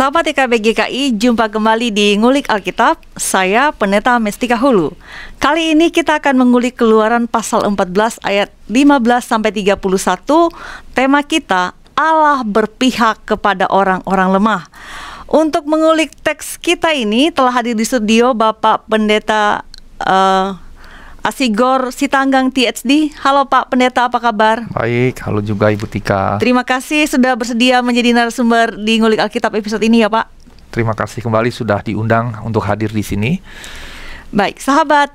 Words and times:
Sahabat 0.00 0.32
IKB 0.32 0.64
GKI, 0.64 1.12
jumpa 1.20 1.52
kembali 1.52 1.92
di 1.92 2.16
Ngulik 2.16 2.48
Alkitab. 2.48 2.96
Saya 3.20 3.68
Pendeta 3.68 4.16
Mestika 4.16 4.56
Hulu. 4.56 4.96
Kali 5.36 5.76
ini 5.76 5.92
kita 5.92 6.16
akan 6.16 6.40
mengulik 6.40 6.80
Keluaran 6.80 7.28
pasal 7.28 7.68
14 7.68 8.16
ayat 8.24 8.48
15 8.72 8.96
sampai 9.20 9.52
31. 9.52 9.76
Tema 10.96 11.20
kita 11.20 11.76
Allah 11.92 12.40
berpihak 12.48 13.28
kepada 13.28 13.68
orang-orang 13.68 14.40
lemah. 14.40 14.72
Untuk 15.28 15.68
mengulik 15.68 16.16
teks 16.24 16.56
kita 16.56 16.96
ini 16.96 17.28
telah 17.28 17.52
hadir 17.52 17.76
di 17.76 17.84
studio 17.84 18.32
Bapak 18.32 18.88
Pendeta 18.88 19.68
uh, 20.00 20.56
Asigor 21.20 21.92
Sitanggang 21.92 22.48
THD. 22.48 23.12
Halo 23.20 23.44
Pak 23.44 23.68
Pendeta, 23.68 24.08
apa 24.08 24.16
kabar? 24.16 24.64
Baik, 24.72 25.20
halo 25.28 25.44
juga 25.44 25.68
Ibu 25.68 25.84
Tika. 25.84 26.40
Terima 26.40 26.64
kasih 26.64 27.04
sudah 27.04 27.36
bersedia 27.36 27.84
menjadi 27.84 28.16
narasumber 28.16 28.72
di 28.80 28.96
Ngulik 28.96 29.20
Alkitab 29.20 29.52
episode 29.52 29.84
ini 29.84 30.00
ya 30.00 30.08
Pak. 30.08 30.32
Terima 30.72 30.96
kasih 30.96 31.20
kembali 31.20 31.52
sudah 31.52 31.84
diundang 31.84 32.40
untuk 32.40 32.64
hadir 32.64 32.88
di 32.88 33.04
sini. 33.04 33.36
Baik, 34.32 34.64
sahabat, 34.64 35.12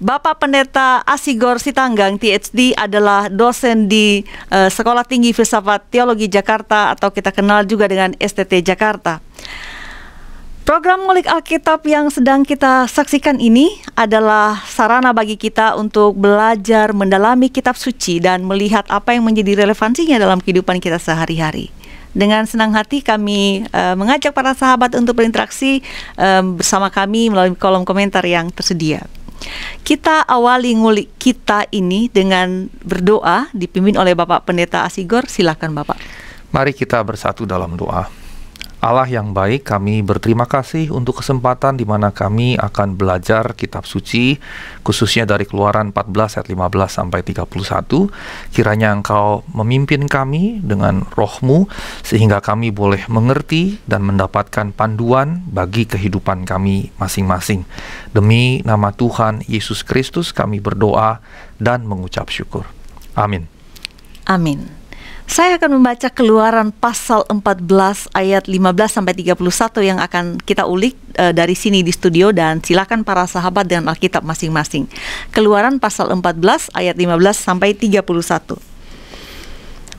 Bapak 0.00 0.38
Pendeta 0.40 1.02
Asigor 1.02 1.58
Sitanggang 1.58 2.16
THD 2.16 2.72
adalah 2.78 3.26
dosen 3.26 3.90
di 3.90 4.22
uh, 4.54 4.70
Sekolah 4.70 5.02
Tinggi 5.02 5.34
Filsafat 5.34 5.90
Teologi 5.90 6.30
Jakarta 6.30 6.94
atau 6.94 7.10
kita 7.10 7.34
kenal 7.34 7.66
juga 7.66 7.90
dengan 7.90 8.14
STT 8.16 8.62
Jakarta. 8.62 9.18
Program 10.60 11.02
Ngulik 11.02 11.24
Alkitab 11.24 11.82
yang 11.88 12.12
sedang 12.12 12.44
kita 12.44 12.84
saksikan 12.84 13.40
ini 13.40 13.80
adalah 13.96 14.60
sarana 14.68 15.10
bagi 15.10 15.40
kita 15.40 15.74
untuk 15.74 16.14
belajar 16.20 16.92
mendalami 16.92 17.48
kitab 17.48 17.80
suci 17.80 18.20
dan 18.20 18.44
melihat 18.44 18.84
apa 18.92 19.16
yang 19.16 19.24
menjadi 19.24 19.64
relevansinya 19.64 20.20
dalam 20.20 20.38
kehidupan 20.38 20.78
kita 20.78 21.00
sehari-hari. 21.00 21.72
Dengan 22.12 22.44
senang 22.44 22.76
hati 22.76 23.00
kami 23.00 23.64
uh, 23.72 23.96
mengajak 23.96 24.36
para 24.36 24.52
sahabat 24.52 24.92
untuk 25.00 25.16
berinteraksi 25.16 25.80
um, 26.20 26.60
bersama 26.60 26.92
kami 26.92 27.32
melalui 27.32 27.56
kolom 27.56 27.88
komentar 27.88 28.22
yang 28.28 28.52
tersedia. 28.52 29.08
Kita 29.80 30.28
awali 30.28 30.76
ngulik 30.76 31.16
kita 31.16 31.64
ini 31.72 32.12
dengan 32.12 32.68
berdoa 32.84 33.48
dipimpin 33.56 33.96
oleh 33.96 34.12
Bapak 34.12 34.44
Pendeta 34.44 34.84
Asigor. 34.84 35.24
Silakan 35.24 35.72
Bapak. 35.72 35.96
Mari 36.52 36.76
kita 36.76 37.00
bersatu 37.00 37.48
dalam 37.48 37.72
doa. 37.78 38.19
Allah 38.80 39.04
yang 39.04 39.36
baik, 39.36 39.68
kami 39.68 40.00
berterima 40.00 40.48
kasih 40.48 40.88
untuk 40.88 41.20
kesempatan 41.20 41.76
di 41.76 41.84
mana 41.84 42.16
kami 42.16 42.56
akan 42.56 42.96
belajar 42.96 43.52
kitab 43.52 43.84
suci, 43.84 44.40
khususnya 44.80 45.28
dari 45.28 45.44
Keluaran 45.44 45.92
14 45.92 46.40
ayat 46.40 46.48
15 46.48 46.88
sampai 46.88 47.20
31. 47.20 48.08
Kiranya 48.48 48.96
Engkau 48.96 49.44
memimpin 49.52 50.08
kami 50.08 50.64
dengan 50.64 51.04
rohmu, 51.12 51.68
sehingga 52.00 52.40
kami 52.40 52.72
boleh 52.72 53.04
mengerti 53.12 53.76
dan 53.84 54.00
mendapatkan 54.00 54.72
panduan 54.72 55.44
bagi 55.44 55.84
kehidupan 55.84 56.48
kami 56.48 56.88
masing-masing. 56.96 57.68
Demi 58.16 58.64
nama 58.64 58.96
Tuhan 58.96 59.44
Yesus 59.44 59.84
Kristus 59.84 60.32
kami 60.32 60.56
berdoa 60.56 61.20
dan 61.60 61.84
mengucap 61.84 62.32
syukur. 62.32 62.64
Amin. 63.12 63.44
Amin. 64.24 64.79
Saya 65.30 65.62
akan 65.62 65.78
membaca 65.78 66.10
Keluaran 66.10 66.74
pasal 66.74 67.22
14 67.30 67.62
ayat 68.18 68.50
15 68.50 68.90
sampai 68.90 69.14
31 69.14 69.38
yang 69.86 70.02
akan 70.02 70.42
kita 70.42 70.66
ulik 70.66 70.98
uh, 71.22 71.30
dari 71.30 71.54
sini 71.54 71.86
di 71.86 71.94
studio 71.94 72.34
dan 72.34 72.58
silakan 72.58 73.06
para 73.06 73.22
sahabat 73.30 73.70
dengan 73.70 73.94
Alkitab 73.94 74.26
masing-masing. 74.26 74.90
Keluaran 75.30 75.78
pasal 75.78 76.10
14 76.10 76.74
ayat 76.74 76.98
15 76.98 77.14
sampai 77.38 77.78
31. 77.78 78.02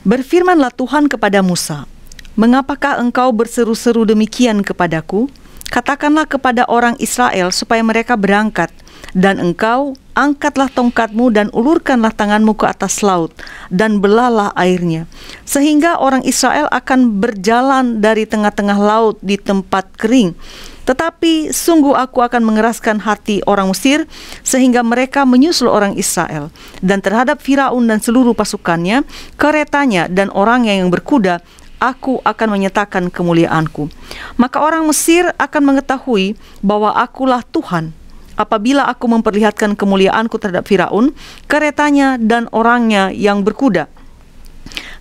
Berfirmanlah 0.04 0.68
Tuhan 0.76 1.08
kepada 1.08 1.40
Musa, 1.40 1.88
"Mengapakah 2.36 3.00
engkau 3.00 3.32
berseru-seru 3.32 4.04
demikian 4.04 4.60
kepadaku? 4.60 5.32
Katakanlah 5.72 6.28
kepada 6.28 6.68
orang 6.68 6.92
Israel 7.00 7.56
supaya 7.56 7.80
mereka 7.80 8.20
berangkat." 8.20 8.68
Dan 9.16 9.40
engkau 9.40 9.96
angkatlah 10.12 10.68
tongkatmu 10.72 11.32
dan 11.32 11.48
ulurkanlah 11.52 12.12
tanganmu 12.12 12.56
ke 12.56 12.68
atas 12.68 13.00
laut 13.00 13.32
dan 13.72 13.98
belalah 14.00 14.52
airnya 14.56 15.08
sehingga 15.48 16.00
orang 16.00 16.24
Israel 16.24 16.68
akan 16.72 17.20
berjalan 17.20 18.00
dari 18.00 18.28
tengah-tengah 18.28 18.78
laut 18.78 19.16
di 19.20 19.36
tempat 19.36 19.88
kering. 19.96 20.36
Tetapi 20.82 21.54
sungguh 21.54 21.94
aku 21.94 22.26
akan 22.26 22.42
mengeraskan 22.42 23.06
hati 23.06 23.38
orang 23.46 23.70
Mesir 23.70 24.02
sehingga 24.42 24.82
mereka 24.82 25.22
menyusul 25.22 25.70
orang 25.70 25.94
Israel. 25.94 26.50
Dan 26.82 26.98
terhadap 26.98 27.38
Firaun 27.38 27.86
dan 27.86 28.02
seluruh 28.02 28.34
pasukannya 28.34 29.06
keretanya 29.38 30.10
dan 30.10 30.26
orangnya 30.34 30.74
yang 30.74 30.90
berkuda 30.90 31.38
aku 31.78 32.18
akan 32.26 32.48
menyatakan 32.58 33.14
kemuliaanku. 33.14 33.90
Maka 34.38 34.58
orang 34.58 34.82
Mesir 34.86 35.30
akan 35.38 35.62
mengetahui 35.74 36.34
bahwa 36.62 36.94
akulah 36.94 37.46
Tuhan 37.46 37.94
apabila 38.42 38.90
aku 38.90 39.06
memperlihatkan 39.06 39.78
kemuliaanku 39.78 40.34
terhadap 40.42 40.66
Firaun, 40.66 41.14
keretanya 41.46 42.18
dan 42.18 42.50
orangnya 42.50 43.14
yang 43.14 43.46
berkuda. 43.46 43.86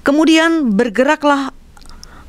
Kemudian 0.06 0.78
bergeraklah 0.78 1.54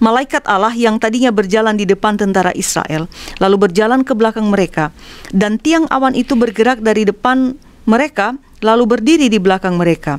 malaikat 0.03 0.43
Allah 0.51 0.75
yang 0.75 0.99
tadinya 0.99 1.31
berjalan 1.31 1.79
di 1.79 1.87
depan 1.87 2.19
tentara 2.19 2.51
Israel, 2.59 3.07
lalu 3.39 3.69
berjalan 3.69 4.03
ke 4.03 4.17
belakang 4.17 4.51
mereka, 4.51 4.91
dan 5.31 5.63
tiang 5.63 5.87
awan 5.93 6.19
itu 6.19 6.35
bergerak 6.35 6.83
dari 6.83 7.07
depan 7.07 7.55
mereka, 7.87 8.35
lalu 8.65 8.99
berdiri 8.99 9.31
di 9.31 9.39
belakang 9.39 9.79
mereka. 9.79 10.19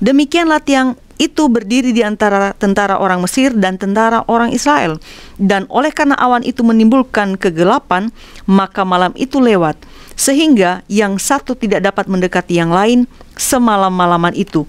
Demikianlah 0.00 0.64
tiang 0.64 0.96
itu 1.20 1.52
berdiri 1.52 1.92
di 1.92 2.00
antara 2.00 2.56
tentara 2.56 2.96
orang 2.96 3.20
Mesir 3.20 3.52
dan 3.52 3.76
tentara 3.76 4.24
orang 4.24 4.56
Israel. 4.56 4.96
Dan 5.36 5.68
oleh 5.68 5.92
karena 5.92 6.16
awan 6.16 6.40
itu 6.40 6.64
menimbulkan 6.64 7.36
kegelapan, 7.36 8.08
maka 8.48 8.88
malam 8.88 9.12
itu 9.20 9.36
lewat 9.36 9.76
sehingga 10.16 10.84
yang 10.88 11.16
satu 11.16 11.56
tidak 11.56 11.80
dapat 11.80 12.04
mendekati 12.04 12.56
yang 12.60 12.68
lain 12.68 13.08
semalam-malaman 13.40 14.36
itu. 14.36 14.68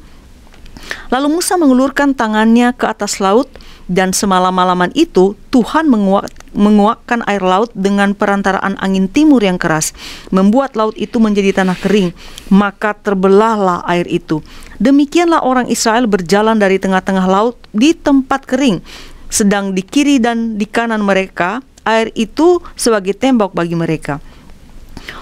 Lalu 1.12 1.40
Musa 1.40 1.60
mengulurkan 1.60 2.16
tangannya 2.16 2.72
ke 2.72 2.88
atas 2.88 3.20
laut 3.20 3.52
dan 3.92 4.16
semalam-malaman 4.16 4.96
itu 4.96 5.36
Tuhan 5.52 5.92
menguak, 5.92 6.32
menguakkan 6.56 7.28
air 7.28 7.44
laut 7.44 7.68
dengan 7.76 8.16
perantaraan 8.16 8.80
angin 8.80 9.12
timur 9.12 9.44
yang 9.44 9.60
keras, 9.60 9.92
membuat 10.32 10.80
laut 10.80 10.96
itu 10.96 11.20
menjadi 11.20 11.62
tanah 11.62 11.76
kering, 11.76 12.16
maka 12.48 12.96
terbelahlah 12.96 13.84
air 13.92 14.08
itu. 14.08 14.40
Demikianlah 14.80 15.44
orang 15.44 15.68
Israel 15.68 16.08
berjalan 16.08 16.56
dari 16.56 16.80
tengah-tengah 16.80 17.28
laut 17.28 17.60
di 17.76 17.92
tempat 17.92 18.48
kering, 18.48 18.80
sedang 19.28 19.76
di 19.76 19.84
kiri 19.84 20.24
dan 20.24 20.56
di 20.56 20.64
kanan 20.64 21.04
mereka 21.04 21.60
air 21.84 22.16
itu 22.16 22.64
sebagai 22.80 23.12
tembok 23.12 23.52
bagi 23.52 23.76
mereka. 23.76 24.24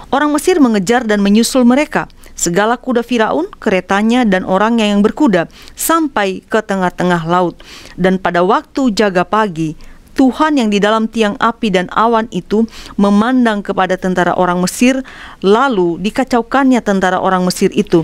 Orang 0.10 0.34
Mesir 0.34 0.58
mengejar 0.58 1.06
dan 1.06 1.22
menyusul 1.22 1.66
mereka. 1.66 2.10
Segala 2.40 2.80
kuda 2.80 3.04
Firaun, 3.04 3.52
keretanya, 3.60 4.24
dan 4.24 4.48
orangnya 4.48 4.88
yang 4.88 5.04
berkuda 5.04 5.52
sampai 5.76 6.40
ke 6.48 6.64
tengah-tengah 6.64 7.28
laut. 7.28 7.60
Dan 8.00 8.16
pada 8.16 8.48
waktu 8.48 8.96
jaga 8.96 9.28
pagi, 9.28 9.76
Tuhan 10.20 10.60
yang 10.60 10.68
di 10.68 10.84
dalam 10.84 11.08
tiang 11.08 11.40
api 11.40 11.72
dan 11.72 11.88
awan 11.96 12.28
itu 12.36 12.68
memandang 13.00 13.64
kepada 13.64 13.96
tentara 13.96 14.36
orang 14.36 14.60
Mesir, 14.60 15.00
lalu 15.40 15.96
dikacaukannya 16.04 16.84
tentara 16.84 17.24
orang 17.24 17.48
Mesir 17.48 17.72
itu. 17.72 18.04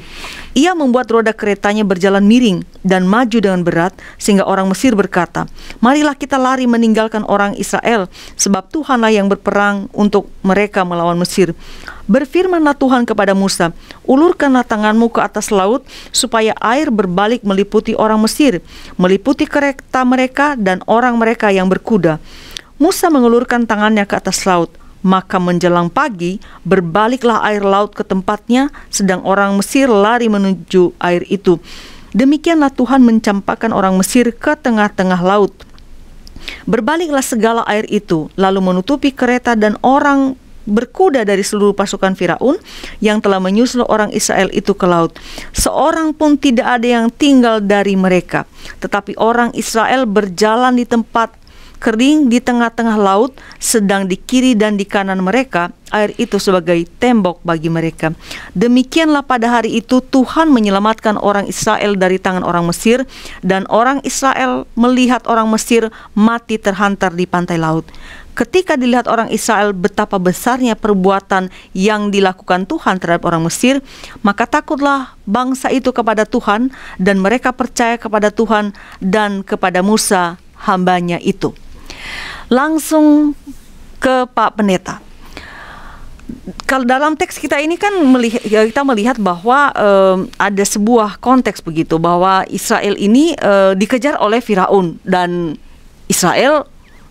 Ia 0.56 0.72
membuat 0.72 1.12
roda 1.12 1.36
keretanya 1.36 1.84
berjalan 1.84 2.24
miring 2.24 2.64
dan 2.88 3.04
maju 3.04 3.36
dengan 3.44 3.68
berat 3.68 3.92
sehingga 4.16 4.48
orang 4.48 4.72
Mesir 4.72 4.96
berkata, 4.96 5.44
"Marilah 5.84 6.16
kita 6.16 6.40
lari 6.40 6.64
meninggalkan 6.64 7.28
orang 7.28 7.52
Israel, 7.60 8.08
sebab 8.40 8.72
Tuhanlah 8.72 9.12
yang 9.12 9.28
berperang 9.28 9.92
untuk 9.92 10.32
mereka 10.40 10.88
melawan 10.88 11.20
Mesir." 11.20 11.52
Berfirmanlah 12.06 12.78
Tuhan 12.78 13.10
kepada 13.10 13.34
Musa, 13.34 13.74
"Ulurkanlah 14.06 14.62
tanganmu 14.62 15.10
ke 15.10 15.26
atas 15.26 15.50
laut 15.50 15.82
supaya 16.14 16.54
air 16.62 16.94
berbalik 16.94 17.42
meliputi 17.42 17.98
orang 17.98 18.22
Mesir, 18.22 18.62
meliputi 19.02 19.50
kereta 19.50 20.06
mereka 20.06 20.54
dan 20.54 20.86
orang 20.86 21.18
mereka 21.18 21.50
yang 21.50 21.66
berkuda." 21.66 22.22
Musa 22.78 23.10
mengulurkan 23.10 23.66
tangannya 23.66 24.06
ke 24.06 24.20
atas 24.20 24.46
laut 24.46 24.70
maka 25.06 25.38
menjelang 25.38 25.94
pagi, 25.94 26.42
berbaliklah 26.66 27.46
air 27.46 27.62
laut 27.62 27.94
ke 27.94 28.02
tempatnya, 28.02 28.74
sedang 28.90 29.22
orang 29.22 29.54
Mesir 29.54 29.86
lari 29.86 30.26
menuju 30.26 30.98
air 30.98 31.22
itu. 31.30 31.62
Demikianlah 32.18 32.74
Tuhan 32.74 33.06
mencampakkan 33.06 33.70
orang 33.70 34.02
Mesir 34.02 34.34
ke 34.34 34.58
tengah-tengah 34.58 35.22
laut. 35.22 35.54
Berbaliklah 36.66 37.22
segala 37.22 37.62
air 37.70 37.86
itu, 37.94 38.34
lalu 38.34 38.66
menutupi 38.66 39.14
kereta 39.14 39.54
dan 39.54 39.78
orang 39.86 40.34
berkuda 40.66 41.24
dari 41.24 41.46
seluruh 41.46 41.78
pasukan 41.78 42.18
Firaun 42.18 42.58
yang 43.00 43.22
telah 43.22 43.40
menyusul 43.40 43.86
orang 43.86 44.12
Israel 44.12 44.50
itu 44.52 44.74
ke 44.74 44.86
laut. 44.86 45.16
Seorang 45.54 46.12
pun 46.12 46.36
tidak 46.36 46.82
ada 46.82 46.88
yang 47.02 47.08
tinggal 47.14 47.62
dari 47.62 47.94
mereka, 47.94 48.50
tetapi 48.82 49.16
orang 49.22 49.54
Israel 49.54 50.10
berjalan 50.10 50.76
di 50.76 50.86
tempat 50.86 51.46
kering 51.86 52.32
di 52.34 52.42
tengah-tengah 52.42 52.98
laut, 52.98 53.38
sedang 53.62 54.10
di 54.10 54.18
kiri 54.18 54.58
dan 54.58 54.74
di 54.74 54.90
kanan 54.90 55.22
mereka, 55.22 55.70
air 55.94 56.18
itu 56.18 56.42
sebagai 56.42 56.82
tembok 56.98 57.46
bagi 57.46 57.70
mereka. 57.70 58.10
Demikianlah 58.58 59.22
pada 59.22 59.60
hari 59.60 59.78
itu 59.78 60.02
Tuhan 60.02 60.50
menyelamatkan 60.50 61.20
orang 61.20 61.46
Israel 61.46 61.94
dari 61.94 62.18
tangan 62.18 62.42
orang 62.42 62.66
Mesir, 62.66 63.06
dan 63.46 63.70
orang 63.70 64.02
Israel 64.02 64.66
melihat 64.74 65.22
orang 65.30 65.46
Mesir 65.52 65.94
mati 66.18 66.58
terhantar 66.58 67.14
di 67.14 67.30
pantai 67.30 67.62
laut. 67.62 67.86
Ketika 68.36 68.76
dilihat 68.76 69.08
orang 69.08 69.32
Israel 69.32 69.72
betapa 69.72 70.20
besarnya 70.20 70.76
perbuatan 70.76 71.48
yang 71.72 72.12
dilakukan 72.12 72.68
Tuhan 72.68 73.00
terhadap 73.00 73.24
orang 73.32 73.48
Mesir, 73.48 73.80
maka 74.28 74.44
takutlah 74.44 75.16
bangsa 75.24 75.72
itu 75.72 75.96
kepada 75.96 76.28
Tuhan 76.28 76.68
dan 77.00 77.24
mereka 77.24 77.56
percaya 77.56 77.96
kepada 77.96 78.36
Tuhan 78.36 78.76
dan 79.00 79.40
kepada 79.40 79.80
Musa 79.80 80.36
hambanya 80.68 81.16
itu. 81.24 81.56
Langsung 82.52 83.40
ke 84.04 84.28
Pak 84.28 84.60
Pendeta. 84.60 85.00
Kalau 86.68 86.84
dalam 86.84 87.16
teks 87.16 87.40
kita 87.40 87.62
ini 87.62 87.80
kan 87.80 87.94
melihat 88.04 88.44
ya, 88.44 88.66
kita 88.66 88.82
melihat 88.84 89.16
bahwa 89.16 89.72
um, 89.78 90.28
ada 90.36 90.66
sebuah 90.66 91.22
konteks 91.22 91.62
begitu 91.64 92.02
bahwa 92.02 92.44
Israel 92.52 92.98
ini 93.00 93.38
uh, 93.40 93.78
dikejar 93.78 94.20
oleh 94.20 94.42
Firaun 94.42 94.98
dan 95.06 95.56
Israel 96.10 96.66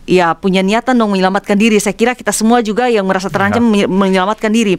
ya 0.04 0.36
punya 0.36 0.60
niatan 0.60 0.96
dong 0.96 1.12
menyelamatkan 1.12 1.56
diri. 1.56 1.76
Saya 1.80 1.96
kira 1.96 2.12
kita 2.16 2.30
semua 2.30 2.60
juga 2.60 2.88
yang 2.88 3.04
merasa 3.04 3.28
terancam 3.28 3.64
ya. 3.74 3.88
menyelamatkan 3.88 4.52
diri. 4.52 4.76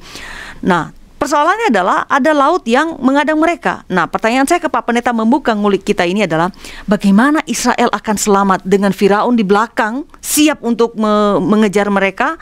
Nah, 0.66 0.94
persoalannya 1.26 1.74
adalah 1.74 2.06
ada 2.06 2.32
laut 2.38 2.64
yang 2.70 3.02
mengadang 3.02 3.42
mereka. 3.42 3.82
Nah, 3.90 4.06
pertanyaan 4.06 4.46
saya 4.46 4.62
ke 4.62 4.70
Pak 4.70 4.86
Pendeta 4.86 5.10
membuka 5.10 5.58
ngulik 5.58 5.82
kita 5.82 6.06
ini 6.06 6.30
adalah 6.30 6.54
bagaimana 6.86 7.42
Israel 7.50 7.90
akan 7.90 8.16
selamat 8.16 8.60
dengan 8.62 8.94
Firaun 8.94 9.34
di 9.34 9.42
belakang 9.42 10.06
siap 10.22 10.62
untuk 10.62 10.94
me 10.94 11.42
mengejar 11.42 11.90
mereka, 11.90 12.38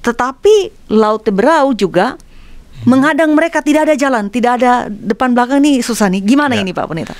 tetapi 0.00 0.88
laut 0.88 1.24
Teberau 1.24 1.76
juga 1.76 2.16
menghadang 2.84 3.32
mereka 3.32 3.64
tidak 3.64 3.92
ada 3.92 3.94
jalan, 3.96 4.28
tidak 4.28 4.60
ada 4.60 4.88
depan 4.88 5.32
belakang 5.32 5.60
nih 5.60 5.80
susah 5.84 6.08
nih. 6.08 6.24
Gimana 6.24 6.56
ya. 6.56 6.64
ini 6.64 6.72
Pak 6.72 6.86
Pendeta? 6.88 7.14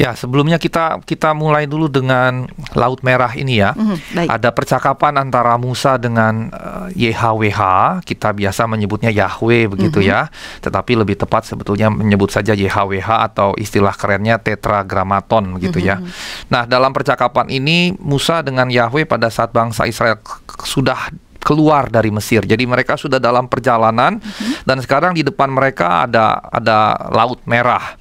Ya, 0.00 0.16
sebelumnya 0.16 0.56
kita 0.56 1.04
kita 1.04 1.36
mulai 1.36 1.68
dulu 1.68 1.88
dengan 1.88 2.48
Laut 2.72 3.04
Merah 3.04 3.32
ini 3.36 3.60
ya. 3.60 3.76
Mm, 3.76 4.28
Ada 4.28 4.48
percakapan 4.52 5.20
antara 5.20 5.56
Musa 5.60 6.00
dengan 6.00 6.48
uh, 6.48 6.88
eh, 6.88 7.12
YHWH, 7.12 7.60
kita 8.08 8.32
biasa 8.32 8.64
menyebutnya 8.64 9.12
Yahweh 9.12 9.68
begitu 9.68 10.00
mm 10.00 10.06
-hmm. 10.08 10.16
ya. 10.16 10.62
Tetapi 10.64 10.92
lebih 10.96 11.20
tepat 11.20 11.44
sebetulnya 11.44 11.92
menyebut 11.92 12.32
saja 12.32 12.56
YHWH 12.56 13.10
atau 13.32 13.52
istilah 13.60 13.92
kerennya 13.92 14.40
tetragramaton 14.40 15.60
begitu 15.60 15.78
mm 15.80 15.84
-hmm. 15.84 15.92
ya. 15.92 15.96
Mm-hmm. 16.00 16.48
Nah, 16.48 16.62
dalam 16.64 16.92
percakapan 16.96 17.52
ini 17.52 17.92
Musa 18.00 18.40
dengan 18.40 18.72
Yahweh 18.72 19.04
pada 19.04 19.28
saat 19.28 19.52
bangsa 19.52 19.84
Israel 19.84 20.16
sudah 20.64 21.12
keluar 21.42 21.90
dari 21.90 22.08
Mesir. 22.08 22.46
Jadi 22.46 22.64
mereka 22.64 22.94
sudah 22.96 23.18
dalam 23.18 23.50
perjalanan 23.50 24.16
mm 24.16 24.24
-hmm. 24.24 24.52
dan 24.64 24.78
sekarang 24.80 25.12
di 25.12 25.26
depan 25.26 25.52
mereka 25.52 26.08
ada 26.08 26.40
ada 26.48 26.96
Laut 27.12 27.44
Merah. 27.44 27.98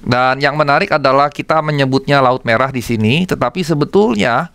Dan 0.00 0.40
yang 0.40 0.56
menarik 0.56 0.96
adalah 0.96 1.28
kita 1.28 1.60
menyebutnya 1.60 2.24
Laut 2.24 2.40
Merah 2.48 2.72
di 2.72 2.80
sini, 2.80 3.28
tetapi 3.28 3.60
sebetulnya 3.60 4.48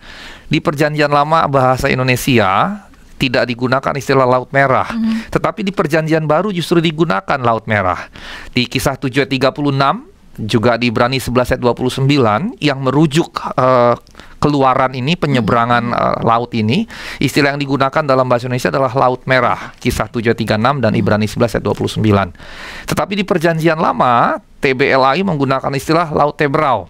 di 0.50 0.58
Perjanjian 0.58 1.14
Lama 1.14 1.46
bahasa 1.46 1.86
Indonesia 1.86 2.82
tidak 3.16 3.48
digunakan 3.48 3.94
istilah 3.96 4.28
Laut 4.28 4.50
Merah, 4.52 4.90
mm 4.92 5.14
tetapi 5.36 5.68
di 5.68 5.72
Perjanjian 5.76 6.26
Baru 6.26 6.50
justru 6.50 6.82
digunakan 6.82 7.40
Laut 7.40 7.68
Merah. 7.70 8.10
Di 8.56 8.66
Kisah 8.66 8.98
7 8.98 9.26
ayat 9.26 9.32
36 9.32 10.16
juga 10.36 10.76
di 10.76 10.92
Ibrani 10.92 11.20
11 11.20 11.56
ayat 11.56 11.62
29 11.64 12.60
yang 12.60 12.80
merujuk 12.84 13.40
uh, 13.56 13.96
keluaran 14.44 14.92
ini 14.92 15.16
penyeberangan 15.16 15.84
uh, 15.96 16.18
laut 16.28 16.52
ini 16.52 16.84
istilah 17.24 17.56
yang 17.56 17.62
digunakan 17.62 18.04
dalam 18.04 18.28
bahasa 18.28 18.52
Indonesia 18.52 18.68
adalah 18.68 18.92
laut 18.92 19.24
merah 19.26 19.72
kisah 19.80 20.12
736 20.12 20.84
dan 20.84 20.92
Ibrani 20.92 21.26
11 21.26 21.56
ayat 21.56 21.64
29 21.64 22.92
tetapi 22.92 23.14
di 23.16 23.24
perjanjian 23.24 23.80
lama 23.80 24.36
TBLAI 24.66 25.22
menggunakan 25.22 25.70
istilah 25.78 26.10
laut 26.10 26.34
Tebrau 26.34 26.90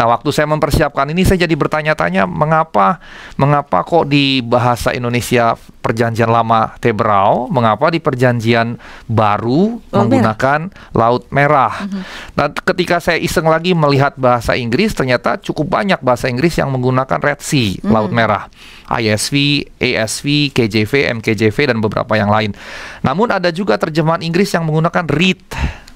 Nah, 0.00 0.08
waktu 0.16 0.32
saya 0.32 0.48
mempersiapkan 0.48 1.12
ini 1.12 1.28
saya 1.28 1.44
jadi 1.44 1.52
bertanya-tanya 1.52 2.24
mengapa 2.24 3.04
mengapa 3.36 3.84
kok 3.84 4.08
di 4.08 4.40
bahasa 4.40 4.96
Indonesia 4.96 5.60
perjanjian 5.84 6.32
lama 6.32 6.72
Tebrau, 6.80 7.52
mengapa 7.52 7.92
di 7.92 8.00
perjanjian 8.00 8.80
baru 9.04 9.76
oh, 9.76 9.92
menggunakan 9.92 10.72
merah. 10.72 10.96
laut 10.96 11.28
merah. 11.28 11.84
Uh-huh. 11.84 12.00
Nah, 12.32 12.48
ketika 12.48 12.96
saya 12.96 13.20
iseng 13.20 13.44
lagi 13.44 13.76
melihat 13.76 14.16
bahasa 14.16 14.56
Inggris 14.56 14.96
ternyata 14.96 15.36
cukup 15.36 15.68
banyak 15.68 16.00
bahasa 16.00 16.32
Inggris 16.32 16.56
yang 16.56 16.72
menggunakan 16.72 17.20
Red 17.20 17.44
Sea, 17.44 17.76
uh-huh. 17.76 17.92
laut 17.92 18.08
merah. 18.08 18.48
ISV, 18.88 19.68
ASV, 19.76 20.56
KJV, 20.56 21.12
MKJV 21.20 21.76
dan 21.76 21.78
beberapa 21.84 22.16
yang 22.16 22.32
lain. 22.32 22.56
Namun 23.04 23.30
ada 23.36 23.52
juga 23.52 23.76
terjemahan 23.76 24.24
Inggris 24.24 24.48
yang 24.56 24.64
menggunakan 24.64 25.04
read 25.12 25.44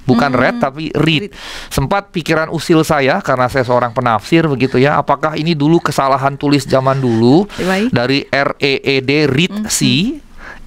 bukan 0.04 0.30
hmm. 0.32 0.40
read 0.40 0.56
tapi 0.60 0.84
read. 0.94 1.32
Sempat 1.68 2.12
pikiran 2.14 2.48
usil 2.48 2.84
saya 2.84 3.20
karena 3.20 3.48
saya 3.48 3.64
seorang 3.66 3.92
penafsir 3.92 4.46
begitu 4.48 4.80
ya, 4.80 5.00
apakah 5.00 5.36
ini 5.36 5.52
dulu 5.52 5.80
kesalahan 5.80 6.36
tulis 6.38 6.64
zaman 6.64 7.00
dulu 7.00 7.44
dari 7.92 8.24
R 8.28 8.56
E 8.60 8.80
E 8.80 8.96
D 9.00 9.26
read 9.28 9.64
hmm. 9.64 9.68
C 9.68 9.78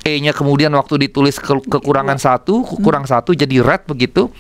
E-nya 0.07 0.31
kemudian 0.31 0.71
waktu 0.71 1.09
ditulis 1.09 1.35
ke 1.35 1.51
kekurangan 1.67 2.15
satu, 2.15 2.63
kurang 2.79 3.03
hmm. 3.03 3.11
satu 3.11 3.35
jadi 3.35 3.59
red 3.59 3.83
begitu. 3.83 4.31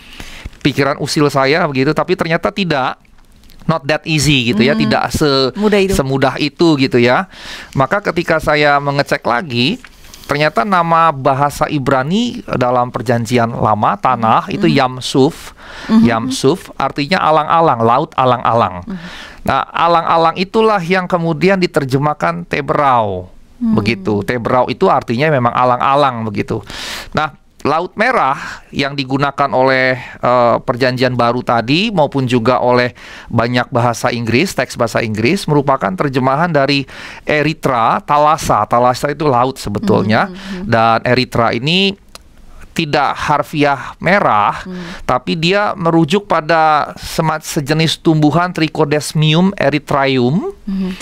Pikiran 0.63 0.95
usil 1.03 1.27
saya 1.27 1.67
begitu, 1.67 1.91
tapi 1.91 2.15
ternyata 2.15 2.51
tidak 2.55 2.99
not 3.67 3.83
that 3.83 4.03
easy 4.07 4.55
gitu 4.55 4.63
ya, 4.63 4.73
hmm. 4.75 4.81
tidak 4.87 5.03
se 5.11 5.29
itu. 5.51 5.91
semudah 5.91 6.39
itu 6.39 6.67
gitu 6.79 6.97
ya. 7.03 7.27
Maka 7.75 7.99
ketika 7.99 8.39
saya 8.39 8.79
mengecek 8.79 9.19
lagi, 9.27 9.75
ternyata 10.27 10.67
nama 10.67 11.09
bahasa 11.09 11.71
Ibrani 11.71 12.43
dalam 12.45 12.91
perjanjian 12.91 13.49
lama 13.49 13.95
tanah 13.95 14.45
mm 14.45 14.49
-hmm. 14.51 14.55
itu 14.59 14.67
Yamsuf. 14.67 15.35
Mm 15.87 15.91
-hmm. 15.91 16.03
Yamsuf 16.05 16.59
artinya 16.75 17.23
alang-alang, 17.23 17.79
laut 17.81 18.11
alang-alang. 18.19 18.83
Mm 18.83 18.93
-hmm. 18.93 19.35
Nah, 19.47 19.63
alang-alang 19.71 20.35
itulah 20.35 20.83
yang 20.83 21.07
kemudian 21.07 21.55
diterjemahkan 21.55 22.43
Tebrau. 22.51 23.31
Hmm. 23.57 23.79
Begitu. 23.79 24.19
Tebrau 24.27 24.67
itu 24.67 24.91
artinya 24.91 25.31
memang 25.31 25.55
alang-alang 25.55 26.27
begitu. 26.27 26.59
Nah, 27.15 27.31
Laut 27.67 27.91
Merah 27.99 28.63
yang 28.71 28.95
digunakan 28.95 29.51
oleh 29.51 29.99
uh, 30.23 30.63
Perjanjian 30.63 31.19
Baru 31.19 31.43
tadi 31.43 31.91
maupun 31.91 32.23
juga 32.23 32.63
oleh 32.63 32.95
banyak 33.27 33.67
bahasa 33.67 34.07
Inggris, 34.15 34.55
teks 34.55 34.79
bahasa 34.79 35.03
Inggris 35.03 35.43
merupakan 35.51 35.91
terjemahan 35.91 36.47
dari 36.47 36.87
Eritrea, 37.27 37.99
Talasa. 37.99 38.63
Talasa 38.63 39.11
itu 39.11 39.27
laut 39.27 39.59
sebetulnya. 39.59 40.31
Mm 40.31 40.35
-hmm. 40.35 40.63
Dan 40.63 40.97
Eritrea 41.03 41.51
ini 41.51 41.91
tidak 42.77 43.17
harfiah 43.17 43.97
merah, 43.97 44.61
hmm. 44.61 45.01
tapi 45.09 45.33
dia 45.33 45.73
merujuk 45.73 46.29
pada 46.29 46.93
sejenis 47.41 48.05
tumbuhan 48.05 48.53
Trichodesmium 48.53 49.49
erythraeum. 49.57 50.53
Hmm 50.61 50.93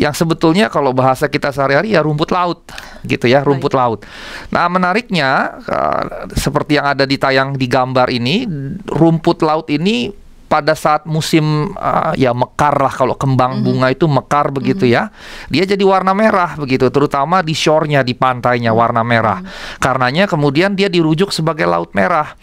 yang 0.00 0.16
sebetulnya 0.16 0.72
kalau 0.72 0.96
bahasa 0.96 1.28
kita 1.28 1.52
sehari-hari 1.52 1.92
ya 1.92 2.00
rumput 2.00 2.32
laut 2.32 2.64
gitu 3.04 3.28
ya 3.28 3.44
rumput 3.44 3.76
Baik. 3.76 3.80
laut. 3.84 4.00
Nah 4.48 4.64
menariknya 4.72 5.60
uh, 5.60 6.24
seperti 6.32 6.80
yang 6.80 6.96
ada 6.96 7.04
di 7.04 7.20
tayang 7.20 7.52
di 7.52 7.68
gambar 7.68 8.08
ini 8.08 8.48
rumput 8.88 9.44
laut 9.44 9.68
ini 9.68 10.08
pada 10.48 10.72
saat 10.74 11.04
musim 11.04 11.76
uh, 11.76 12.16
ya 12.16 12.32
mekar 12.32 12.80
lah 12.80 12.90
kalau 12.90 13.14
kembang 13.14 13.54
mm 13.54 13.58
-hmm. 13.60 13.66
bunga 13.70 13.88
itu 13.92 14.06
mekar 14.10 14.50
begitu 14.50 14.88
mm 14.88 14.90
-hmm. 14.90 15.06
ya 15.06 15.52
dia 15.52 15.64
jadi 15.76 15.84
warna 15.86 16.10
merah 16.10 16.58
begitu 16.58 16.90
terutama 16.90 17.38
di 17.38 17.54
shore-nya 17.54 18.02
di 18.02 18.18
pantainya 18.18 18.74
warna 18.74 19.06
merah 19.06 19.38
mm 19.38 19.46
-hmm. 19.46 19.78
karenanya 19.78 20.26
kemudian 20.26 20.74
dia 20.74 20.90
dirujuk 20.90 21.30
sebagai 21.30 21.70
laut 21.70 21.94
merah 21.94 22.34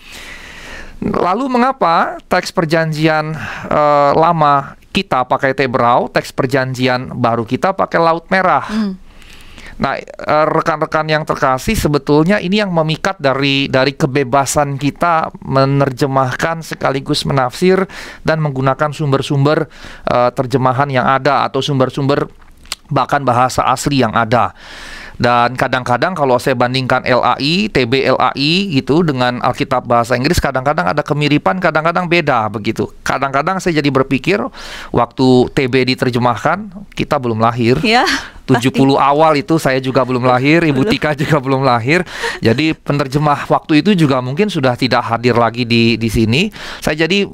lalu 1.04 1.52
mengapa 1.52 2.16
teks 2.32 2.56
perjanjian 2.56 3.36
uh, 3.68 4.16
lama 4.16 4.80
kita 4.98 5.30
pakai 5.30 5.54
Tebrau, 5.54 6.10
teks 6.10 6.34
perjanjian 6.34 7.14
baru 7.14 7.46
kita 7.46 7.78
pakai 7.78 8.02
Laut 8.02 8.26
Merah. 8.34 8.66
Hmm. 8.66 8.98
Nah, 9.78 9.94
eh, 9.94 10.46
rekan-rekan 10.50 11.06
yang 11.06 11.22
terkasih 11.22 11.78
sebetulnya 11.78 12.42
ini 12.42 12.58
yang 12.58 12.74
memikat 12.74 13.22
dari 13.22 13.70
dari 13.70 13.94
kebebasan 13.94 14.82
kita 14.82 15.30
menerjemahkan 15.46 16.66
sekaligus 16.66 17.30
menafsir 17.30 17.86
dan 18.26 18.42
menggunakan 18.42 18.90
sumber-sumber 18.90 19.70
uh, 20.10 20.34
terjemahan 20.34 20.90
yang 20.90 21.06
ada 21.06 21.46
atau 21.46 21.62
sumber-sumber 21.62 22.26
bahkan 22.90 23.22
bahasa 23.22 23.70
asli 23.70 24.02
yang 24.02 24.18
ada. 24.18 24.58
Dan 25.18 25.58
kadang-kadang 25.58 26.14
kalau 26.14 26.38
saya 26.38 26.54
bandingkan 26.54 27.02
LAI, 27.02 27.74
TB 27.74 28.14
LAI 28.14 28.54
gitu 28.78 29.02
dengan 29.02 29.42
Alkitab 29.42 29.90
bahasa 29.90 30.14
Inggris 30.14 30.38
kadang-kadang 30.38 30.94
ada 30.94 31.02
kemiripan, 31.02 31.58
kadang-kadang 31.58 32.06
beda 32.06 32.46
begitu. 32.54 32.90
Kadang-kadang 33.02 33.58
saya 33.58 33.82
jadi 33.82 33.90
berpikir 33.90 34.38
waktu 34.94 35.28
TB 35.58 35.98
diterjemahkan 35.98 36.90
kita 36.94 37.18
belum 37.18 37.42
lahir. 37.42 37.82
Ya. 37.82 38.06
70 38.48 38.96
awal 38.96 39.44
itu 39.44 39.60
saya 39.60 39.76
juga 39.84 40.08
belum 40.08 40.24
lahir, 40.24 40.64
Ibu 40.64 40.88
Tika 40.88 41.12
juga 41.20 41.44
belum 41.44 41.68
lahir. 41.68 42.08
Jadi 42.40 42.72
penerjemah 42.72 43.44
waktu 43.52 43.84
itu 43.84 43.92
juga 43.92 44.24
mungkin 44.24 44.48
sudah 44.48 44.80
tidak 44.80 45.04
hadir 45.04 45.36
lagi 45.36 45.68
di 45.68 46.00
di 46.00 46.08
sini. 46.08 46.48
Saya 46.80 47.04
jadi 47.04 47.28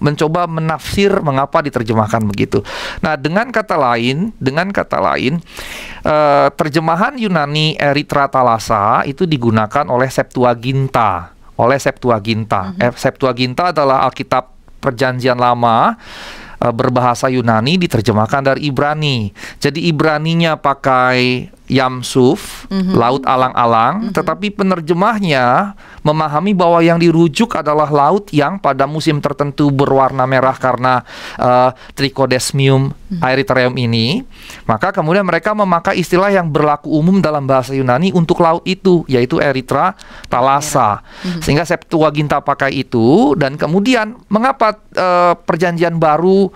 mencoba 0.00 0.48
menafsir 0.48 1.12
mengapa 1.20 1.60
diterjemahkan 1.60 2.24
begitu. 2.24 2.64
Nah, 3.04 3.20
dengan 3.20 3.52
kata 3.52 3.76
lain, 3.76 4.32
dengan 4.40 4.72
kata 4.72 4.96
lain, 4.96 5.44
eh, 6.06 6.48
terjemahan 6.54 7.18
Yunani 7.18 7.74
Erythra 7.74 8.30
Thalassa 8.30 9.02
itu 9.02 9.26
digunakan 9.26 9.82
oleh 9.90 10.06
Septuaginta, 10.06 11.34
oleh 11.58 11.78
Septuaginta. 11.82 12.70
Mm 12.70 12.78
-hmm. 12.78 12.94
Septuaginta 12.94 13.74
adalah 13.74 14.06
Alkitab 14.06 14.54
Perjanjian 14.78 15.34
Lama 15.34 15.98
uh, 16.62 16.72
berbahasa 16.72 17.26
Yunani 17.26 17.76
diterjemahkan 17.80 18.54
dari 18.54 18.70
Ibrani. 18.70 19.34
Jadi 19.58 19.90
Ibraninya 19.90 20.54
pakai 20.54 21.50
Yamsuf, 21.66 22.70
mm 22.70 22.78
-hmm. 22.78 22.94
laut 22.94 23.22
alang-alang, 23.26 23.94
mm 23.98 24.04
-hmm. 24.10 24.14
tetapi 24.14 24.46
penerjemahnya 24.54 25.74
memahami 26.06 26.54
bahwa 26.54 26.78
yang 26.78 27.02
dirujuk 27.02 27.58
adalah 27.58 27.90
laut 27.90 28.30
yang 28.30 28.62
pada 28.62 28.86
musim 28.86 29.18
tertentu 29.18 29.74
berwarna 29.74 30.22
merah 30.30 30.54
karena 30.54 31.02
uh, 31.38 31.74
Trichodesmium 31.98 32.94
mm 32.94 33.18
-hmm. 33.18 33.30
erythraeum 33.34 33.74
ini, 33.74 34.22
maka 34.70 34.94
kemudian 34.94 35.26
mereka 35.26 35.58
memakai 35.58 35.98
istilah 35.98 36.30
yang 36.30 36.46
berlaku 36.46 36.86
umum 36.86 37.18
dalam 37.18 37.50
bahasa 37.50 37.74
Yunani 37.74 38.14
untuk 38.14 38.38
laut 38.38 38.62
itu, 38.62 39.02
yaitu 39.10 39.42
Erythra 39.42 39.98
thalassa. 40.30 41.02
Mm 41.02 41.26
-hmm. 41.26 41.40
Sehingga 41.42 41.64
Septuaginta 41.66 42.38
pakai 42.38 42.78
itu 42.78 43.34
dan 43.34 43.58
kemudian 43.58 44.14
mengapa 44.30 44.78
uh, 44.94 45.34
perjanjian 45.34 45.98
baru 45.98 46.54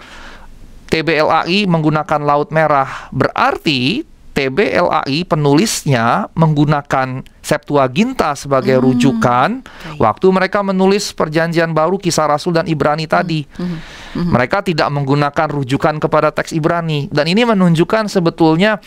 TBLAI 0.91 1.71
menggunakan 1.71 2.21
laut 2.23 2.51
merah? 2.51 3.11
Berarti 3.15 4.10
TBLAI 4.41 5.29
penulisnya 5.29 6.33
menggunakan 6.33 7.21
Septuaginta 7.41 8.37
sebagai 8.37 8.77
hmm. 8.79 8.85
rujukan 8.85 9.51
okay. 9.65 9.97
waktu 10.01 10.27
mereka 10.29 10.61
menulis 10.61 11.13
perjanjian 11.17 11.73
baru 11.73 11.97
kisah 11.97 12.29
Rasul 12.29 12.57
dan 12.57 12.69
Ibrani 12.69 13.05
tadi. 13.09 13.45
Hmm. 13.57 13.81
Hmm. 14.17 14.31
Mereka 14.33 14.65
tidak 14.65 14.89
menggunakan 14.93 15.49
rujukan 15.49 16.01
kepada 16.01 16.33
teks 16.33 16.53
Ibrani 16.53 17.09
dan 17.09 17.29
ini 17.29 17.45
menunjukkan 17.45 18.13
sebetulnya 18.13 18.81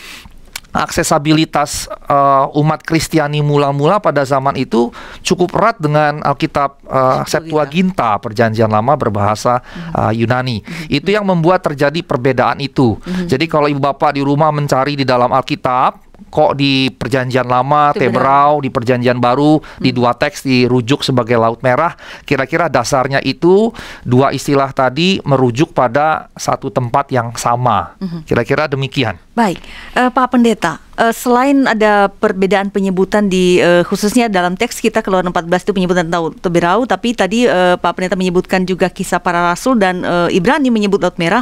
aksesabilitas 0.74 1.86
uh, 2.10 2.50
umat 2.58 2.82
Kristiani 2.82 3.46
mula-mula 3.46 4.01
pada 4.01 4.25
zaman 4.25 4.58
itu 4.58 4.89
cukup 5.22 5.53
erat 5.56 5.77
dengan 5.77 6.20
Alkitab 6.25 6.82
uh, 6.89 7.22
Septuaginta 7.30 8.18
Perjanjian 8.18 8.68
Lama 8.68 8.98
berbahasa 8.98 9.62
uh, 9.94 10.10
Yunani. 10.10 10.65
Hmm. 10.65 10.89
Itu 10.89 11.13
yang 11.13 11.30
membuat 11.30 11.63
terjadi 11.63 12.01
perbedaan 12.01 12.60
itu. 12.60 12.98
Hmm. 13.06 13.30
Jadi 13.30 13.46
kalau 13.46 13.70
ibu 13.70 13.80
bapak 13.80 14.18
di 14.18 14.25
rumah 14.25 14.50
mencari 14.50 14.98
di 14.98 15.06
dalam 15.06 15.30
Alkitab 15.30 16.02
kok 16.29 16.58
di 16.58 16.89
perjanjian 16.89 17.46
lama 17.46 17.93
Tebrau 17.93 18.62
di 18.62 18.70
perjanjian 18.74 19.17
baru 19.22 19.62
hmm. 19.62 19.82
di 19.82 19.89
dua 19.93 20.13
teks 20.17 20.46
dirujuk 20.46 21.05
sebagai 21.05 21.38
laut 21.38 21.62
merah. 21.62 21.93
Kira-kira 22.25 22.70
dasarnya 22.70 23.22
itu 23.22 23.70
dua 24.05 24.34
istilah 24.34 24.70
tadi 24.74 25.22
merujuk 25.25 25.74
pada 25.74 26.29
satu 26.34 26.74
tempat 26.74 27.10
yang 27.13 27.34
sama. 27.38 27.96
Hmm. 28.01 28.22
kira-kira 28.25 28.65
demikian. 28.70 29.17
Baik. 29.34 29.62
Uh, 29.98 30.10
Pak 30.13 30.34
Pendeta 30.34 30.82
uh, 30.97 31.13
selain 31.13 31.65
ada 31.65 32.09
perbedaan 32.09 32.69
penyebutan 32.69 33.29
di 33.29 33.62
uh, 33.62 33.81
khususnya 33.85 34.29
dalam 34.29 34.53
teks 34.57 34.81
kita 34.81 35.01
keluar 35.01 35.25
14 35.25 35.50
itu 35.50 35.71
penyebutan 35.73 36.09
tentang 36.09 36.33
Tebrau 36.38 36.85
tapi 36.85 37.17
tadi 37.17 37.45
uh, 37.45 37.77
Pak 37.77 37.91
Pendeta 37.95 38.15
menyebutkan 38.17 38.65
juga 38.65 38.89
kisah 38.89 39.21
para 39.21 39.53
rasul 39.53 39.77
dan 39.77 40.01
uh, 40.05 40.29
Ibrani 40.29 40.69
menyebut 40.69 41.01
laut 41.01 41.17
merah 41.17 41.41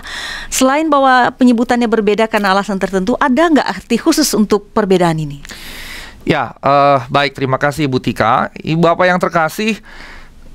selain 0.51 0.87
bahwa 0.87 1.31
penyebutannya 1.35 1.87
berbeda 1.87 2.27
karena 2.27 2.55
alasan 2.55 2.79
tertentu 2.79 3.15
ada 3.19 3.47
nggak 3.51 3.67
arti 3.67 3.95
khusus 3.99 4.31
untuk 4.35 4.71
perbedaan 4.71 5.19
ini? 5.19 5.39
Ya, 6.21 6.53
uh, 6.61 7.01
baik. 7.09 7.33
Terima 7.33 7.57
kasih 7.57 7.89
Ibu 7.89 7.97
Tika. 7.97 8.53
Ibu 8.53 8.85
apa 8.85 9.09
yang 9.09 9.17
terkasih, 9.17 9.81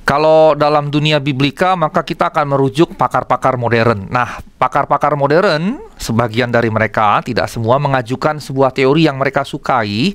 kalau 0.07 0.55
dalam 0.55 0.87
dunia 0.95 1.19
biblika 1.19 1.75
maka 1.75 2.07
kita 2.07 2.31
akan 2.31 2.55
merujuk 2.55 2.95
pakar-pakar 2.95 3.59
modern. 3.59 4.07
Nah, 4.07 4.39
pakar-pakar 4.63 5.19
modern 5.19 5.83
sebagian 5.97 6.53
dari 6.53 6.69
mereka 6.69 7.25
tidak 7.25 7.49
semua 7.49 7.81
mengajukan 7.81 8.37
sebuah 8.39 8.73
teori 8.73 9.09
yang 9.09 9.17
mereka 9.17 9.43
sukai 9.43 10.13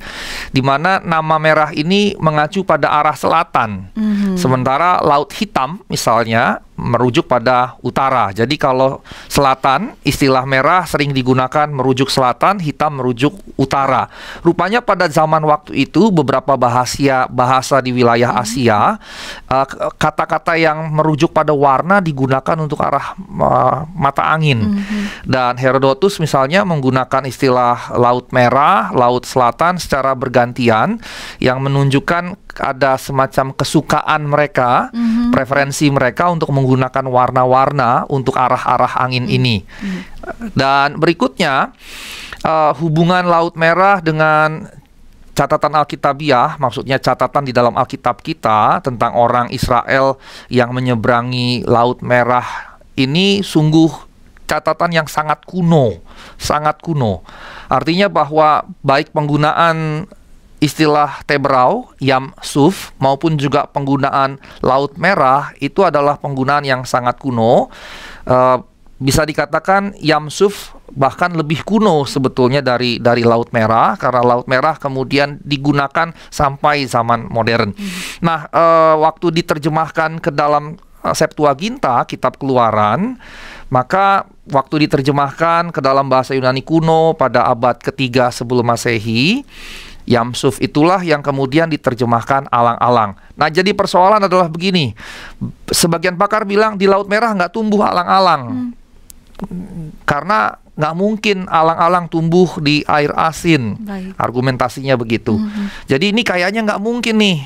di 0.53 0.61
mana 0.61 1.01
nama 1.01 1.35
merah 1.41 1.73
ini 1.73 2.13
mengacu 2.21 2.61
pada 2.61 2.93
arah 2.93 3.17
selatan. 3.17 3.89
Mm-hmm. 3.93 4.35
Sementara 4.37 5.01
laut 5.01 5.33
hitam 5.33 5.81
misalnya 5.89 6.61
merujuk 6.81 7.29
pada 7.29 7.77
utara. 7.85 8.33
Jadi 8.33 8.57
kalau 8.57 9.05
selatan 9.29 9.93
istilah 10.01 10.41
merah 10.49 10.81
sering 10.89 11.13
digunakan 11.13 11.69
merujuk 11.69 12.09
selatan, 12.09 12.57
hitam 12.57 12.97
merujuk 12.97 13.37
utara. 13.53 14.09
Rupanya 14.41 14.81
pada 14.81 15.05
zaman 15.05 15.45
waktu 15.45 15.85
itu 15.85 16.09
beberapa 16.09 16.57
bahasa 16.57 17.29
bahasa 17.29 17.77
di 17.85 17.93
wilayah 17.93 18.33
mm-hmm. 18.33 18.49
Asia 18.49 18.79
uh, 19.45 19.65
kata-kata 19.93 20.57
yang 20.57 20.89
merujuk 20.89 21.29
pada 21.29 21.53
warna 21.53 22.01
digunakan 22.01 22.57
untuk 22.57 22.81
arah 22.81 23.13
uh, 23.13 23.85
mata 23.93 24.33
angin. 24.33 24.73
Mm-hmm. 24.73 25.03
Dan 25.29 25.53
Herodotus 25.71 26.19
misalnya 26.19 26.67
menggunakan 26.67 27.23
istilah 27.23 27.95
laut 27.95 28.35
merah, 28.35 28.91
laut 28.91 29.23
selatan 29.23 29.79
secara 29.79 30.11
bergantian 30.11 30.99
yang 31.39 31.63
menunjukkan 31.63 32.35
ada 32.59 32.99
semacam 32.99 33.55
kesukaan 33.55 34.27
mereka, 34.27 34.91
mm-hmm. 34.91 35.31
preferensi 35.31 35.87
mereka 35.87 36.27
untuk 36.27 36.51
menggunakan 36.51 37.07
warna-warna 37.07 38.03
untuk 38.11 38.35
arah-arah 38.35 38.99
angin 38.99 39.31
hmm. 39.31 39.37
ini. 39.39 39.63
Hmm. 39.63 40.01
Dan 40.51 40.99
berikutnya 40.99 41.71
uh, 42.43 42.75
hubungan 42.75 43.23
Laut 43.23 43.55
Merah 43.55 44.03
dengan 44.03 44.67
catatan 45.31 45.71
Alkitabiah, 45.79 46.59
maksudnya 46.59 46.99
catatan 46.99 47.47
di 47.47 47.55
dalam 47.55 47.79
Alkitab 47.79 48.19
kita 48.19 48.83
tentang 48.83 49.15
orang 49.15 49.47
Israel 49.55 50.19
yang 50.51 50.75
menyeberangi 50.75 51.63
Laut 51.63 52.03
Merah 52.03 52.75
ini 52.99 53.39
sungguh 53.39 54.10
catatan 54.51 54.91
yang 54.91 55.07
sangat 55.07 55.47
kuno, 55.47 56.03
sangat 56.35 56.83
kuno. 56.83 57.23
Artinya 57.71 58.11
bahwa 58.11 58.67
baik 58.83 59.15
penggunaan 59.15 60.03
istilah 60.59 61.23
tebrau, 61.23 61.89
yam 62.03 62.35
suf 62.43 62.91
maupun 62.99 63.39
juga 63.39 63.63
penggunaan 63.71 64.37
laut 64.59 64.99
merah 64.99 65.55
itu 65.63 65.87
adalah 65.87 66.19
penggunaan 66.19 66.67
yang 66.67 66.83
sangat 66.83 67.15
kuno. 67.15 67.71
Uh, 68.27 68.59
bisa 69.01 69.25
dikatakan 69.25 69.97
yam 69.97 70.29
suf 70.29 70.77
bahkan 70.93 71.33
lebih 71.33 71.65
kuno 71.65 72.05
sebetulnya 72.05 72.61
dari 72.61 73.01
dari 73.01 73.25
laut 73.25 73.49
merah 73.49 73.97
karena 73.97 74.21
laut 74.21 74.45
merah 74.45 74.77
kemudian 74.77 75.41
digunakan 75.41 76.13
sampai 76.29 76.85
zaman 76.85 77.25
modern. 77.25 77.73
Hmm. 77.73 77.89
Nah, 78.21 78.39
uh, 78.53 78.95
waktu 79.01 79.41
diterjemahkan 79.41 80.21
ke 80.21 80.29
dalam 80.29 80.77
uh, 81.01 81.15
Septuaginta, 81.17 82.05
kitab 82.05 82.37
Keluaran, 82.37 83.17
maka 83.73 84.29
waktu 84.49 84.89
diterjemahkan 84.89 85.69
ke 85.69 85.79
dalam 85.83 86.09
bahasa 86.09 86.33
Yunani 86.33 86.65
kuno 86.65 87.13
pada 87.13 87.45
abad 87.45 87.77
ketiga 87.77 88.33
sebelum 88.33 88.65
Masehi, 88.65 89.45
Yamsuf 90.09 90.57
itulah 90.57 90.97
yang 91.05 91.21
kemudian 91.21 91.69
diterjemahkan 91.69 92.49
alang-alang. 92.49 93.13
Nah, 93.37 93.47
jadi 93.53 93.69
persoalan 93.71 94.25
adalah 94.25 94.49
begini. 94.49 94.97
Sebagian 95.69 96.17
pakar 96.17 96.41
bilang 96.43 96.73
di 96.73 96.89
Laut 96.89 97.05
Merah 97.05 97.37
nggak 97.37 97.53
tumbuh 97.53 97.85
alang-alang. 97.85 98.41
Hmm. 98.49 99.89
Karena 100.05 100.57
nggak 100.73 100.95
mungkin 100.97 101.45
alang-alang 101.45 102.09
tumbuh 102.09 102.57
di 102.57 102.81
air 102.89 103.13
asin. 103.13 103.77
Baik. 103.77 104.17
Argumentasinya 104.17 104.97
begitu. 104.97 105.37
Hmm. 105.37 105.69
Jadi 105.85 106.09
ini 106.09 106.25
kayaknya 106.25 106.65
nggak 106.65 106.81
mungkin 106.81 107.21
nih. 107.21 107.39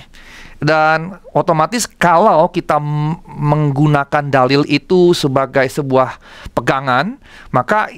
Dan 0.56 1.20
otomatis 1.36 1.86
kalau 1.86 2.50
kita 2.50 2.80
menggunakan 3.28 4.24
dalil 4.32 4.64
itu 4.66 5.12
sebagai 5.12 5.68
sebuah 5.68 6.18
pegangan, 6.56 7.20
maka 7.52 7.92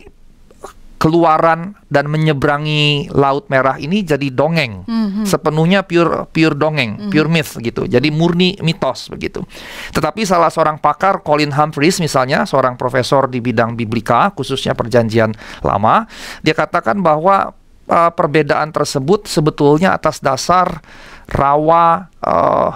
keluaran 0.97 1.77
dan 1.87 2.09
menyeberangi 2.09 3.13
laut 3.13 3.47
merah 3.53 3.77
ini 3.77 4.01
jadi 4.01 4.33
dongeng 4.33 4.83
mm-hmm. 4.83 5.25
sepenuhnya 5.29 5.85
pure 5.85 6.25
pure 6.33 6.57
dongeng 6.57 6.97
mm-hmm. 6.97 7.11
pure 7.13 7.29
myth 7.29 7.53
gitu 7.61 7.85
jadi 7.85 8.09
murni 8.09 8.57
mitos 8.65 9.13
begitu 9.13 9.45
tetapi 9.93 10.25
salah 10.25 10.49
seorang 10.49 10.81
pakar 10.81 11.21
Colin 11.21 11.53
Humphreys 11.53 12.01
misalnya 12.01 12.49
seorang 12.49 12.75
profesor 12.75 13.29
di 13.29 13.37
bidang 13.37 13.77
biblika 13.77 14.33
khususnya 14.33 14.73
perjanjian 14.73 15.37
lama 15.61 16.09
dia 16.41 16.57
katakan 16.57 16.97
bahwa 16.97 17.53
uh, 17.87 18.11
perbedaan 18.11 18.73
tersebut 18.73 19.29
sebetulnya 19.29 19.93
atas 19.93 20.17
dasar 20.17 20.81
rawa 21.27 22.07
uh, 22.23 22.71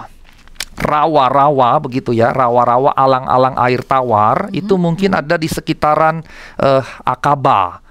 rawa-rawa 0.82 1.78
begitu 1.84 2.16
ya, 2.16 2.32
rawa-rawa 2.32 2.96
alang-alang 2.96 3.56
air 3.60 3.84
tawar 3.84 4.48
mm 4.48 4.50
-hmm. 4.50 4.60
itu 4.60 4.74
mungkin 4.80 5.10
ada 5.14 5.36
di 5.36 5.46
sekitaran 5.46 6.24
uh, 6.58 6.84
Akaba 7.04 7.81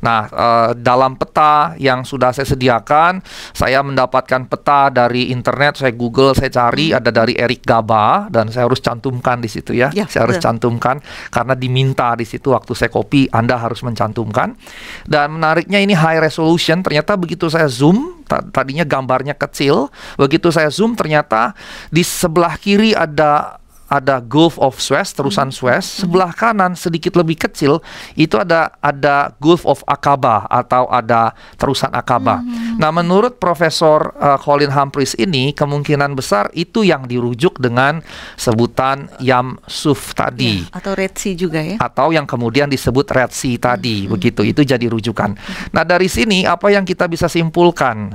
Nah, 0.00 0.20
uh, 0.32 0.70
dalam 0.72 1.20
peta 1.20 1.76
yang 1.76 2.02
sudah 2.02 2.32
saya 2.32 2.48
sediakan, 2.48 3.20
saya 3.52 3.84
mendapatkan 3.84 4.48
peta 4.48 4.88
dari 4.88 5.28
internet, 5.28 5.84
saya 5.84 5.92
Google, 5.92 6.32
saya 6.32 6.48
cari 6.48 6.96
ada 6.96 7.12
dari 7.12 7.36
Eric 7.36 7.68
Gaba 7.68 8.32
dan 8.32 8.48
saya 8.48 8.64
harus 8.64 8.80
cantumkan 8.80 9.38
di 9.44 9.52
situ 9.52 9.76
ya. 9.76 9.92
Ya, 9.92 10.08
saya 10.08 10.24
harus 10.28 10.40
betul. 10.40 10.46
cantumkan 10.48 10.96
karena 11.28 11.52
diminta 11.52 12.16
di 12.16 12.24
situ 12.24 12.56
waktu 12.56 12.72
saya 12.72 12.88
copy 12.88 13.28
Anda 13.28 13.60
harus 13.60 13.84
mencantumkan. 13.84 14.56
Dan 15.04 15.36
menariknya 15.36 15.78
ini 15.84 15.92
high 15.92 16.24
resolution, 16.24 16.80
ternyata 16.80 17.20
begitu 17.20 17.52
saya 17.52 17.68
zoom 17.68 18.24
ta- 18.24 18.44
tadinya 18.48 18.88
gambarnya 18.88 19.36
kecil, 19.36 19.92
begitu 20.16 20.48
saya 20.48 20.72
zoom 20.72 20.96
ternyata 20.96 21.52
di 21.92 22.00
sebelah 22.00 22.56
kiri 22.56 22.96
ada 22.96 23.59
ada 23.90 24.22
Gulf 24.22 24.54
of 24.62 24.78
Suez, 24.78 25.10
terusan 25.10 25.50
Suez. 25.50 25.82
Sebelah 25.82 26.30
kanan 26.30 26.78
sedikit 26.78 27.18
lebih 27.18 27.34
kecil 27.42 27.82
itu 28.14 28.38
ada 28.38 28.70
ada 28.78 29.34
Gulf 29.42 29.66
of 29.66 29.82
Aqaba 29.82 30.46
atau 30.46 30.86
ada 30.86 31.34
terusan 31.58 31.90
Aqaba. 31.90 32.38
Nah, 32.78 32.94
menurut 32.94 33.42
Profesor 33.42 34.14
uh, 34.14 34.38
Colin 34.38 34.70
Humphreys 34.70 35.18
ini 35.18 35.50
kemungkinan 35.50 36.14
besar 36.14 36.54
itu 36.54 36.86
yang 36.86 37.10
dirujuk 37.10 37.58
dengan 37.58 37.98
sebutan 38.38 39.10
Yam 39.18 39.58
Suf 39.66 40.14
tadi 40.14 40.62
Ya, 40.62 40.78
atau 40.78 40.92
Red 40.94 41.18
Sea 41.18 41.34
juga 41.34 41.58
ya. 41.58 41.76
atau 41.82 42.14
yang 42.14 42.30
kemudian 42.30 42.70
disebut 42.70 43.10
Red 43.10 43.34
Sea 43.34 43.58
tadi, 43.58 44.06
begitu. 44.06 44.46
Itu 44.46 44.62
jadi 44.62 44.86
rujukan. 44.86 45.34
Nah, 45.74 45.82
dari 45.82 46.06
sini 46.06 46.46
apa 46.46 46.70
yang 46.70 46.86
kita 46.86 47.10
bisa 47.10 47.26
simpulkan? 47.26 48.14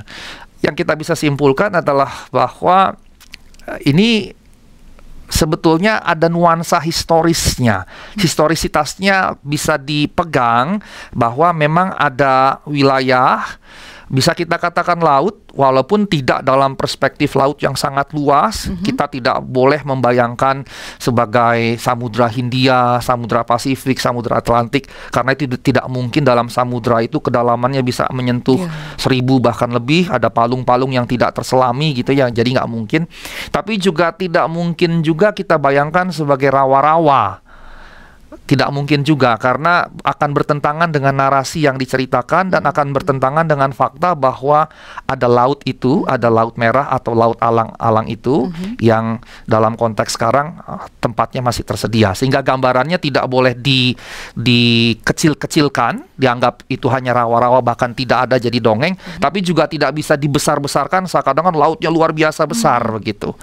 Yang 0.63 0.87
kita 0.87 0.95
bisa 0.95 1.13
simpulkan 1.19 1.75
adalah 1.75 2.31
bahwa 2.31 2.95
eh, 3.67 3.91
ini 3.91 4.31
sebetulnya 5.29 6.01
ada 6.01 6.29
nuansa 6.29 6.77
historisnya. 6.81 7.85
Historisitasnya 8.17 9.39
bisa 9.41 9.77
dipegang 9.79 10.81
bahwa 11.13 11.51
memang 11.53 11.93
ada 11.97 12.61
wilayah 12.65 13.43
bisa 14.11 14.35
kita 14.35 14.59
katakan 14.59 14.99
laut 14.99 15.47
walaupun 15.55 16.03
tidak 16.05 16.43
dalam 16.43 16.75
perspektif 16.75 17.33
laut 17.39 17.57
yang 17.63 17.79
sangat 17.79 18.11
luas 18.11 18.67
kita 18.83 19.07
tidak 19.07 19.39
boleh 19.45 19.79
membayangkan 19.87 20.67
sebagai 20.99 21.79
samudra 21.79 22.27
Hindia, 22.27 22.99
samudra 22.99 23.47
Pasifik, 23.47 24.01
samudra 24.01 24.43
Atlantik 24.43 24.91
karena 25.13 25.31
itu 25.31 25.47
tidak 25.61 25.87
mungkin 25.87 26.27
dalam 26.27 26.51
samudra 26.51 26.99
itu 26.99 27.21
kedalamannya 27.23 27.81
bisa 27.85 28.09
menyentuh 28.11 28.57
Ya. 28.65 28.71
seribu 28.97 29.37
bahkan 29.37 29.69
lebih. 29.69 30.09
Ada 30.09 30.31
palung-palung 30.33 30.95
yang 30.95 31.05
tidak 31.05 31.37
terselami 31.37 31.93
gitu 31.93 32.15
ya 32.15 32.31
jadi 32.31 32.59
nggak 32.59 32.69
mungkin. 32.71 33.05
Tapi 33.53 33.77
juga 33.77 34.15
tidak 34.15 34.49
mungkin 34.49 35.05
juga 35.05 35.31
kita 35.35 35.61
bayangkan 35.61 36.09
sebagai 36.09 36.49
rawa-rawa 36.49 37.44
tidak 38.43 38.69
mungkin 38.75 39.01
juga 39.01 39.39
karena 39.39 39.87
akan 40.03 40.29
bertentangan 40.35 40.89
dengan 40.91 41.15
narasi 41.15 41.65
yang 41.65 41.79
diceritakan 41.79 42.53
dan 42.53 42.63
akan 42.67 42.91
bertentangan 42.91 43.47
dengan 43.47 43.71
fakta 43.71 44.13
bahwa 44.13 44.67
ada 45.07 45.27
laut 45.27 45.63
itu, 45.63 46.05
ada 46.05 46.27
laut 46.27 46.59
merah 46.59 46.91
atau 46.91 47.15
laut 47.15 47.39
alang-alang 47.41 48.05
itu 48.11 48.51
yang 48.77 49.17
dalam 49.49 49.73
konteks 49.79 50.15
sekarang 50.19 50.59
eh, 50.61 50.87
tempatnya 51.01 51.41
masih 51.41 51.65
tersedia. 51.65 52.13
Sehingga 52.13 52.45
gambarannya 52.45 53.01
tidak 53.01 53.25
boleh 53.25 53.57
di 53.57 53.93
dikecil-kecilkan, 54.37 56.15
dianggap 56.15 56.63
itu 56.71 56.87
hanya 56.91 57.17
rawa-rawa 57.17 57.59
bahkan 57.65 57.91
tidak 57.97 58.29
ada 58.29 58.39
jadi 58.39 58.57
dongeng, 58.61 58.95
tapi 59.17 59.41
juga 59.41 59.65
tidak 59.65 59.95
bisa 59.97 60.15
dibesar-besarkan 60.15 61.09
seakan-akan 61.09 61.55
lautnya 61.55 61.89
luar 61.89 62.15
biasa 62.15 62.45
besar 62.47 62.81
begitu. 63.01 63.33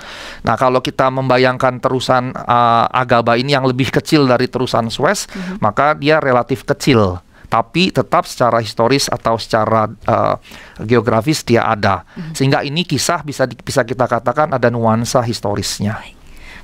Nah, 0.46 0.54
kalau 0.56 0.80
kita 0.80 1.10
membayangkan 1.12 1.82
terusan 1.82 2.32
uh, 2.34 2.86
Agaba 2.92 3.36
ini 3.36 3.54
yang 3.54 3.66
lebih 3.66 3.90
kecil 3.92 4.24
dari 4.24 4.46
terusan 4.48 4.81
Suez, 4.88 5.28
maka 5.60 5.92
dia 5.92 6.18
relatif 6.18 6.64
kecil. 6.64 7.20
Tapi 7.52 7.92
tetap 7.92 8.24
secara 8.24 8.64
historis 8.64 9.12
atau 9.12 9.36
secara 9.36 9.84
uh, 9.84 10.40
geografis 10.80 11.44
dia 11.44 11.68
ada, 11.68 12.00
sehingga 12.32 12.64
ini 12.64 12.80
kisah 12.80 13.20
bisa 13.20 13.44
di- 13.44 13.60
bisa 13.60 13.84
kita 13.84 14.08
katakan 14.08 14.56
ada 14.56 14.72
nuansa 14.72 15.20
historisnya. 15.20 16.00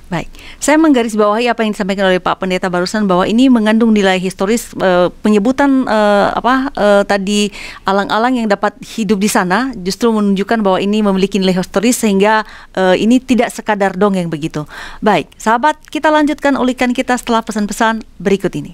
Baik, 0.09 0.25
saya 0.57 0.81
menggarisbawahi 0.81 1.53
apa 1.53 1.61
yang 1.61 1.77
disampaikan 1.77 2.09
oleh 2.09 2.17
Pak 2.17 2.41
Pendeta 2.41 2.65
barusan 2.65 3.05
bahwa 3.05 3.29
ini 3.29 3.45
mengandung 3.45 3.93
nilai 3.93 4.17
historis 4.17 4.73
eh, 4.81 5.13
penyebutan 5.21 5.85
eh, 5.85 6.27
apa 6.33 6.73
eh, 6.73 7.03
tadi 7.05 7.53
alang-alang 7.85 8.41
yang 8.41 8.49
dapat 8.49 8.73
hidup 8.81 9.21
di 9.21 9.29
sana 9.29 9.69
justru 9.77 10.09
menunjukkan 10.09 10.65
bahwa 10.65 10.81
ini 10.81 11.05
memiliki 11.05 11.37
nilai 11.37 11.53
historis 11.53 12.01
sehingga 12.01 12.41
eh, 12.73 12.97
ini 12.97 13.21
tidak 13.21 13.53
sekadar 13.53 13.93
dongeng 13.93 14.33
begitu. 14.33 14.65
Baik, 14.97 15.29
sahabat, 15.37 15.77
kita 15.93 16.09
lanjutkan 16.09 16.57
ulikan 16.57 16.89
kita 16.89 17.13
setelah 17.13 17.45
pesan-pesan 17.45 18.01
berikut 18.17 18.49
ini. 18.57 18.73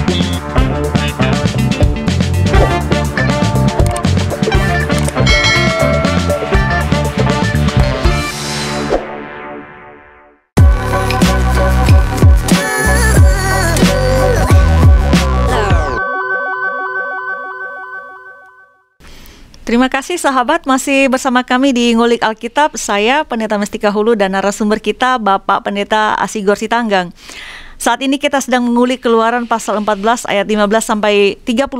Terima 19.71 19.87
kasih 19.87 20.19
sahabat 20.19 20.67
masih 20.67 21.07
bersama 21.07 21.47
kami 21.47 21.71
di 21.71 21.95
Ngulik 21.95 22.19
Alkitab. 22.19 22.75
Saya 22.75 23.23
Pendeta 23.23 23.55
Mestika 23.55 23.87
Hulu 23.87 24.19
dan 24.19 24.35
narasumber 24.35 24.83
kita 24.83 25.15
Bapak 25.15 25.63
Pendeta 25.63 26.11
Asigor 26.19 26.59
Sitanggang. 26.59 27.15
Saat 27.79 28.03
ini 28.03 28.19
kita 28.19 28.43
sedang 28.43 28.67
mengulik 28.67 28.99
keluaran 28.99 29.47
pasal 29.47 29.79
14 29.79 30.27
ayat 30.27 30.43
15 30.43 30.67
sampai 30.83 31.39
31 31.47 31.71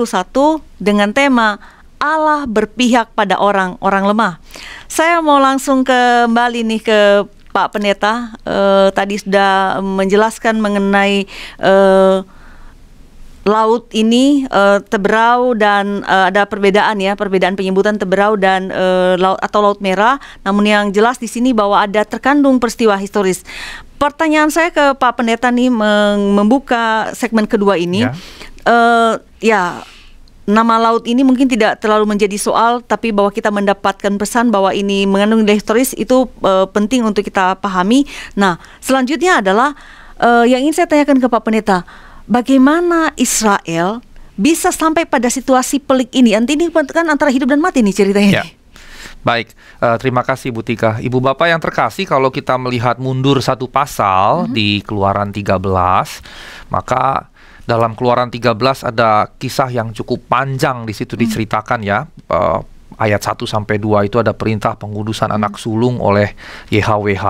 dengan 0.80 1.12
tema 1.12 1.60
Allah 1.99 2.47
berpihak 2.47 3.12
pada 3.12 3.36
orang-orang 3.36 4.08
lemah. 4.08 4.34
Saya 4.88 5.19
mau 5.19 5.43
langsung 5.43 5.84
kembali 5.84 6.63
nih 6.63 6.82
ke 6.88 7.27
Pak 7.51 7.75
Pendeta. 7.75 8.39
Eh, 8.47 8.88
tadi 8.95 9.19
sudah 9.19 9.84
menjelaskan 9.84 10.63
mengenai 10.63 11.27
eh, 11.60 12.17
laut 13.41 13.89
ini 13.93 14.45
eh, 14.45 14.80
Teberau 14.86 15.58
dan 15.58 16.06
eh, 16.06 16.25
ada 16.30 16.45
perbedaan 16.45 17.01
ya 17.01 17.17
perbedaan 17.17 17.58
penyebutan 17.58 17.97
Teberau 17.97 18.38
dan 18.38 18.69
eh, 18.69 19.17
laut 19.17 19.41
atau 19.41 19.60
Laut 19.65 19.80
Merah. 19.82 20.21
Namun 20.45 20.69
yang 20.69 20.86
jelas 20.93 21.17
di 21.17 21.25
sini 21.25 21.51
bahwa 21.51 21.82
ada 21.82 22.06
terkandung 22.06 22.62
peristiwa 22.62 22.97
historis. 23.01 23.41
Pertanyaan 23.97 24.49
saya 24.49 24.73
ke 24.73 24.97
Pak 24.97 25.21
Pendeta 25.21 25.49
nih 25.49 25.69
meng- 25.69 26.38
membuka 26.38 27.13
segmen 27.13 27.45
kedua 27.49 27.77
ini. 27.77 28.06
Ya. 28.06 28.13
Eh, 28.62 29.13
ya 29.41 29.63
nama 30.41 30.82
laut 30.82 31.06
ini 31.06 31.21
mungkin 31.21 31.45
tidak 31.47 31.80
terlalu 31.80 32.10
menjadi 32.10 32.34
soal, 32.36 32.82
tapi 32.82 33.13
bahwa 33.13 33.30
kita 33.30 33.54
mendapatkan 33.54 34.12
pesan 34.17 34.49
bahwa 34.49 34.73
ini 34.73 35.06
mengandung 35.06 35.45
nilai 35.45 35.62
historis 35.62 35.93
itu 35.95 36.27
uh, 36.43 36.65
penting 36.67 37.06
untuk 37.06 37.23
kita 37.23 37.56
pahami. 37.62 38.10
Nah, 38.36 38.58
selanjutnya 38.82 39.39
adalah 39.39 39.77
uh, 40.17 40.43
yang 40.43 40.65
ingin 40.65 40.82
saya 40.82 40.89
tanyakan 40.89 41.23
ke 41.23 41.27
Pak 41.30 41.41
Pendeta, 41.45 41.86
bagaimana 42.30 43.14
Israel 43.18 44.02
bisa 44.38 44.74
sampai 44.74 45.06
pada 45.06 45.30
situasi 45.30 45.82
pelik 45.82 46.14
ini? 46.14 46.34
Nanti 46.34 46.58
ini 46.58 46.70
kan 46.70 47.06
antara 47.08 47.30
hidup 47.30 47.50
dan 47.50 47.62
mati 47.62 47.86
nih 47.86 47.94
ceritanya. 47.94 48.42
Ya. 48.42 48.46
Baik, 49.22 49.54
uh, 49.78 50.02
terima 50.02 50.26
kasih 50.26 50.50
Bu 50.50 50.66
Tika. 50.66 50.98
Ibu 50.98 51.22
Bapak 51.22 51.46
yang 51.46 51.62
terkasih, 51.62 52.10
kalau 52.10 52.34
kita 52.34 52.58
melihat 52.58 52.98
mundur 52.98 53.38
satu 53.38 53.70
pasal 53.70 54.46
mm 54.46 54.46
-hmm. 54.50 54.56
di 54.58 54.68
Keluaran 54.82 55.30
13, 55.30 55.62
maka 56.74 57.30
dalam 57.70 57.94
Keluaran 57.94 58.34
13 58.34 58.58
ada 58.82 59.30
kisah 59.38 59.70
yang 59.70 59.94
cukup 59.94 60.26
panjang 60.26 60.90
di 60.90 60.94
situ 60.98 61.14
mm. 61.14 61.22
diceritakan 61.22 61.80
ya. 61.86 62.10
Uh, 62.26 62.66
ayat 62.98 63.22
1 63.22 63.46
sampai 63.46 63.78
2 63.78 64.10
itu 64.10 64.18
ada 64.18 64.34
perintah 64.34 64.74
pengudusan 64.74 65.30
mm. 65.30 65.38
anak 65.38 65.54
sulung 65.62 66.02
oleh 66.02 66.34
YHWH. 66.74 67.26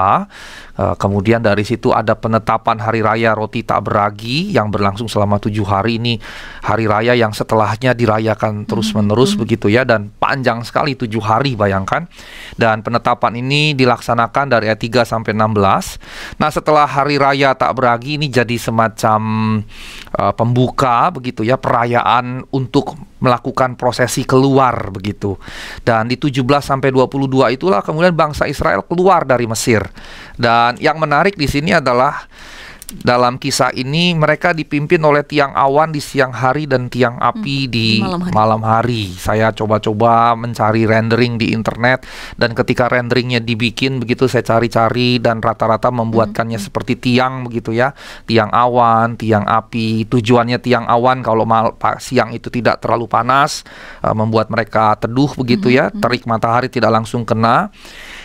Uh, 0.72 0.96
kemudian 0.96 1.44
dari 1.44 1.68
situ 1.68 1.92
ada 1.92 2.16
penetapan 2.16 2.80
hari 2.80 3.04
raya 3.04 3.36
roti 3.36 3.60
tak 3.62 3.92
beragi 3.92 4.56
yang 4.56 4.72
berlangsung 4.72 5.12
selama 5.12 5.36
tujuh 5.36 5.68
hari 5.68 6.00
ini 6.00 6.16
hari 6.64 6.88
raya 6.88 7.12
yang 7.12 7.36
setelahnya 7.36 7.92
dirayakan 7.92 8.64
terus 8.64 8.96
menerus 8.96 9.36
hmm. 9.36 9.40
begitu 9.44 9.68
ya 9.68 9.84
dan 9.84 10.16
panjang 10.16 10.64
sekali 10.64 10.96
tujuh 10.96 11.20
hari 11.20 11.60
bayangkan 11.60 12.08
dan 12.56 12.80
penetapan 12.82 13.44
ini 13.44 13.76
dilaksanakan 13.76 14.46
dari 14.48 14.72
ayat 14.72 14.80
3 14.80 15.04
sampai 15.04 15.36
16. 15.36 16.40
Nah 16.40 16.50
setelah 16.50 16.88
hari 16.88 17.20
raya 17.20 17.52
tak 17.52 17.76
beragi 17.76 18.16
ini 18.16 18.32
jadi 18.32 18.56
semacam 18.56 19.22
uh, 20.16 20.34
pembuka 20.36 21.12
begitu 21.12 21.44
ya 21.44 21.60
perayaan 21.60 22.48
untuk 22.56 22.96
melakukan 23.22 23.78
prosesi 23.78 24.26
keluar 24.26 24.90
begitu. 24.90 25.38
Dan 25.86 26.10
di 26.10 26.18
17 26.18 26.42
sampai 26.60 26.90
22 26.90 27.54
itulah 27.54 27.86
kemudian 27.86 28.18
bangsa 28.18 28.50
Israel 28.50 28.82
keluar 28.84 29.24
dari 29.24 29.46
Mesir. 29.46 29.86
Dan 30.36 30.61
yang 30.78 30.98
menarik 31.02 31.34
di 31.34 31.48
sini 31.50 31.74
adalah 31.74 32.28
dalam 32.92 33.40
kisah 33.40 33.72
ini 33.72 34.12
mereka 34.12 34.52
dipimpin 34.52 35.00
oleh 35.00 35.24
tiang 35.24 35.56
awan 35.56 35.96
di 35.96 36.04
siang 36.04 36.36
hari 36.36 36.68
dan 36.68 36.92
tiang 36.92 37.16
api 37.18 37.66
hmm, 37.66 37.72
di 37.72 37.88
malam 38.04 38.22
hari. 38.22 38.34
malam 38.36 38.62
hari. 38.62 39.04
Saya 39.16 39.56
coba-coba 39.56 40.36
mencari 40.36 40.84
rendering 40.84 41.40
di 41.40 41.56
internet 41.56 42.04
dan 42.36 42.52
ketika 42.52 42.92
renderingnya 42.92 43.40
dibikin 43.40 44.04
begitu 44.04 44.28
saya 44.28 44.44
cari-cari 44.44 45.24
dan 45.24 45.40
rata-rata 45.40 45.88
membuatkannya 45.90 46.60
hmm. 46.60 46.68
seperti 46.68 47.00
tiang 47.00 47.48
begitu 47.48 47.72
ya, 47.72 47.96
tiang 48.28 48.52
awan, 48.52 49.16
tiang 49.16 49.48
api. 49.48 50.06
Tujuannya 50.12 50.60
tiang 50.60 50.86
awan 50.86 51.24
kalau 51.24 51.48
mal, 51.48 51.74
siang 52.04 52.36
itu 52.36 52.52
tidak 52.52 52.84
terlalu 52.84 53.08
panas, 53.08 53.64
uh, 54.04 54.12
membuat 54.12 54.52
mereka 54.52 55.00
teduh 55.00 55.32
begitu 55.40 55.72
hmm. 55.72 55.78
ya, 55.80 55.86
hmm. 55.90 56.00
terik 56.04 56.28
matahari 56.28 56.68
tidak 56.68 56.92
langsung 56.92 57.24
kena 57.24 57.72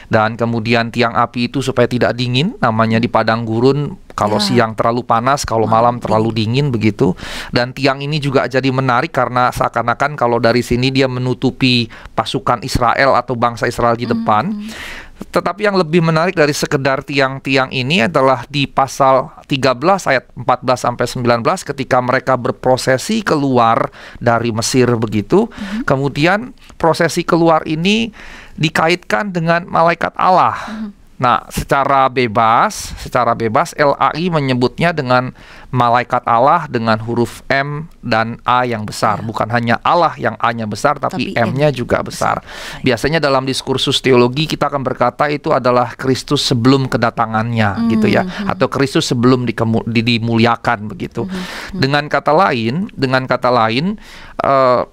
dan 0.07 0.38
kemudian 0.38 0.90
tiang 0.95 1.14
api 1.14 1.51
itu 1.51 1.61
supaya 1.61 1.90
tidak 1.90 2.14
dingin 2.14 2.55
namanya 2.62 3.03
di 3.03 3.11
padang 3.11 3.42
gurun 3.42 3.99
kalau 4.16 4.40
ya. 4.40 4.45
siang 4.49 4.73
terlalu 4.73 5.05
panas 5.05 5.45
kalau 5.45 5.69
malam 5.69 6.01
terlalu 6.01 6.33
dingin 6.33 6.73
begitu 6.73 7.12
dan 7.53 7.77
tiang 7.77 8.01
ini 8.01 8.16
juga 8.16 8.49
jadi 8.49 8.73
menarik 8.73 9.12
karena 9.12 9.53
seakan-akan 9.53 10.16
kalau 10.16 10.40
dari 10.40 10.64
sini 10.64 10.88
dia 10.88 11.05
menutupi 11.05 11.87
pasukan 12.16 12.64
Israel 12.64 13.12
atau 13.12 13.37
bangsa 13.37 13.69
Israel 13.69 13.95
di 13.95 14.09
depan 14.09 14.45
hmm. 14.51 15.05
Tetapi 15.16 15.64
yang 15.64 15.81
lebih 15.81 16.05
menarik 16.05 16.37
dari 16.37 16.53
sekedar 16.53 17.01
tiang-tiang 17.01 17.73
ini 17.73 18.05
adalah 18.05 18.45
di 18.53 18.69
pasal 18.69 19.33
13 19.49 20.12
ayat 20.12 20.29
14 20.37 20.77
sampai 20.77 21.05
19 21.09 21.40
ketika 21.73 22.05
mereka 22.05 22.37
berprosesi 22.37 23.25
keluar 23.25 23.88
dari 24.21 24.53
Mesir 24.53 24.92
begitu. 25.01 25.49
-hmm. 25.49 25.88
Kemudian 25.88 26.53
prosesi 26.77 27.25
keluar 27.25 27.64
ini 27.64 28.12
dikaitkan 28.57 29.33
dengan 29.33 29.64
malaikat 29.69 30.12
Allah. 30.16 30.57
Hmm. 30.66 30.90
Nah, 31.16 31.49
secara 31.49 32.12
bebas, 32.12 32.92
secara 33.01 33.33
bebas 33.33 33.73
LAI 33.73 34.29
menyebutnya 34.29 34.92
dengan 34.92 35.33
malaikat 35.73 36.21
Allah 36.29 36.69
dengan 36.69 37.01
huruf 37.01 37.40
M 37.49 37.88
dan 38.05 38.37
A 38.45 38.69
yang 38.69 38.85
besar, 38.85 39.21
ya. 39.21 39.25
bukan 39.25 39.49
hanya 39.49 39.81
Allah 39.81 40.12
yang 40.21 40.37
A-nya 40.37 40.69
besar 40.69 41.01
tapi, 41.01 41.33
tapi 41.33 41.40
M-nya 41.40 41.73
juga 41.73 42.05
besar. 42.05 42.45
Biasanya 42.85 43.16
dalam 43.16 43.49
diskursus 43.49 44.05
teologi 44.05 44.45
kita 44.45 44.69
akan 44.69 44.85
berkata 44.85 45.33
itu 45.33 45.57
adalah 45.57 45.97
Kristus 45.97 46.45
sebelum 46.45 46.85
kedatangannya 46.85 47.71
hmm. 47.81 47.88
gitu 47.97 48.07
ya, 48.12 48.29
atau 48.45 48.69
Kristus 48.69 49.09
sebelum 49.09 49.49
dimuliakan 49.88 50.85
begitu. 50.85 51.25
Hmm. 51.25 51.33
Hmm. 51.33 51.81
Dengan 51.81 52.05
kata 52.12 52.37
lain, 52.37 52.92
dengan 52.92 53.25
kata 53.25 53.49
lain 53.49 53.97
uh, 54.45 54.85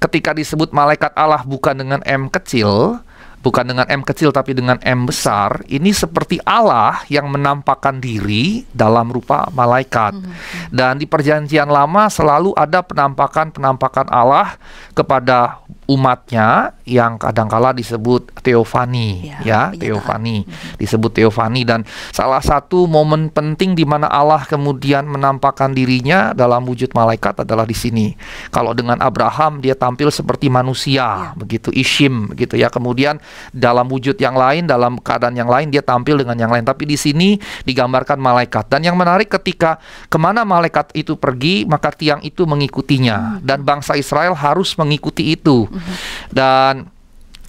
ketika 0.00 0.32
disebut 0.32 0.72
malaikat 0.72 1.12
Allah 1.12 1.44
bukan 1.44 1.76
dengan 1.76 2.00
M 2.08 2.32
kecil, 2.32 3.00
bukan 3.46 3.62
dengan 3.62 3.86
M 3.86 4.02
kecil 4.02 4.34
tapi 4.34 4.58
dengan 4.58 4.74
M 4.82 5.06
besar, 5.06 5.62
ini 5.70 5.94
seperti 5.94 6.42
Allah 6.42 7.06
yang 7.06 7.30
menampakkan 7.30 8.02
diri 8.02 8.66
dalam 8.74 9.06
rupa 9.06 9.46
malaikat. 9.54 10.18
Hmm, 10.18 10.34
hmm. 10.34 10.74
Dan 10.74 10.98
di 10.98 11.06
perjanjian 11.06 11.70
lama 11.70 12.10
selalu 12.10 12.50
ada 12.58 12.82
penampakan-penampakan 12.82 14.10
Allah 14.10 14.58
kepada 14.98 15.62
umatnya 15.86 16.74
yang 16.82 17.14
kadangkala 17.14 17.70
disebut 17.70 18.34
teofani 18.42 19.30
ya, 19.30 19.38
ya 19.46 19.60
teofani 19.70 20.42
hmm. 20.42 20.82
disebut 20.82 21.14
teofani 21.14 21.62
dan 21.62 21.86
salah 22.10 22.42
satu 22.42 22.90
momen 22.90 23.30
penting 23.30 23.78
di 23.78 23.86
mana 23.86 24.10
Allah 24.10 24.42
kemudian 24.42 25.06
menampakkan 25.06 25.70
dirinya 25.70 26.34
dalam 26.34 26.66
wujud 26.66 26.90
malaikat 26.90 27.46
adalah 27.46 27.62
di 27.62 27.74
sini. 27.78 28.06
Kalau 28.50 28.74
dengan 28.74 28.98
Abraham 28.98 29.62
dia 29.62 29.78
tampil 29.78 30.10
seperti 30.10 30.50
manusia 30.50 31.06
ya. 31.06 31.38
begitu 31.38 31.70
Ishim 31.70 32.34
begitu 32.34 32.58
ya. 32.58 32.66
Kemudian 32.66 33.22
dalam 33.52 33.86
wujud 33.88 34.16
yang 34.16 34.34
lain, 34.36 34.68
dalam 34.68 34.98
keadaan 35.00 35.34
yang 35.34 35.50
lain 35.50 35.68
dia 35.72 35.82
tampil 35.82 36.20
dengan 36.20 36.36
yang 36.36 36.52
lain. 36.52 36.64
Tapi 36.64 36.84
di 36.88 36.96
sini 36.98 37.36
digambarkan 37.66 38.16
malaikat. 38.18 38.68
Dan 38.70 38.86
yang 38.86 38.96
menarik 38.96 39.30
ketika 39.30 39.80
ke 40.08 40.18
mana 40.18 40.42
malaikat 40.46 40.92
itu 40.94 41.16
pergi, 41.16 41.64
maka 41.68 41.92
tiang 41.92 42.20
itu 42.22 42.44
mengikutinya. 42.44 43.38
Hmm. 43.38 43.44
Dan 43.44 43.62
bangsa 43.66 43.96
Israel 43.98 44.36
harus 44.36 44.74
mengikuti 44.78 45.34
itu. 45.34 45.66
Hmm. 45.66 45.94
Dan 46.30 46.74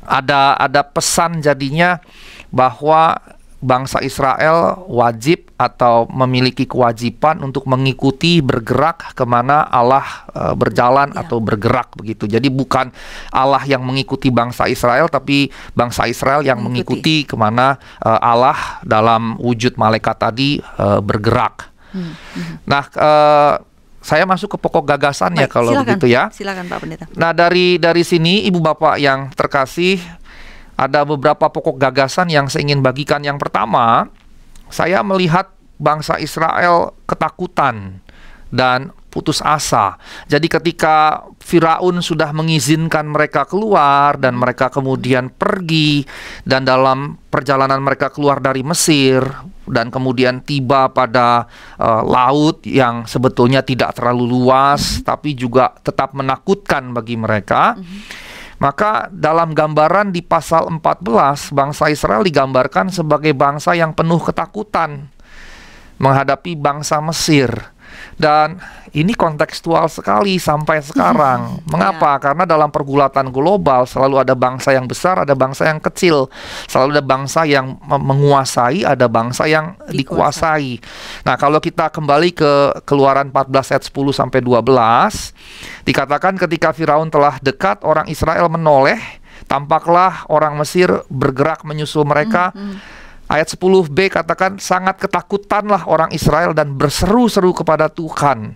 ada 0.07 0.55
ada 0.55 0.81
pesan 0.87 1.43
jadinya 1.43 1.99
bahwa 2.47 3.19
bangsa 3.57 4.05
Israel 4.05 4.85
wajib 4.85 5.49
atau 5.57 6.05
memiliki 6.13 6.69
kewajiban 6.69 7.41
untuk 7.41 7.65
mengikuti 7.65 8.37
bergerak 8.45 9.17
ke 9.17 9.25
mana 9.25 9.65
Allah 9.65 10.05
e, 10.29 10.53
berjalan 10.53 11.09
ya. 11.17 11.25
atau 11.25 11.41
bergerak 11.41 11.97
begitu. 11.97 12.29
Jadi 12.29 12.53
bukan 12.53 12.93
Allah 13.33 13.65
yang 13.65 13.81
mengikuti 13.81 14.29
bangsa 14.29 14.69
Israel, 14.69 15.09
tapi 15.09 15.49
bangsa 15.73 16.05
Israel 16.05 16.45
yang 16.45 16.61
mengikuti, 16.61 17.25
mengikuti 17.25 17.29
ke 17.29 17.33
mana 17.33 17.81
e, 17.97 18.09
Allah 18.13 18.77
dalam 18.85 19.41
wujud 19.41 19.73
malaikat 19.81 20.15
tadi 20.21 20.61
e, 20.61 20.85
bergerak. 21.01 21.73
Hmm. 21.93 22.13
Hmm. 22.13 22.55
Nah. 22.69 22.83
E, 22.93 23.11
saya 23.97 24.23
masuk 24.23 24.55
ke 24.55 24.57
pokok 24.63 24.87
gagasan 24.87 25.35
ya 25.35 25.51
kalau 25.51 25.75
silakan, 25.75 25.83
begitu 25.83 26.07
ya. 26.07 26.31
Silakan 26.31 26.71
Pak 26.71 26.79
Pendeta. 26.79 27.05
Nah 27.19 27.35
dari 27.35 27.75
dari 27.75 28.07
sini 28.07 28.47
Ibu 28.47 28.63
Bapak 28.63 28.95
yang 29.03 29.35
terkasih 29.35 29.99
ada 30.77 31.01
beberapa 31.01 31.49
pokok 31.49 31.81
gagasan 31.81 32.29
yang 32.29 32.45
saya 32.47 32.69
ingin 32.69 32.85
bagikan. 32.85 33.25
Yang 33.25 33.49
pertama, 33.49 34.13
saya 34.69 35.01
melihat 35.01 35.49
bangsa 35.81 36.21
Israel 36.21 36.93
ketakutan 37.09 37.99
dan 38.53 38.93
putus 39.09 39.41
asa. 39.41 39.97
Jadi 40.29 40.45
ketika 40.45 41.25
Firaun 41.41 42.05
sudah 42.05 42.29
mengizinkan 42.29 43.09
mereka 43.09 43.49
keluar 43.49 44.13
dan 44.21 44.37
mereka 44.37 44.69
kemudian 44.69 45.33
pergi 45.33 46.05
dan 46.45 46.61
dalam 46.61 47.17
perjalanan 47.33 47.81
mereka 47.81 48.13
keluar 48.13 48.37
dari 48.37 48.61
Mesir 48.61 49.25
dan 49.65 49.89
kemudian 49.89 50.45
tiba 50.45 50.93
pada 50.93 51.49
uh, 51.81 52.05
laut 52.05 52.61
yang 52.69 53.09
sebetulnya 53.09 53.65
tidak 53.65 53.97
terlalu 53.97 54.37
luas 54.37 54.79
mm 54.85 54.93
-hmm. 55.01 55.05
tapi 55.09 55.33
juga 55.33 55.73
tetap 55.81 56.13
menakutkan 56.13 56.93
bagi 56.93 57.17
mereka. 57.17 57.73
Mm 57.73 57.83
-hmm 57.83 58.26
maka 58.57 59.05
dalam 59.13 59.53
gambaran 59.53 60.09
di 60.09 60.25
pasal 60.25 60.65
14 60.81 61.53
bangsa 61.53 61.93
Israel 61.93 62.25
digambarkan 62.25 62.89
sebagai 62.89 63.37
bangsa 63.37 63.77
yang 63.77 63.93
penuh 63.93 64.17
ketakutan 64.17 65.13
menghadapi 66.01 66.57
bangsa 66.57 66.97
Mesir. 67.01 67.49
Dan 68.17 68.57
ini 68.97 69.13
kontekstual 69.13 69.85
sekali 69.91 70.41
sampai 70.41 70.81
sekarang. 70.81 71.59
Mengapa? 71.71 72.17
Yeah. 72.17 72.23
Karena 72.23 72.43
dalam 72.49 72.69
pergulatan 72.73 73.29
global 73.29 73.85
selalu 73.85 74.25
ada 74.25 74.33
bangsa 74.33 74.73
yang 74.73 74.89
besar, 74.89 75.21
ada 75.21 75.37
bangsa 75.37 75.69
yang 75.69 75.77
kecil. 75.77 76.31
Selalu 76.65 76.97
ada 76.97 77.05
bangsa 77.05 77.45
yang 77.45 77.77
menguasai, 77.85 78.81
ada 78.87 79.05
bangsa 79.05 79.45
yang 79.45 79.77
dikuasai. 79.91 80.81
Nah, 81.27 81.35
kalau 81.37 81.61
kita 81.61 81.93
kembali 81.93 82.29
ke 82.33 82.51
Keluaran 82.89 83.29
14 83.29 83.77
ayat 83.77 83.83
10 83.85 84.15
sampai 84.15 84.39
12, 84.41 85.85
dikatakan 85.85 86.33
ketika 86.41 86.73
Firaun 86.73 87.13
telah 87.13 87.37
dekat, 87.43 87.85
orang 87.85 88.09
Israel 88.09 88.49
menoleh, 88.49 88.97
tampaklah 89.45 90.25
orang 90.31 90.57
Mesir 90.57 90.89
bergerak 91.11 91.61
menyusul 91.61 92.01
mereka. 92.01 92.49
Mm 92.57 92.61
-hmm 92.61 92.96
Ayat 93.27 93.51
10b 93.51 94.07
katakan 94.07 94.55
sangat 94.55 95.03
ketakutanlah 95.03 95.83
orang 95.91 96.15
Israel 96.15 96.55
dan 96.55 96.79
berseru-seru 96.79 97.51
kepada 97.51 97.91
Tuhan. 97.91 98.55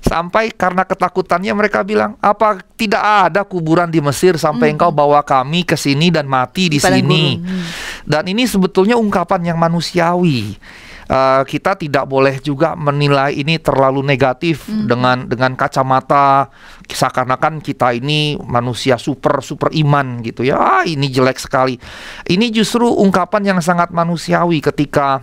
Sampai 0.00 0.54
karena 0.54 0.88
ketakutannya 0.88 1.52
mereka 1.52 1.84
bilang, 1.84 2.16
"Apa 2.24 2.64
tidak 2.80 3.02
ada 3.02 3.44
kuburan 3.44 3.92
di 3.92 4.00
Mesir 4.00 4.40
sampai 4.40 4.72
engkau 4.72 4.88
bawa 4.88 5.20
kami 5.20 5.68
ke 5.68 5.74
sini 5.74 6.08
dan 6.08 6.24
mati 6.30 6.72
di, 6.72 6.80
padang 6.80 7.02
sini?" 7.02 7.42
Hmm. 7.42 7.64
Dan 8.06 8.24
ini 8.30 8.48
sebetulnya 8.48 8.96
ungkapan 8.96 9.52
yang 9.52 9.58
manusiawi. 9.60 10.56
Uh, 11.06 11.46
kita 11.46 11.78
tidak 11.78 12.02
boleh 12.10 12.42
juga 12.42 12.74
menilai 12.74 13.30
ini 13.30 13.62
terlalu 13.62 14.02
negatif 14.02 14.66
dengan 14.66 15.22
dengan 15.30 15.54
kacamata. 15.54 16.50
Seakan-akan 16.82 17.62
kita 17.62 17.94
ini 17.94 18.34
manusia 18.42 18.98
super 18.98 19.38
super 19.38 19.70
iman 19.70 20.18
gitu 20.26 20.42
ya. 20.42 20.58
Ah, 20.58 20.82
ini 20.82 21.06
jelek 21.06 21.38
sekali. 21.38 21.78
Ini 22.26 22.50
justru 22.50 22.90
ungkapan 22.90 23.54
yang 23.54 23.58
sangat 23.62 23.94
manusiawi 23.94 24.58
ketika 24.58 25.22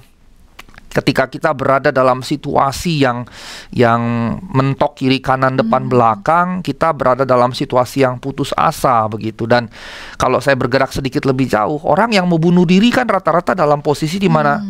ketika 0.93 1.26
kita 1.26 1.50
berada 1.58 1.89
dalam 1.89 2.22
situasi 2.22 3.02
yang 3.02 3.26
yang 3.74 4.02
mentok 4.54 5.02
kiri 5.02 5.17
kanan 5.19 5.58
depan 5.58 5.89
belakang 5.89 6.62
kita 6.62 6.93
berada 6.93 7.26
dalam 7.26 7.52
situasi 7.52 8.06
yang 8.06 8.22
putus 8.22 8.54
asa 8.54 9.10
begitu. 9.10 9.50
Dan 9.50 9.67
kalau 10.22 10.38
saya 10.38 10.54
bergerak 10.54 10.93
sedikit 10.93 11.26
lebih 11.26 11.50
jauh 11.50 11.82
orang 11.89 12.13
yang 12.13 12.30
mau 12.30 12.38
bunuh 12.38 12.63
diri 12.63 12.93
kan 12.93 13.10
rata-rata 13.10 13.58
dalam 13.58 13.82
posisi 13.82 14.22
di 14.22 14.30
mana 14.30 14.62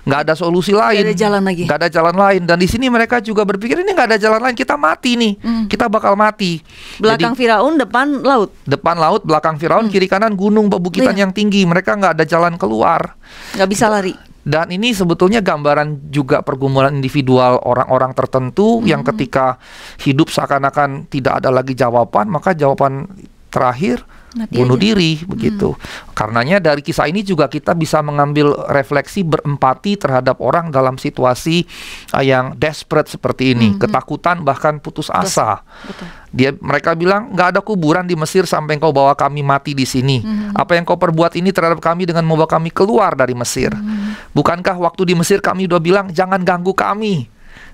nggak 0.00 0.20
ada 0.26 0.34
solusi 0.34 0.72
lain. 0.72 1.04
ada 1.04 1.12
jalan 1.12 1.42
lagi. 1.44 1.64
nggak 1.68 1.78
ada 1.80 1.90
jalan 1.90 2.16
lain. 2.16 2.42
Dan 2.48 2.56
di 2.56 2.68
sini 2.68 2.88
mereka 2.88 3.20
juga 3.20 3.44
berpikir 3.44 3.80
ini 3.80 3.90
nggak 3.92 4.08
ada 4.14 4.18
jalan 4.18 4.40
lain. 4.40 4.56
Kita 4.56 4.74
mati 4.80 5.16
nih. 5.16 5.32
Kita 5.68 5.86
bakal 5.86 6.16
mati. 6.16 6.60
Belakang 6.96 7.36
Jadi, 7.36 7.40
Firaun, 7.44 7.74
depan 7.76 8.06
laut. 8.20 8.50
depan 8.64 8.96
laut 8.96 9.22
belakang 9.22 9.60
Firaun 9.60 9.86
kiri 9.88 10.08
kanan 10.08 10.34
gunung 10.34 10.68
bebukitan 10.68 11.12
Iya. 11.12 11.28
yang 11.28 11.32
tinggi. 11.32 11.62
Mereka 11.64 11.96
nggak 11.96 12.12
ada 12.16 12.24
jalan 12.24 12.56
keluar. 12.56 13.16
Nggak 13.56 13.68
bisa 13.68 13.86
lari. 13.88 14.14
dan 14.40 14.72
ini 14.72 14.96
sebetulnya 14.96 15.44
gambaran 15.44 16.08
juga 16.08 16.40
pergumulan 16.40 16.96
individual 16.96 17.60
orang-orang 17.60 18.16
tertentu 18.16 18.80
yang 18.88 19.04
ketika 19.04 19.60
hidup 20.00 20.32
seakan-akan 20.32 21.04
tidak 21.12 21.44
ada 21.44 21.52
lagi 21.52 21.76
jawaban, 21.76 22.32
maka 22.32 22.56
jawaban 22.56 23.04
terakhir 23.52 24.00
Mati 24.30 24.54
bunuh 24.54 24.78
aja. 24.78 24.84
diri 24.86 25.12
begitu. 25.26 25.74
Karenanya 26.14 26.62
dari 26.62 26.86
kisah 26.86 27.10
ini 27.10 27.26
juga 27.26 27.50
kita 27.50 27.74
bisa 27.74 27.98
mengambil 27.98 28.54
refleksi 28.70 29.26
berempati 29.26 29.98
terhadap 29.98 30.38
orang 30.38 30.70
dalam 30.70 30.94
situasi 30.94 31.66
uh, 32.14 32.22
yang 32.22 32.54
desperate 32.54 33.10
seperti 33.10 33.58
ini, 33.58 33.74
ketakutan 33.74 34.46
bahkan 34.46 34.78
putus 34.78 35.10
asa. 35.10 35.66
Betul. 35.82 36.06
Dia 36.30 36.50
mereka 36.62 36.94
bilang 36.94 37.34
nggak 37.34 37.58
ada 37.58 37.60
kuburan 37.60 38.06
di 38.06 38.14
Mesir 38.14 38.46
sampai 38.46 38.78
engkau 38.78 38.94
bawa 38.94 39.18
kami 39.18 39.42
mati 39.42 39.74
di 39.74 39.82
sini. 39.82 40.22
Mhm. 40.22 40.54
Apa 40.54 40.78
yang 40.78 40.86
kau 40.86 40.94
perbuat 40.94 41.34
ini 41.34 41.50
terhadap 41.50 41.82
kami 41.82 42.06
dengan 42.06 42.22
membawa 42.22 42.46
kami 42.46 42.70
keluar 42.70 43.18
dari 43.18 43.34
Mesir? 43.34 43.74
Mhm. 43.74 44.30
Bukankah 44.30 44.78
waktu 44.78 45.10
di 45.10 45.14
Mesir 45.18 45.42
kami 45.42 45.66
udah 45.66 45.82
bilang 45.82 46.06
jangan 46.14 46.38
ganggu 46.46 46.70
kami, 46.70 47.26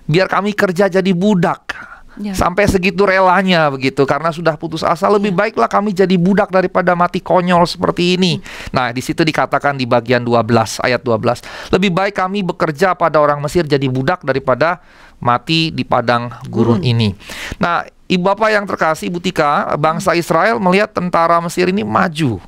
biar 0.09 0.25
kami 0.25 0.57
kerja 0.57 0.89
jadi 0.89 1.13
budak. 1.13 1.96
Ya. 2.17 2.33
Sampai 2.33 2.65
segitu 2.65 3.05
relanya 3.05 3.69
begitu 3.69 4.09
karena 4.09 4.33
sudah 4.33 4.57
putus 4.57 4.81
asa 4.81 5.05
lebih 5.13 5.37
baiklah 5.37 5.69
kami 5.69 5.93
jadi 5.93 6.17
budak 6.17 6.49
daripada 6.49 6.97
mati 6.97 7.21
konyol 7.21 7.69
seperti 7.69 8.17
ini. 8.17 8.41
Nah, 8.73 8.89
di 8.89 9.05
situ 9.05 9.21
dikatakan 9.21 9.77
di 9.77 9.85
bagian 9.85 10.25
12 10.25 10.81
ayat 10.81 11.05
12, 11.05 11.45
lebih 11.77 11.93
baik 11.93 12.17
kami 12.17 12.41
bekerja 12.41 12.97
pada 12.97 13.21
orang 13.21 13.45
Mesir 13.45 13.69
jadi 13.69 13.85
budak 13.93 14.25
daripada 14.25 14.81
mati 15.21 15.69
di 15.73 15.85
padang 15.85 16.33
gurun 16.49 16.81
ini. 16.81 17.13
Nah, 17.61 17.85
Ibu 18.07 18.23
Bapak 18.23 18.49
yang 18.55 18.65
terkasih 18.65 19.11
Ibu 19.11 19.19
Tika, 19.19 19.77
bangsa 19.77 20.15
Israel 20.15 20.63
melihat 20.63 20.95
tentara 20.95 21.43
Mesir 21.43 21.69
ini 21.69 21.83
maju. 21.83 22.39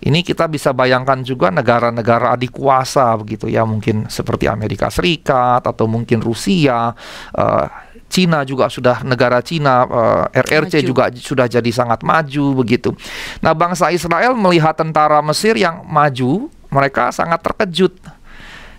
Ini 0.00 0.24
kita 0.24 0.48
bisa 0.48 0.72
bayangkan 0.72 1.20
juga 1.20 1.52
negara-negara 1.52 2.32
adik 2.32 2.56
kuasa 2.56 3.12
begitu 3.20 3.52
ya, 3.52 3.68
mungkin 3.68 4.08
seperti 4.08 4.48
Amerika 4.48 4.88
Serikat 4.88 5.60
atau 5.60 5.84
mungkin 5.84 6.24
Rusia, 6.24 6.96
eh, 7.36 7.66
Cina 8.10 8.42
juga 8.42 8.66
sudah 8.66 9.06
negara 9.06 9.38
Cina, 9.38 9.86
eh, 10.34 10.42
RRC 10.42 10.82
Maju. 10.82 10.88
juga 10.90 11.04
sudah 11.14 11.46
jadi 11.46 11.70
sangat 11.70 12.02
maju 12.02 12.58
begitu. 12.58 12.90
Nah, 13.38 13.54
bangsa 13.54 13.94
Israel 13.94 14.34
melihat 14.34 14.74
tentara 14.74 15.22
Mesir 15.22 15.54
yang 15.54 15.86
maju, 15.86 16.50
mereka 16.74 17.14
sangat 17.14 17.38
terkejut. 17.38 17.94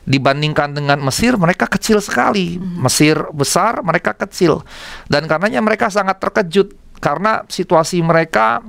Dibandingkan 0.03 0.75
dengan 0.75 0.99
Mesir, 0.99 1.39
mereka 1.39 1.69
kecil 1.69 2.03
sekali. 2.03 2.59
Mesir 2.59 3.15
besar, 3.31 3.79
mereka 3.79 4.11
kecil. 4.11 4.67
Dan 5.07 5.31
karenanya 5.31 5.63
mereka 5.63 5.87
sangat 5.87 6.19
terkejut 6.19 6.75
karena 6.99 7.47
situasi 7.47 8.03
mereka 8.03 8.59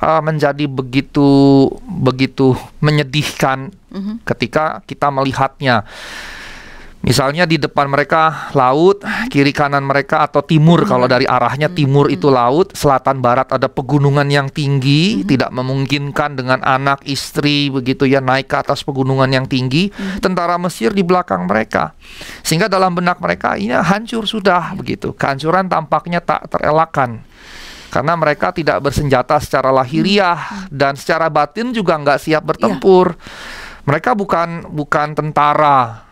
uh, 0.00 0.22
menjadi 0.24 0.64
begitu 0.70 1.68
begitu 1.84 2.56
menyedihkan 2.80 3.72
ketika 4.24 4.84
kita 4.88 5.08
melihatnya. 5.12 5.84
Misalnya 7.00 7.48
di 7.48 7.56
depan 7.56 7.88
mereka 7.88 8.52
laut, 8.52 9.00
kiri 9.32 9.56
kanan 9.56 9.88
mereka 9.88 10.20
atau 10.20 10.44
timur 10.44 10.84
kalau 10.84 11.08
dari 11.08 11.24
arahnya 11.24 11.72
timur 11.72 12.12
itu 12.12 12.28
laut, 12.28 12.76
selatan 12.76 13.24
barat 13.24 13.48
ada 13.56 13.72
pegunungan 13.72 14.28
yang 14.28 14.52
tinggi, 14.52 15.24
tidak 15.24 15.48
memungkinkan 15.48 16.36
dengan 16.36 16.60
anak, 16.60 17.00
istri 17.08 17.72
begitu 17.72 18.04
ya 18.04 18.20
naik 18.20 18.52
ke 18.52 18.56
atas 18.60 18.84
pegunungan 18.84 19.32
yang 19.32 19.48
tinggi. 19.48 19.88
Tentara 20.20 20.60
Mesir 20.60 20.92
di 20.92 21.00
belakang 21.00 21.48
mereka. 21.48 21.96
Sehingga 22.44 22.68
dalam 22.68 22.92
benak 22.92 23.16
mereka 23.16 23.56
ini 23.56 23.72
hancur 23.72 24.28
sudah 24.28 24.76
begitu. 24.76 25.16
Kehancuran 25.16 25.72
tampaknya 25.72 26.20
tak 26.20 26.52
terelakkan. 26.52 27.24
Karena 27.88 28.12
mereka 28.12 28.52
tidak 28.52 28.76
bersenjata 28.84 29.40
secara 29.40 29.72
lahiriah 29.72 30.68
dan 30.68 31.00
secara 31.00 31.32
batin 31.32 31.72
juga 31.72 31.96
nggak 31.96 32.20
siap 32.20 32.44
bertempur. 32.44 33.16
Mereka 33.88 34.12
bukan 34.12 34.68
bukan 34.68 35.16
tentara. 35.16 36.09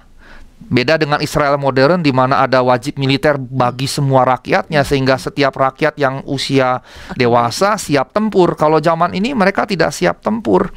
Beda 0.58 0.98
dengan 0.98 1.22
Israel 1.22 1.54
modern 1.56 2.02
di 2.02 2.10
mana 2.10 2.42
ada 2.42 2.60
wajib 2.60 2.98
militer 2.98 3.38
bagi 3.38 3.86
semua 3.86 4.26
rakyatnya 4.26 4.82
sehingga 4.82 5.14
setiap 5.14 5.54
rakyat 5.54 5.96
yang 5.96 6.20
usia 6.26 6.82
dewasa 7.14 7.78
siap 7.78 8.10
tempur. 8.10 8.58
Kalau 8.58 8.82
zaman 8.82 9.14
ini 9.14 9.32
mereka 9.32 9.64
tidak 9.64 9.94
siap 9.94 10.20
tempur. 10.20 10.68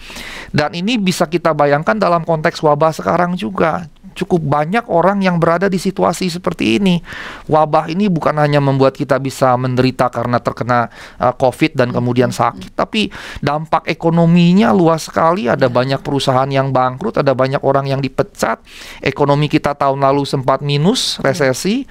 Dan 0.54 0.78
ini 0.78 0.96
bisa 1.02 1.26
kita 1.28 1.52
bayangkan 1.52 1.98
dalam 1.98 2.24
konteks 2.24 2.62
wabah 2.64 2.94
sekarang 2.96 3.36
juga. 3.36 3.90
Cukup 4.12 4.44
banyak 4.44 4.86
orang 4.92 5.24
yang 5.24 5.40
berada 5.40 5.72
di 5.72 5.80
situasi 5.80 6.28
seperti 6.28 6.78
ini. 6.78 7.00
Wabah 7.48 7.88
ini 7.88 8.12
bukan 8.12 8.36
hanya 8.38 8.60
membuat 8.60 8.96
kita 8.96 9.18
bisa 9.18 9.56
menderita 9.56 10.12
karena 10.12 10.38
terkena 10.44 10.92
uh, 11.18 11.34
COVID 11.36 11.76
dan 11.80 11.90
kemudian 11.96 12.30
sakit, 12.30 12.76
tapi 12.76 13.08
dampak 13.40 13.88
ekonominya 13.88 14.76
luas 14.76 15.08
sekali. 15.08 15.48
Ada 15.48 15.72
banyak 15.72 16.04
perusahaan 16.04 16.50
yang 16.50 16.70
bangkrut, 16.76 17.24
ada 17.24 17.32
banyak 17.32 17.64
orang 17.64 17.88
yang 17.88 18.04
dipecat. 18.04 18.60
Ekonomi 19.00 19.48
kita 19.48 19.74
tahun 19.74 20.04
lalu 20.04 20.28
sempat 20.28 20.60
minus, 20.60 21.20
resesi. 21.24 21.88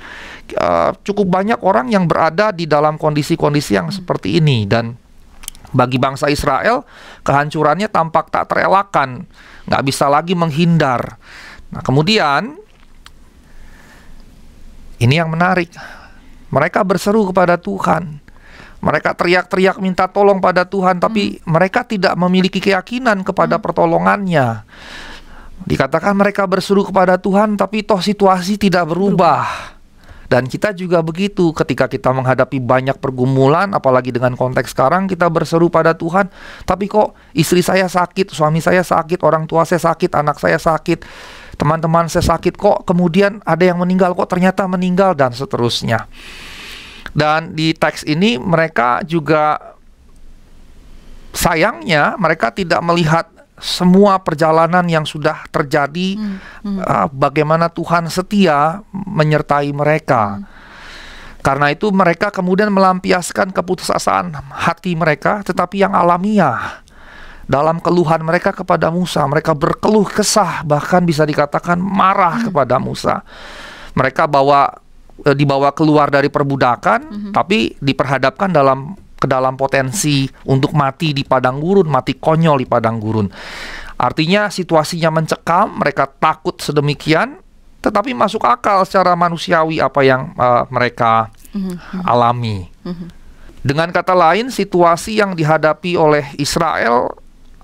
Uh, 0.56 0.92
cukup 1.06 1.30
banyak 1.30 1.62
orang 1.62 1.88
yang 1.94 2.10
berada 2.10 2.50
di 2.50 2.66
dalam 2.66 2.98
kondisi-kondisi 2.98 3.78
yang 3.78 3.88
seperti 3.94 4.42
ini 4.42 4.66
dan 4.66 4.98
bagi 5.70 6.02
bangsa 6.02 6.26
Israel 6.26 6.82
kehancurannya 7.22 7.86
tampak 7.86 8.34
tak 8.34 8.50
terelakkan, 8.50 9.26
nggak 9.70 9.82
bisa 9.86 10.10
lagi 10.10 10.34
menghindar. 10.34 11.18
Nah 11.70 11.82
kemudian 11.82 12.58
ini 15.00 15.14
yang 15.16 15.32
menarik, 15.32 15.72
mereka 16.52 16.84
berseru 16.84 17.24
kepada 17.32 17.56
Tuhan. 17.56 18.20
Mereka 18.80 19.12
teriak-teriak 19.12 19.76
minta 19.80 20.08
tolong 20.08 20.40
pada 20.40 20.64
Tuhan, 20.64 21.00
tapi 21.00 21.40
mereka 21.44 21.84
tidak 21.84 22.16
memiliki 22.16 22.60
keyakinan 22.60 23.24
kepada 23.24 23.60
pertolongannya. 23.60 24.64
Dikatakan 25.68 26.16
mereka 26.16 26.48
berseru 26.48 26.88
kepada 26.88 27.20
Tuhan, 27.20 27.60
tapi 27.60 27.84
toh 27.84 28.00
situasi 28.00 28.56
tidak 28.56 28.88
berubah. 28.88 29.76
Dan 30.30 30.46
kita 30.46 30.72
juga 30.72 31.02
begitu 31.02 31.50
ketika 31.52 31.90
kita 31.90 32.14
menghadapi 32.14 32.62
banyak 32.62 32.96
pergumulan, 33.02 33.74
apalagi 33.76 34.14
dengan 34.14 34.32
konteks 34.38 34.72
sekarang 34.72 35.10
kita 35.10 35.26
berseru 35.26 35.68
pada 35.68 35.92
Tuhan, 35.92 36.30
tapi 36.62 36.86
kok 36.86 37.18
istri 37.34 37.60
saya 37.66 37.90
sakit, 37.90 38.30
suami 38.32 38.62
saya 38.62 38.80
sakit, 38.80 39.20
orang 39.26 39.44
tua 39.44 39.66
saya 39.66 39.82
sakit, 39.82 40.14
anak 40.14 40.38
saya 40.38 40.56
sakit, 40.56 41.02
teman-teman 41.60 42.08
saya 42.08 42.24
sakit, 42.24 42.56
kok 42.56 42.88
kemudian 42.88 43.44
ada 43.44 43.60
yang 43.60 43.76
meninggal, 43.76 44.16
kok 44.16 44.32
ternyata 44.32 44.64
meninggal 44.64 45.12
dan 45.12 45.36
seterusnya. 45.36 46.08
Dan 47.12 47.52
di 47.52 47.76
teks 47.76 48.08
ini 48.08 48.40
mereka 48.40 49.04
juga 49.04 49.76
sayangnya 51.36 52.16
mereka 52.16 52.48
tidak 52.50 52.80
melihat 52.80 53.28
semua 53.60 54.16
perjalanan 54.24 54.88
yang 54.88 55.04
sudah 55.04 55.44
terjadi, 55.52 56.16
uh, 56.64 57.06
bagaimana 57.12 57.68
Tuhan 57.68 58.08
setia 58.08 58.80
menyertai 58.90 59.68
mereka. 59.76 60.40
Karena 61.44 61.72
itu 61.72 61.92
mereka 61.92 62.32
kemudian 62.32 62.72
melampiaskan 62.72 63.52
keputusasaan 63.52 64.32
hati 64.48 64.96
mereka, 64.96 65.44
tetapi 65.44 65.84
yang 65.84 65.92
alamiah. 65.92 66.84
Dalam 67.50 67.82
keluhan 67.82 68.22
mereka 68.22 68.54
kepada 68.54 68.94
Musa, 68.94 69.26
mereka 69.26 69.58
berkeluh 69.58 70.06
kesah, 70.06 70.62
bahkan 70.62 71.02
bisa 71.02 71.26
dikatakan 71.26 71.82
marah 71.82 72.46
kepada 72.46 72.78
Musa. 72.78 73.26
Mereka 73.98 74.30
bawa 74.30 74.70
eh, 75.26 75.34
dibawa 75.34 75.74
keluar 75.74 76.14
dari 76.14 76.30
perbudakan, 76.30 77.34
tapi 77.34 77.74
diperhadapkan 77.82 78.54
dalam 78.54 78.94
ke 79.20 79.28
dalam 79.28 79.52
potensi 79.58 80.24
untuk 80.48 80.72
mati 80.72 81.12
di 81.12 81.28
padang 81.28 81.60
gurun, 81.60 81.90
mati 81.90 82.16
konyol 82.16 82.64
di 82.64 82.66
padang 82.70 82.96
gurun. 82.96 83.28
Artinya 84.00 84.48
situasinya 84.48 85.12
mencekam, 85.12 85.76
mereka 85.76 86.08
takut 86.08 86.56
sedemikian, 86.56 87.36
tetapi 87.84 88.16
masuk 88.16 88.40
akal 88.48 88.80
secara 88.88 89.12
manusiawi 89.12 89.76
apa 89.76 90.00
yang 90.00 90.32
uh, 90.40 90.64
mereka 90.72 91.28
mm-hmm. 91.52 92.00
alami. 92.08 92.64
Mm-hmm. 92.80 93.08
Dengan 93.60 93.92
kata 93.92 94.16
lain, 94.16 94.48
situasi 94.48 95.20
yang 95.20 95.36
dihadapi 95.36 96.00
oleh 96.00 96.32
Israel 96.40 97.12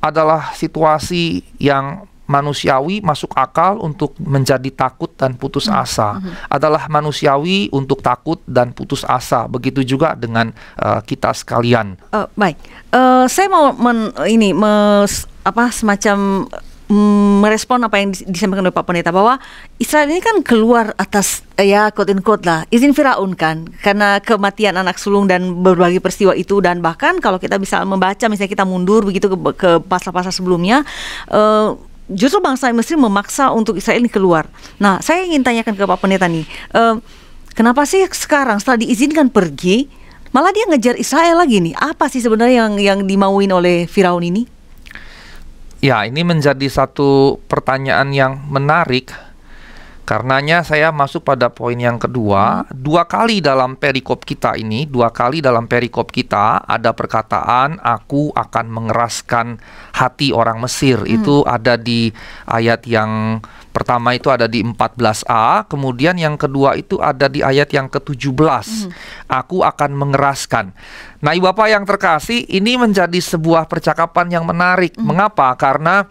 adalah 0.01 0.53
situasi 0.55 1.43
yang 1.61 2.07
manusiawi 2.27 3.01
masuk 3.01 3.31
akal 3.39 3.79
untuk 3.79 4.19
menjadi 4.19 4.67
takut 4.75 5.15
dan 5.15 5.39
putus 5.39 5.71
hmm. 5.71 5.79
asa 5.79 6.19
mm-hmm. 6.19 6.51
adalah 6.51 6.83
manusiawi 6.91 7.71
untuk 7.71 8.03
takut 8.03 8.43
dan 8.45 8.75
putus 8.75 9.07
asa 9.07 9.47
begitu 9.47 9.87
juga 9.87 10.19
dengan 10.19 10.51
uh, 10.83 11.01
kita 11.07 11.31
sekalian 11.33 11.95
uh, 12.11 12.27
baik 12.35 12.59
uh, 12.91 13.31
saya 13.31 13.47
mau 13.47 13.71
men, 13.79 14.11
ini 14.27 14.51
mes, 14.51 15.31
apa 15.47 15.71
semacam 15.71 16.51
merespon 17.43 17.83
apa 17.83 17.99
yang 17.99 18.15
disampaikan 18.15 18.63
oleh 18.63 18.75
Pak 18.75 18.87
Pendeta 18.87 19.11
bahwa 19.11 19.43
Israel 19.83 20.07
ini 20.07 20.23
kan 20.23 20.39
keluar 20.47 20.95
atas 20.95 21.43
ya 21.59 21.91
quote 21.91 22.15
in 22.15 22.23
quote 22.23 22.47
lah 22.47 22.63
izin 22.71 22.95
Firaun 22.95 23.35
kan 23.35 23.67
karena 23.83 24.23
kematian 24.23 24.79
anak 24.79 24.95
sulung 24.95 25.27
dan 25.27 25.67
berbagai 25.67 25.99
peristiwa 25.99 26.31
itu 26.39 26.63
dan 26.63 26.79
bahkan 26.79 27.19
kalau 27.19 27.43
kita 27.43 27.59
bisa 27.59 27.83
membaca 27.83 28.31
misalnya 28.31 28.53
kita 28.55 28.63
mundur 28.63 29.03
begitu 29.03 29.27
ke, 29.27 29.39
ke 29.59 29.71
pasal-pasal 29.83 30.31
sebelumnya 30.31 30.87
uh, 31.35 31.75
justru 32.07 32.39
bangsa 32.39 32.71
Mesir 32.71 32.95
memaksa 32.95 33.51
untuk 33.51 33.75
Israel 33.75 33.99
ini 33.99 34.11
keluar. 34.11 34.47
Nah, 34.79 35.03
saya 35.03 35.27
ingin 35.27 35.43
tanyakan 35.43 35.75
ke 35.75 35.83
Pak 35.83 35.99
Pendeta 35.99 36.31
nih, 36.31 36.47
uh, 36.75 37.03
kenapa 37.59 37.83
sih 37.83 38.07
sekarang 38.07 38.63
setelah 38.63 38.87
diizinkan 38.87 39.27
pergi, 39.27 39.91
malah 40.31 40.55
dia 40.55 40.71
ngejar 40.71 40.95
Israel 40.95 41.43
lagi 41.43 41.59
nih? 41.59 41.75
Apa 41.75 42.07
sih 42.07 42.23
sebenarnya 42.23 42.67
yang 42.67 42.75
yang 42.79 42.99
dimauin 43.03 43.51
oleh 43.51 43.91
Firaun 43.91 44.23
ini? 44.23 44.56
Ya, 45.85 46.03
ini 46.09 46.25
menjadi 46.25 46.67
satu 46.73 47.37
pertanyaan 47.47 48.11
yang 48.11 48.41
menarik 48.49 49.13
Karenanya 50.07 50.63
saya 50.63 50.95
masuk 50.95 51.27
pada 51.27 51.51
poin 51.51 51.75
yang 51.75 51.99
kedua. 51.99 52.63
Hmm. 52.63 52.71
Dua 52.71 53.11
kali 53.11 53.43
dalam 53.43 53.75
perikop 53.75 54.23
kita 54.23 54.55
ini, 54.55 54.87
dua 54.87 55.11
kali 55.11 55.43
dalam 55.43 55.67
perikop 55.67 56.15
kita 56.15 56.63
ada 56.63 56.95
perkataan 56.95 57.83
aku 57.83 58.31
akan 58.31 58.67
mengeraskan 58.71 59.59
hati 59.99 60.31
orang 60.31 60.63
Mesir. 60.63 61.03
Hmm. 61.03 61.11
Itu 61.11 61.43
ada 61.43 61.75
di 61.75 62.15
ayat 62.47 62.87
yang 62.87 63.43
pertama 63.77 64.17
itu 64.17 64.33
ada 64.33 64.49
di 64.49 64.65
14a, 64.65 65.69
kemudian 65.69 66.17
yang 66.17 66.41
kedua 66.41 66.81
itu 66.81 66.97
ada 66.97 67.29
di 67.29 67.45
ayat 67.45 67.69
yang 67.77 67.93
ke-17. 67.93 68.33
Hmm. 68.33 68.89
Aku 69.29 69.61
akan 69.61 69.93
mengeraskan. 69.93 70.73
Nah, 71.21 71.37
Ibu 71.37 71.53
Bapak 71.53 71.69
yang 71.69 71.85
terkasih, 71.85 72.49
ini 72.49 72.81
menjadi 72.81 73.21
sebuah 73.21 73.69
percakapan 73.69 74.33
yang 74.33 74.49
menarik. 74.49 74.97
Hmm. 74.97 75.13
Mengapa? 75.13 75.53
Karena 75.61 76.09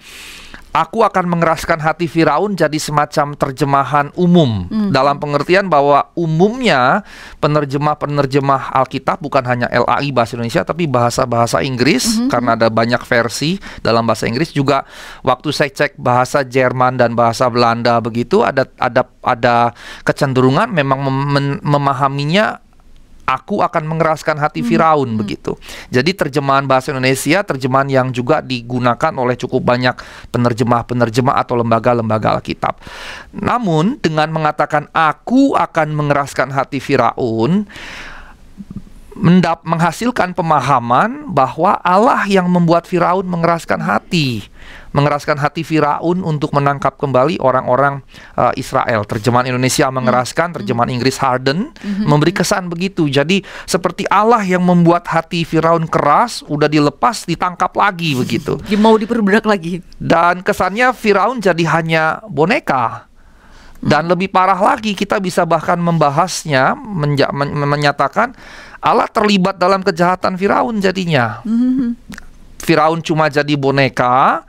Aku 0.76 1.08
akan 1.08 1.32
mengeraskan 1.32 1.80
hati 1.80 2.04
Firaun 2.12 2.52
jadi 2.60 2.76
semacam 2.76 3.32
terjemahan 3.40 4.12
umum 4.20 4.68
hmm. 4.68 4.92
dalam 4.92 5.16
pengertian 5.24 5.72
bahwa 5.72 6.12
umumnya 6.20 7.00
penerjemah-penerjemah 7.40 8.76
Alkitab 8.76 9.24
bukan 9.24 9.40
hanya 9.48 9.72
LAI 9.72 10.12
bahasa 10.12 10.36
Indonesia 10.36 10.68
tapi 10.68 10.84
bahasa-bahasa 10.84 11.64
Inggris 11.64 12.20
hmm. 12.20 12.28
karena 12.28 12.60
ada 12.60 12.68
banyak 12.68 13.00
versi 13.08 13.56
dalam 13.80 14.04
bahasa 14.04 14.28
Inggris 14.28 14.52
juga 14.52 14.84
waktu 15.24 15.56
saya 15.56 15.72
cek 15.72 15.96
bahasa 15.96 16.44
Jerman 16.44 17.00
dan 17.00 17.16
bahasa 17.16 17.48
Belanda 17.48 18.04
begitu 18.04 18.44
ada 18.44 18.68
ada 18.76 19.08
ada 19.24 19.72
kecenderungan 20.04 20.76
memang 20.76 21.00
mem 21.08 21.64
memahaminya 21.64 22.65
aku 23.26 23.66
akan 23.66 23.84
mengeraskan 23.90 24.38
hati 24.38 24.62
hmm. 24.62 24.70
Firaun 24.70 25.10
hmm. 25.14 25.20
begitu. 25.20 25.52
Jadi 25.90 26.14
terjemahan 26.14 26.64
bahasa 26.70 26.94
Indonesia 26.94 27.42
terjemahan 27.42 27.90
yang 27.90 28.08
juga 28.14 28.40
digunakan 28.40 29.12
oleh 29.18 29.36
cukup 29.36 29.62
banyak 29.66 29.98
penerjemah-penerjemah 30.30 31.36
atau 31.42 31.58
lembaga-lembaga 31.60 32.38
Alkitab. 32.40 32.80
Namun 33.36 33.98
dengan 34.00 34.30
mengatakan 34.32 34.88
aku 34.94 35.58
akan 35.58 35.88
mengeraskan 35.92 36.54
hati 36.54 36.78
Firaun 36.78 37.66
mendap 39.16 39.64
menghasilkan 39.64 40.36
pemahaman 40.36 41.32
bahwa 41.32 41.80
Allah 41.80 42.28
yang 42.28 42.52
membuat 42.52 42.84
Firaun 42.86 43.24
mengeraskan 43.24 43.80
hati 43.80 44.52
mengeraskan 44.96 45.36
hati 45.36 45.68
Firaun 45.68 46.24
untuk 46.24 46.56
menangkap 46.56 46.96
kembali 46.96 47.44
orang-orang 47.44 48.00
uh, 48.40 48.56
Israel. 48.56 49.04
Terjemahan 49.04 49.52
Indonesia 49.52 49.92
mengeraskan, 49.92 50.56
hmm. 50.56 50.56
terjemahan 50.64 50.90
Inggris 50.96 51.20
harden, 51.20 51.76
hmm. 51.76 52.08
memberi 52.08 52.32
kesan 52.32 52.72
begitu. 52.72 53.12
Jadi 53.12 53.44
seperti 53.68 54.08
Allah 54.08 54.40
yang 54.48 54.64
membuat 54.64 55.04
hati 55.12 55.44
Firaun 55.44 55.84
keras, 55.92 56.48
udah 56.48 56.72
dilepas, 56.72 57.28
ditangkap 57.28 57.76
lagi 57.76 58.16
begitu. 58.16 58.56
Mau 58.80 58.96
diperbudak 58.96 59.44
lagi. 59.44 59.84
Dan 60.00 60.40
kesannya 60.40 60.96
Firaun 60.96 61.44
jadi 61.44 61.64
hanya 61.76 62.24
boneka. 62.32 63.12
Dan 63.84 64.10
lebih 64.10 64.32
parah 64.32 64.58
lagi, 64.58 64.98
kita 64.98 65.22
bisa 65.22 65.46
bahkan 65.46 65.78
membahasnya, 65.78 66.74
menja- 66.74 67.30
men 67.30 67.54
menyatakan 67.54 68.34
Allah 68.82 69.10
terlibat 69.10 69.58
dalam 69.58 69.82
kejahatan 69.82 70.38
Firaun 70.38 70.78
jadinya. 70.78 71.42
Mm-hmm. 71.42 71.90
Firaun 72.66 73.02
cuma 73.02 73.30
jadi 73.30 73.54
boneka, 73.58 74.46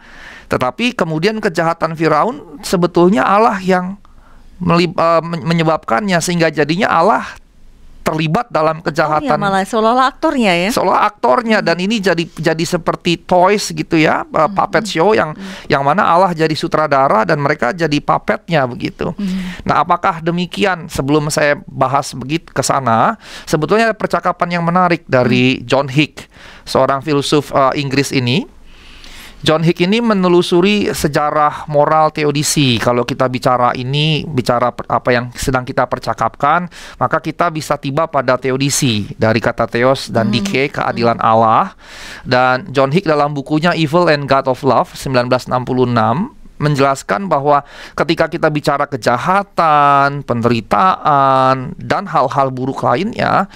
tetapi 0.48 0.96
kemudian 0.96 1.36
kejahatan 1.40 1.92
Firaun 1.98 2.60
sebetulnya 2.64 3.24
Allah 3.24 3.60
yang 3.60 4.00
uh, 4.60 5.22
menyebabkannya 5.24 6.16
sehingga 6.20 6.48
jadinya 6.48 6.88
Allah 6.88 7.24
terlibat 8.06 8.46
dalam 8.54 8.78
kejahatan. 8.78 9.26
Oh, 9.26 9.34
ya, 9.34 9.42
malah 9.42 9.66
seolah-olah 9.66 10.06
aktornya 10.06 10.52
ya. 10.54 10.70
Seolah 10.70 11.10
aktornya 11.10 11.58
hmm. 11.58 11.66
dan 11.66 11.76
ini 11.82 11.96
jadi 11.98 12.24
jadi 12.30 12.64
seperti 12.64 13.18
toys 13.26 13.74
gitu 13.74 13.98
ya, 13.98 14.22
uh, 14.22 14.46
puppet 14.46 14.86
show 14.86 15.10
yang 15.10 15.34
hmm. 15.34 15.66
yang 15.66 15.82
mana 15.82 16.06
Allah 16.06 16.30
jadi 16.30 16.54
sutradara 16.54 17.26
dan 17.26 17.42
mereka 17.42 17.74
jadi 17.74 17.98
puppetnya 17.98 18.62
begitu. 18.70 19.10
Hmm. 19.10 19.58
Nah, 19.66 19.82
apakah 19.82 20.22
demikian? 20.22 20.86
Sebelum 20.86 21.26
saya 21.34 21.58
bahas 21.66 22.14
begitu 22.14 22.54
ke 22.54 22.62
sana, 22.62 23.18
sebetulnya 23.42 23.90
percakapan 23.90 24.60
yang 24.60 24.64
menarik 24.64 25.02
dari 25.10 25.58
hmm. 25.58 25.62
John 25.66 25.90
Hick, 25.90 26.30
seorang 26.62 27.02
filsuf 27.02 27.50
uh, 27.50 27.74
Inggris 27.74 28.14
ini 28.14 28.55
John 29.44 29.60
Hick 29.64 29.84
ini 29.84 30.00
menelusuri 30.00 30.92
sejarah 30.92 31.68
moral 31.68 32.12
teodisi. 32.12 32.80
Kalau 32.80 33.04
kita 33.04 33.28
bicara 33.28 33.76
ini, 33.76 34.24
bicara 34.24 34.72
apa 34.72 35.10
yang 35.12 35.28
sedang 35.36 35.64
kita 35.64 35.84
percakapkan, 35.88 36.68
maka 36.96 37.18
kita 37.20 37.52
bisa 37.52 37.76
tiba 37.76 38.08
pada 38.08 38.40
teodisi 38.40 39.08
dari 39.16 39.40
kata 39.40 39.68
theos 39.68 40.08
dan 40.08 40.28
hmm. 40.28 40.34
dike, 40.40 40.62
keadilan 40.76 41.20
Allah. 41.20 41.76
Dan 42.24 42.68
John 42.72 42.92
Hick 42.92 43.04
dalam 43.04 43.32
bukunya 43.32 43.72
Evil 43.72 44.08
and 44.12 44.24
God 44.24 44.48
of 44.48 44.60
Love 44.64 44.92
1966 44.92 46.35
menjelaskan 46.56 47.28
bahwa 47.28 47.62
ketika 47.92 48.26
kita 48.32 48.48
bicara 48.48 48.88
kejahatan, 48.88 50.24
penderitaan, 50.24 51.76
dan 51.76 52.04
hal-hal 52.08 52.48
buruk 52.48 52.80
lainnya, 52.84 53.46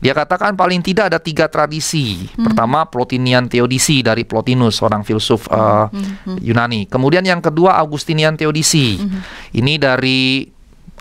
dia 0.00 0.12
katakan 0.16 0.56
paling 0.56 0.80
tidak 0.80 1.12
ada 1.12 1.20
tiga 1.20 1.46
tradisi. 1.46 2.26
Hmm. 2.34 2.50
Pertama, 2.50 2.88
Plotinian 2.88 3.46
Theodisi 3.46 4.00
dari 4.00 4.24
Plotinus, 4.24 4.80
seorang 4.80 5.04
filsuf 5.04 5.46
uh, 5.52 5.88
hmm. 5.92 6.40
Yunani. 6.40 6.88
Kemudian 6.88 7.22
yang 7.22 7.44
kedua, 7.44 7.76
Augustinian 7.80 8.34
Theodisi. 8.34 8.96
Hmm. 8.96 9.20
Ini 9.52 9.76
dari 9.76 10.55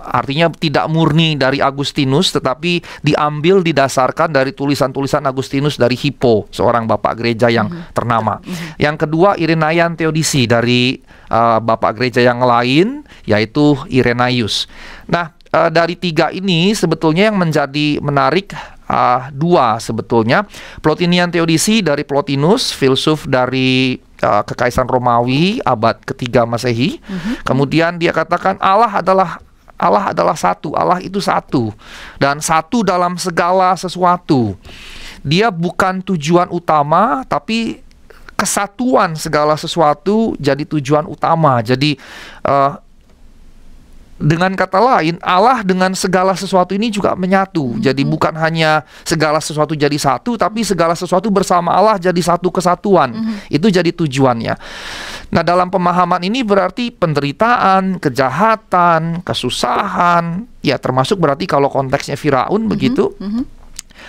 artinya 0.06 0.48
tidak 0.54 0.86
murni 0.88 1.36
dari 1.36 1.60
Agustinus 1.60 2.32
tetapi 2.32 2.80
diambil 3.02 3.66
didasarkan 3.66 4.32
dari 4.32 4.54
tulisan-tulisan 4.54 5.26
Agustinus 5.26 5.82
dari 5.82 5.98
Hippo 5.98 6.46
seorang 6.54 6.86
bapak 6.86 7.18
gereja 7.18 7.50
yang 7.50 7.68
mm 7.68 7.76
-hmm. 7.76 7.94
ternama. 7.98 8.38
Mm 8.40 8.46
-hmm. 8.46 8.70
Yang 8.80 8.96
kedua 9.08 9.30
Irenaean 9.36 9.98
Theodisi 9.98 10.46
dari 10.46 11.00
uh, 11.30 11.60
bapak 11.60 11.98
gereja 11.98 12.22
yang 12.22 12.42
lain 12.42 13.04
yaitu 13.26 13.74
Irenaius. 13.90 14.70
Nah, 15.10 15.34
uh, 15.52 15.70
dari 15.74 15.98
tiga 15.98 16.30
ini 16.30 16.76
sebetulnya 16.78 17.32
yang 17.32 17.38
menjadi 17.40 18.00
menarik 18.04 18.54
uh, 18.90 19.30
dua 19.34 19.82
sebetulnya 19.82 20.46
Plotinian 20.82 21.32
Theodisi 21.32 21.82
dari 21.82 22.06
Plotinus, 22.06 22.74
filsuf 22.76 23.26
dari 23.26 23.98
uh, 24.22 24.44
kekaisaran 24.46 24.90
Romawi 24.90 25.60
abad 25.64 25.98
ketiga 26.04 26.46
Masehi. 26.46 27.02
Mm 27.02 27.18
-hmm. 27.18 27.34
Kemudian 27.46 27.92
dia 27.98 28.12
katakan 28.14 28.60
Allah 28.62 29.02
adalah 29.02 29.42
Allah 29.86 30.12
adalah 30.12 30.34
satu, 30.34 30.74
Allah 30.74 30.98
itu 31.00 31.22
satu, 31.22 31.70
dan 32.18 32.42
satu 32.42 32.82
dalam 32.82 33.16
segala 33.22 33.78
sesuatu. 33.78 34.58
Dia 35.22 35.54
bukan 35.54 36.02
tujuan 36.02 36.50
utama, 36.50 37.22
tapi 37.30 37.86
kesatuan 38.36 39.16
segala 39.16 39.56
sesuatu 39.56 40.34
jadi 40.42 40.66
tujuan 40.66 41.06
utama. 41.06 41.62
Jadi, 41.62 41.96
uh, 42.44 42.82
dengan 44.16 44.56
kata 44.56 44.80
lain, 44.80 45.20
Allah 45.20 45.60
dengan 45.60 45.92
segala 45.92 46.32
sesuatu 46.40 46.72
ini 46.72 46.88
juga 46.88 47.20
menyatu. 47.20 47.76
Hmm. 47.76 47.84
Jadi 47.84 48.08
bukan 48.08 48.32
hanya 48.40 48.88
segala 49.04 49.44
sesuatu 49.44 49.76
jadi 49.76 49.96
satu, 50.00 50.40
tapi 50.40 50.64
segala 50.64 50.96
sesuatu 50.96 51.28
bersama 51.28 51.76
Allah 51.76 52.00
jadi 52.00 52.22
satu 52.24 52.48
kesatuan. 52.48 53.12
Hmm. 53.12 53.38
Itu 53.52 53.68
jadi 53.68 53.92
tujuannya. 53.92 54.56
Nah, 55.36 55.44
dalam 55.44 55.68
pemahaman 55.68 56.24
ini 56.24 56.48
berarti 56.48 56.96
penderitaan, 56.96 58.00
kejahatan, 58.00 59.20
kesusahan, 59.28 60.48
ya 60.64 60.80
termasuk 60.80 61.20
berarti 61.20 61.44
kalau 61.44 61.68
konteksnya 61.68 62.16
Firaun 62.16 62.66
hmm. 62.66 62.72
begitu. 62.72 63.12
Hmm 63.20 63.55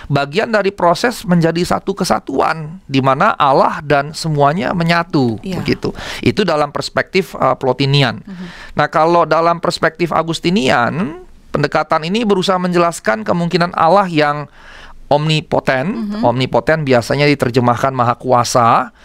bagian 0.07 0.49
dari 0.49 0.71
proses 0.71 1.27
menjadi 1.27 1.59
satu 1.63 1.91
kesatuan 1.91 2.79
di 2.87 3.03
mana 3.03 3.35
Allah 3.35 3.83
dan 3.83 4.15
semuanya 4.15 4.71
menyatu 4.71 5.35
yeah. 5.43 5.59
begitu. 5.59 5.91
Itu 6.23 6.47
dalam 6.47 6.71
perspektif 6.71 7.35
uh, 7.35 7.59
Plotinian. 7.59 8.23
Mm 8.23 8.33
-hmm. 8.33 8.47
Nah, 8.79 8.87
kalau 8.87 9.27
dalam 9.27 9.59
perspektif 9.59 10.15
Agustinian 10.15 11.23
pendekatan 11.51 12.07
ini 12.07 12.23
berusaha 12.23 12.55
menjelaskan 12.59 13.27
kemungkinan 13.27 13.75
Allah 13.75 14.07
yang 14.07 14.47
omnipoten. 15.11 15.85
Mm 15.91 16.03
-hmm. 16.07 16.21
Omnipoten 16.23 16.87
biasanya 16.87 17.27
diterjemahkan 17.27 17.91
maha 17.91 18.15
kuasa. 18.15 18.95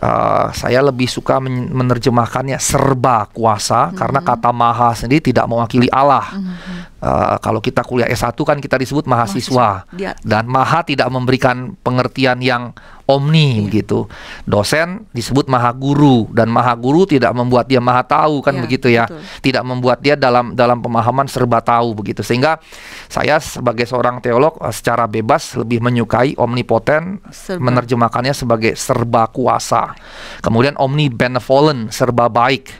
Uh, 0.00 0.48
saya 0.56 0.80
lebih 0.80 1.10
suka 1.10 1.42
men 1.42 1.66
menerjemahkannya 1.76 2.56
serba 2.62 3.26
kuasa 3.34 3.90
mm 3.90 3.90
-hmm. 3.90 3.98
karena 3.98 4.20
kata 4.22 4.50
maha 4.54 4.90
sendiri 4.96 5.30
tidak 5.30 5.46
mewakili 5.50 5.90
Allah. 5.90 6.30
Mm 6.34 6.42
-hmm. 6.42 6.89
Uh, 7.02 7.36
kalau 7.40 7.58
kita 7.60 7.82
kuliah 7.84 8.08
S1 8.08 8.36
kan 8.36 8.60
kita 8.60 8.76
disebut 8.76 9.08
mahasiswa, 9.08 9.84
mahasiswa. 9.88 10.20
dan 10.22 10.44
maha 10.46 10.80
tidak 10.84 11.08
memberikan 11.08 11.76
pengertian 11.82 12.38
yang 12.40 12.76
omni 13.10 13.58
iya. 13.58 13.62
begitu. 13.66 13.98
Dosen 14.46 15.10
disebut 15.10 15.50
maha 15.50 15.74
guru 15.74 16.30
dan 16.30 16.46
maha 16.46 16.78
guru 16.78 17.02
tidak 17.10 17.34
membuat 17.34 17.66
dia 17.66 17.82
maha 17.82 18.06
tahu 18.06 18.38
kan 18.38 18.54
iya, 18.54 18.62
begitu 18.62 18.86
ya. 18.86 19.04
Betul. 19.10 19.20
Tidak 19.50 19.64
membuat 19.66 19.98
dia 19.98 20.14
dalam 20.14 20.54
dalam 20.54 20.78
pemahaman 20.78 21.26
serba 21.26 21.58
tahu 21.58 21.98
begitu. 21.98 22.22
Sehingga 22.22 22.62
saya 23.10 23.42
sebagai 23.42 23.90
seorang 23.90 24.22
teolog 24.22 24.54
eh, 24.62 24.70
secara 24.70 25.10
bebas 25.10 25.58
lebih 25.58 25.82
menyukai 25.82 26.38
omnipoten 26.38 27.18
serba. 27.34 27.60
menerjemahkannya 27.66 28.34
sebagai 28.34 28.78
serba 28.78 29.26
kuasa. 29.26 29.98
Kemudian 30.44 30.78
omni 30.78 31.10
benevolent 31.10 31.90
serba 31.90 32.30
baik. 32.30 32.70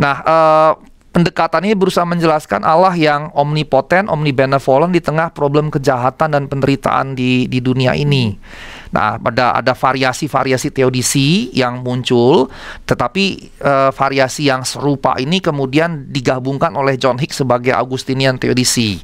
Nah, 0.00 0.16
uh, 0.24 0.72
pendekatan 1.10 1.66
ini 1.66 1.74
berusaha 1.74 2.06
menjelaskan 2.06 2.62
Allah 2.62 2.94
yang 2.94 3.34
omnipoten, 3.34 4.06
omnibenevolent 4.06 4.94
di 4.94 5.02
tengah 5.02 5.34
problem 5.34 5.68
kejahatan 5.68 6.34
dan 6.38 6.44
penderitaan 6.46 7.18
di 7.18 7.50
di 7.50 7.58
dunia 7.58 7.98
ini. 7.98 8.38
Nah, 8.90 9.18
pada 9.22 9.54
ada 9.58 9.74
variasi-variasi 9.74 10.74
teodisi 10.74 11.54
yang 11.54 11.82
muncul, 11.82 12.50
tetapi 12.86 13.54
uh, 13.62 13.90
variasi 13.94 14.50
yang 14.50 14.66
serupa 14.66 15.14
ini 15.18 15.38
kemudian 15.38 16.10
digabungkan 16.10 16.74
oleh 16.74 16.98
John 16.98 17.18
Hicks 17.18 17.42
sebagai 17.42 17.70
Augustinian 17.74 18.38
teodisi. 18.38 18.98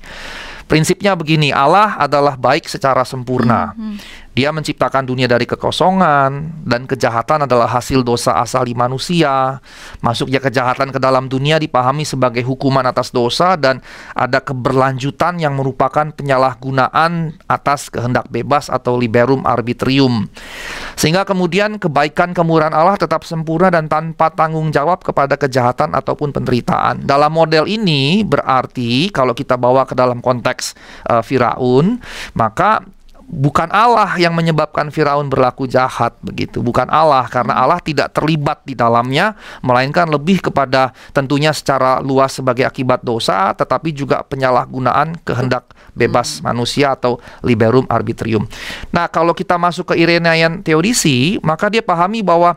Prinsipnya 0.67 1.15
begini, 1.15 1.55
Allah 1.55 1.95
adalah 1.95 2.35
baik 2.35 2.67
secara 2.67 3.07
sempurna. 3.07 3.71
Hmm, 3.79 3.95
hmm. 3.95 4.26
Dia 4.37 4.53
menciptakan 4.53 5.09
dunia 5.09 5.25
dari 5.25 5.49
kekosongan 5.49 6.61
dan 6.69 6.85
kejahatan 6.85 7.49
adalah 7.49 7.73
hasil 7.73 8.05
dosa 8.05 8.37
asali 8.37 8.77
manusia. 8.77 9.65
Masuknya 10.05 10.45
kejahatan 10.45 10.93
ke 10.93 11.01
dalam 11.01 11.25
dunia 11.25 11.57
dipahami 11.57 12.05
sebagai 12.05 12.45
hukuman 12.45 12.85
atas 12.85 13.17
dosa 13.17 13.57
dan 13.57 13.81
ada 14.13 14.45
keberlanjutan 14.45 15.41
yang 15.41 15.57
merupakan 15.57 16.13
penyalahgunaan 16.13 17.33
atas 17.49 17.89
kehendak 17.89 18.29
bebas 18.29 18.69
atau 18.69 19.01
liberum 19.01 19.41
arbitrium. 19.49 20.29
Sehingga 21.01 21.25
kemudian 21.25 21.81
kebaikan 21.81 22.37
kemurahan 22.37 22.77
Allah 22.77 23.01
tetap 23.01 23.25
sempurna 23.25 23.73
dan 23.73 23.89
tanpa 23.89 24.29
tanggung 24.37 24.69
jawab 24.69 25.01
kepada 25.01 25.41
kejahatan 25.41 25.97
ataupun 25.97 26.37
penderitaan. 26.37 27.09
Dalam 27.09 27.33
model 27.33 27.65
ini 27.65 28.21
berarti 28.21 29.09
kalau 29.09 29.33
kita 29.33 29.57
bawa 29.57 29.89
ke 29.89 29.97
dalam 29.97 30.21
konteks 30.21 30.77
uh, 31.09 31.25
Firaun, 31.25 32.05
maka 32.37 32.85
bukan 33.27 33.67
Allah 33.75 34.15
yang 34.17 34.33
menyebabkan 34.33 34.89
Firaun 34.95 35.27
berlaku 35.27 35.67
jahat 35.67 36.15
begitu, 36.23 36.63
bukan 36.63 36.87
Allah 36.87 37.27
karena 37.27 37.59
hmm. 37.59 37.63
Allah 37.67 37.81
tidak 37.83 38.15
terlibat 38.15 38.63
di 38.63 38.79
dalamnya, 38.79 39.35
melainkan 39.61 40.07
lebih 40.07 40.39
kepada 40.51 40.95
tentunya 41.11 41.51
secara 41.51 41.99
luas 41.99 42.39
sebagai 42.39 42.63
akibat 42.63 43.03
dosa, 43.03 43.51
tetapi 43.53 43.91
juga 43.91 44.23
penyalahgunaan 44.23 45.19
kehendak 45.27 45.75
bebas 45.93 46.39
hmm. 46.39 46.43
manusia 46.47 46.95
atau 46.95 47.19
liberum 47.43 47.85
arbitrium. 47.91 48.47
Nah, 48.95 49.11
kalau 49.11 49.35
kita 49.35 49.59
masuk 49.59 49.93
ke 49.93 49.95
Irenaean 49.99 50.63
teodisi, 50.63 51.43
maka 51.43 51.67
dia 51.67 51.83
pahami 51.83 52.23
bahwa 52.23 52.55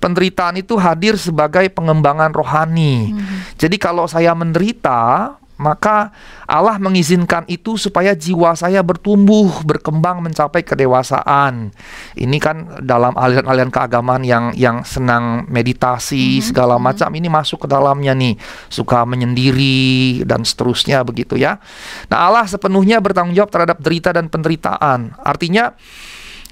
penderitaan 0.00 0.56
itu 0.60 0.76
hadir 0.80 1.16
sebagai 1.16 1.68
pengembangan 1.72 2.32
rohani. 2.32 3.16
Hmm. 3.16 3.44
Jadi 3.56 3.76
kalau 3.76 4.04
saya 4.04 4.36
menderita, 4.36 5.36
maka 5.60 6.08
Allah 6.48 6.80
mengizinkan 6.80 7.44
itu 7.44 7.76
supaya 7.76 8.16
jiwa 8.16 8.56
saya 8.56 8.80
bertumbuh, 8.80 9.60
berkembang 9.68 10.24
mencapai 10.24 10.64
kedewasaan. 10.64 11.68
Ini 12.16 12.36
kan 12.40 12.80
dalam 12.80 13.12
aliran-aliran 13.12 13.68
keagamaan 13.68 14.24
yang 14.24 14.56
yang 14.56 14.80
senang 14.88 15.44
meditasi 15.52 16.16
mm 16.16 16.36
-hmm. 16.40 16.48
segala 16.48 16.74
mm-hmm. 16.80 16.88
macam 16.88 17.10
ini 17.12 17.28
masuk 17.28 17.58
ke 17.62 17.68
dalamnya 17.68 18.16
nih, 18.16 18.40
suka 18.72 19.04
menyendiri 19.04 20.24
dan 20.24 20.48
seterusnya 20.48 21.04
begitu 21.04 21.36
ya. 21.36 21.60
Nah, 22.08 22.32
Allah 22.32 22.48
sepenuhnya 22.48 23.04
bertanggung 23.04 23.36
jawab 23.36 23.52
terhadap 23.52 23.78
derita 23.84 24.16
dan 24.16 24.32
penderitaan. 24.32 25.12
Artinya 25.20 25.76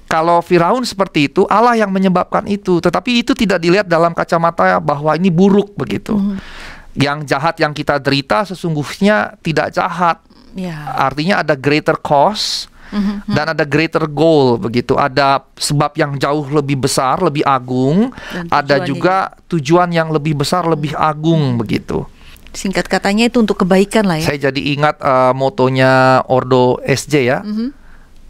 kalau 0.05 0.41
Firaun 0.41 0.85
seperti 0.85 1.29
itu, 1.29 1.45
Allah 1.49 1.77
yang 1.77 1.89
menyebabkan 1.89 2.45
itu, 2.49 2.81
tetapi 2.81 3.25
itu 3.25 3.33
tidak 3.33 3.61
dilihat 3.61 3.85
dalam 3.85 4.13
kacamata 4.13 4.81
bahwa 4.81 5.13
ini 5.17 5.33
buruk 5.33 5.73
begitu. 5.73 6.13
Mm 6.13 6.37
-hmm 6.37 6.77
yang 6.97 7.21
jahat 7.25 7.59
yang 7.61 7.73
kita 7.75 8.01
derita 8.01 8.45
sesungguhnya 8.47 9.37
tidak 9.45 9.75
jahat. 9.75 10.21
Ya. 10.57 10.73
Artinya 10.97 11.45
ada 11.45 11.53
greater 11.53 11.97
cause 12.01 12.65
mm-hmm. 12.89 13.33
dan 13.33 13.45
ada 13.53 13.65
greater 13.65 14.09
goal 14.09 14.57
begitu. 14.57 14.97
Ada 14.97 15.45
sebab 15.57 15.93
yang 15.95 16.17
jauh 16.17 16.45
lebih 16.49 16.89
besar, 16.89 17.21
lebih 17.21 17.45
agung. 17.45 18.09
ada 18.49 18.81
juga 18.81 19.37
tujuan 19.47 19.93
yang 19.93 20.09
lebih 20.09 20.37
besar, 20.37 20.65
lebih 20.65 20.97
agung 20.97 21.53
mm-hmm. 21.53 21.61
begitu. 21.61 22.05
Singkat 22.49 22.89
katanya 22.89 23.29
itu 23.29 23.37
untuk 23.37 23.61
kebaikan 23.61 24.09
lah 24.09 24.17
ya. 24.17 24.33
Saya 24.33 24.49
jadi 24.49 24.61
ingat 24.73 24.97
uh, 25.05 25.33
motonya 25.37 26.25
Ordo 26.25 26.81
SJ 26.81 27.13
ya. 27.21 27.39
Mm-hmm. 27.45 27.69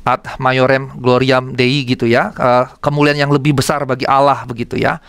Ad 0.03 0.23
Majorem 0.41 0.91
Gloriam 0.99 1.55
Dei 1.55 1.87
gitu 1.87 2.03
ya. 2.03 2.35
Uh, 2.35 2.65
kemuliaan 2.83 3.19
yang 3.19 3.31
lebih 3.31 3.55
besar 3.55 3.87
bagi 3.87 4.03
Allah 4.03 4.43
begitu 4.43 4.75
ya. 4.75 4.99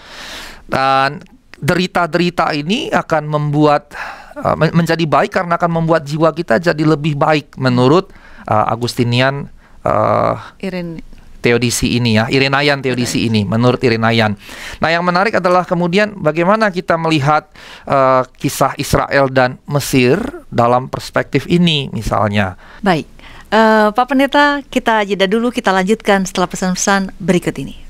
Dan 0.71 1.27
derita-derita 1.61 2.51
ini 2.57 2.89
akan 2.89 3.29
membuat 3.29 3.93
uh, 4.37 4.57
menjadi 4.57 5.05
baik 5.05 5.31
karena 5.37 5.61
akan 5.61 5.71
membuat 5.71 6.09
jiwa 6.09 6.33
kita 6.33 6.57
jadi 6.57 6.85
lebih 6.85 7.15
baik 7.15 7.55
menurut 7.61 8.11
uh, 8.49 8.73
Agustinian 8.73 9.53
uh, 9.85 10.41
Iren 10.65 11.05
teodisi 11.41 11.97
ini 11.97 12.21
ya, 12.21 12.29
Irenayan 12.29 12.85
teodisi 12.85 13.27
ini 13.27 13.49
menurut 13.49 13.81
Irenayan. 13.81 14.37
Nah, 14.79 14.89
yang 14.93 15.03
menarik 15.03 15.41
adalah 15.41 15.65
kemudian 15.65 16.13
bagaimana 16.21 16.69
kita 16.69 17.01
melihat 17.01 17.49
uh, 17.89 18.23
kisah 18.37 18.77
Israel 18.77 19.33
dan 19.33 19.57
Mesir 19.65 20.21
dalam 20.53 20.93
perspektif 20.93 21.49
ini 21.49 21.89
misalnya. 21.91 22.61
Baik. 22.85 23.09
Uh, 23.51 23.91
Pak 23.91 24.07
Pendeta, 24.07 24.63
kita 24.71 25.03
jeda 25.03 25.27
dulu, 25.27 25.51
kita 25.51 25.75
lanjutkan 25.75 26.23
setelah 26.23 26.47
pesan-pesan 26.47 27.11
berikut 27.19 27.57
ini. 27.59 27.90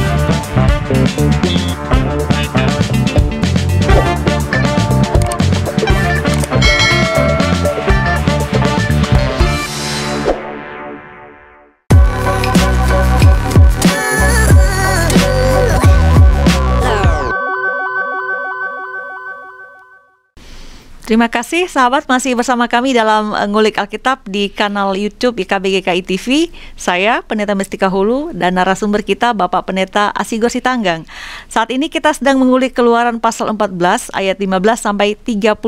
Terima 21.11 21.27
kasih 21.27 21.67
sahabat 21.67 22.07
masih 22.07 22.39
bersama 22.39 22.71
kami 22.71 22.95
dalam 22.95 23.35
uh, 23.35 23.43
ngulik 23.43 23.75
Alkitab 23.75 24.23
di 24.31 24.47
kanal 24.47 24.95
YouTube 24.95 25.43
IKBGKI 25.43 26.07
TV. 26.07 26.47
Saya 26.79 27.19
Pendeta 27.19 27.51
Mestika 27.51 27.91
Hulu 27.91 28.31
dan 28.31 28.55
narasumber 28.55 29.03
kita 29.03 29.35
Bapak 29.35 29.67
Pendeta 29.67 30.15
Asigo 30.15 30.47
Sitanggang. 30.47 31.03
Saat 31.51 31.67
ini 31.75 31.91
kita 31.91 32.15
sedang 32.15 32.39
mengulik 32.39 32.71
Keluaran 32.79 33.19
pasal 33.19 33.51
14 33.51 34.07
ayat 34.15 34.39
15 34.39 34.55
sampai 34.79 35.19
31 35.19 35.59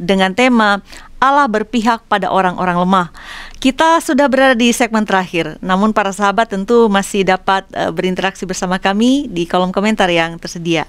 dengan 0.00 0.32
tema 0.32 0.80
Allah 1.22 1.46
berpihak 1.46 2.02
pada 2.10 2.34
orang-orang 2.34 2.82
lemah. 2.82 3.14
Kita 3.62 4.02
sudah 4.02 4.26
berada 4.26 4.58
di 4.58 4.74
segmen 4.74 5.06
terakhir, 5.06 5.54
namun 5.62 5.94
para 5.94 6.10
sahabat 6.10 6.50
tentu 6.50 6.90
masih 6.90 7.22
dapat 7.22 7.62
uh, 7.78 7.94
berinteraksi 7.94 8.42
bersama 8.42 8.82
kami 8.82 9.30
di 9.30 9.46
kolom 9.46 9.70
komentar 9.70 10.10
yang 10.10 10.34
tersedia. 10.42 10.82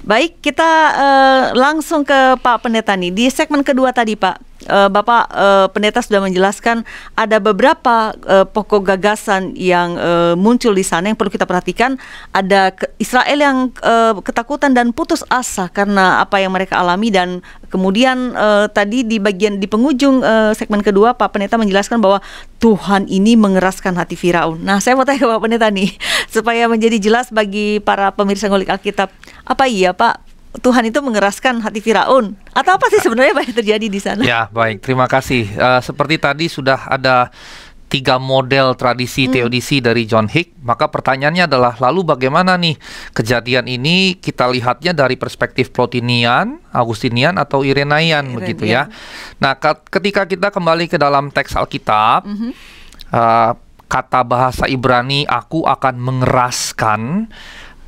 Baik, 0.00 0.40
kita 0.40 0.70
uh, 0.96 1.44
langsung 1.52 2.08
ke 2.08 2.40
Pak 2.40 2.64
Pendeta 2.64 2.96
nih. 2.96 3.12
Di 3.12 3.28
segmen 3.28 3.60
kedua 3.60 3.92
tadi, 3.92 4.16
Pak, 4.16 4.45
uh, 4.68 4.90
Bapak 4.92 5.22
uh, 5.32 5.66
pendeta 5.72 6.02
sudah 6.02 6.22
menjelaskan 6.22 6.86
ada 7.16 7.40
beberapa 7.42 8.14
uh, 8.26 8.46
pokok 8.46 8.94
gagasan 8.94 9.56
yang 9.56 9.96
uh, 9.98 10.34
muncul 10.38 10.74
di 10.74 10.84
sana 10.84 11.10
yang 11.10 11.18
perlu 11.18 11.32
kita 11.32 11.48
perhatikan. 11.48 11.98
Ada 12.30 12.74
Israel 13.00 13.38
yang 13.38 13.56
uh, 13.82 14.14
ketakutan 14.20 14.76
dan 14.76 14.92
putus 14.92 15.26
asa 15.32 15.66
karena 15.70 16.22
apa 16.22 16.38
yang 16.38 16.54
mereka 16.54 16.78
alami 16.78 17.10
dan 17.10 17.40
kemudian 17.72 18.34
uh, 18.36 18.70
tadi 18.70 19.02
di 19.02 19.18
bagian 19.18 19.58
di 19.58 19.66
penghujung 19.66 20.22
uh, 20.22 20.52
segmen 20.54 20.82
kedua 20.84 21.18
Pak 21.18 21.34
pendeta 21.34 21.58
menjelaskan 21.58 21.98
bahwa 21.98 22.22
Tuhan 22.56 23.06
ini 23.06 23.36
mengeraskan 23.36 23.94
hati 24.00 24.16
Firaun. 24.16 24.64
Nah, 24.64 24.80
saya 24.80 24.96
mau 24.96 25.04
tanya 25.04 25.22
ke 25.22 25.28
Pak 25.28 25.40
Pendeta 25.44 25.68
nih, 25.68 25.92
supaya 26.34 26.66
menjadi 26.66 26.96
jelas 26.96 27.28
bagi 27.28 27.78
para 27.84 28.10
pemirsa 28.10 28.48
ngulik 28.48 28.72
Alkitab, 28.72 29.12
apa 29.44 29.64
iya 29.68 29.92
Pak 29.92 30.35
Tuhan 30.60 30.88
itu 30.88 30.98
mengeraskan 31.02 31.60
hati 31.60 31.80
Firaun? 31.84 32.36
Atau 32.56 32.76
apa 32.76 32.86
sih 32.88 33.00
sebenarnya 33.00 33.36
yang 33.36 33.56
terjadi 33.56 33.86
di 33.86 34.00
sana? 34.00 34.22
Ya, 34.22 34.48
baik. 34.52 34.80
Terima 34.80 35.06
kasih. 35.06 35.48
Uh, 35.56 35.80
seperti 35.80 36.16
tadi 36.16 36.46
sudah 36.48 36.88
ada 36.88 37.30
tiga 37.86 38.18
model 38.18 38.74
tradisi 38.74 39.30
hmm. 39.30 39.32
teodisi 39.32 39.78
dari 39.78 40.04
John 40.10 40.26
Hick, 40.26 40.58
maka 40.66 40.90
pertanyaannya 40.90 41.46
adalah 41.46 41.78
lalu 41.78 42.02
bagaimana 42.02 42.58
nih 42.58 42.74
kejadian 43.14 43.70
ini 43.70 44.18
kita 44.18 44.50
lihatnya 44.50 44.90
dari 44.90 45.14
perspektif 45.14 45.70
Plotinian, 45.70 46.58
Agustinian 46.74 47.38
atau 47.38 47.62
Irenaian 47.62 48.26
Iren, 48.26 48.36
begitu 48.36 48.66
ya. 48.66 48.90
Nah, 49.38 49.54
ketika 49.86 50.26
kita 50.26 50.50
kembali 50.50 50.90
ke 50.90 50.98
dalam 50.98 51.30
teks 51.30 51.54
Alkitab, 51.54 52.26
-hmm. 52.26 52.50
uh, 53.14 53.54
kata 53.86 54.26
bahasa 54.26 54.66
Ibrani 54.66 55.22
aku 55.30 55.62
akan 55.62 55.94
mengeraskan 56.02 57.30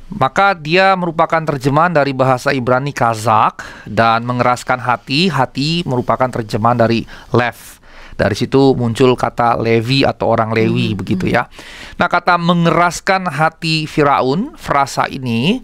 maka 0.09 0.57
dia 0.57 0.97
merupakan 0.97 1.37
terjemahan 1.37 1.93
dari 1.93 2.17
bahasa 2.17 2.49
Ibrani 2.49 2.89
Kazak 2.89 3.61
dan 3.85 4.25
mengeraskan 4.25 4.81
hati. 4.81 5.29
Hati 5.29 5.85
merupakan 5.85 6.25
terjemahan 6.25 6.81
dari 6.81 7.05
lev. 7.29 7.77
Dari 8.19 8.35
situ 8.35 8.75
muncul 8.75 9.15
kata 9.15 9.55
Levi 9.55 10.03
atau 10.03 10.27
orang 10.27 10.51
Lewi 10.51 10.91
hmm, 10.91 10.97
begitu 10.99 11.29
hmm. 11.29 11.33
ya. 11.39 11.47
Nah, 11.95 12.11
kata 12.11 12.35
mengeraskan 12.35 13.31
hati 13.31 13.87
Firaun, 13.87 14.59
frasa 14.59 15.07
ini 15.07 15.63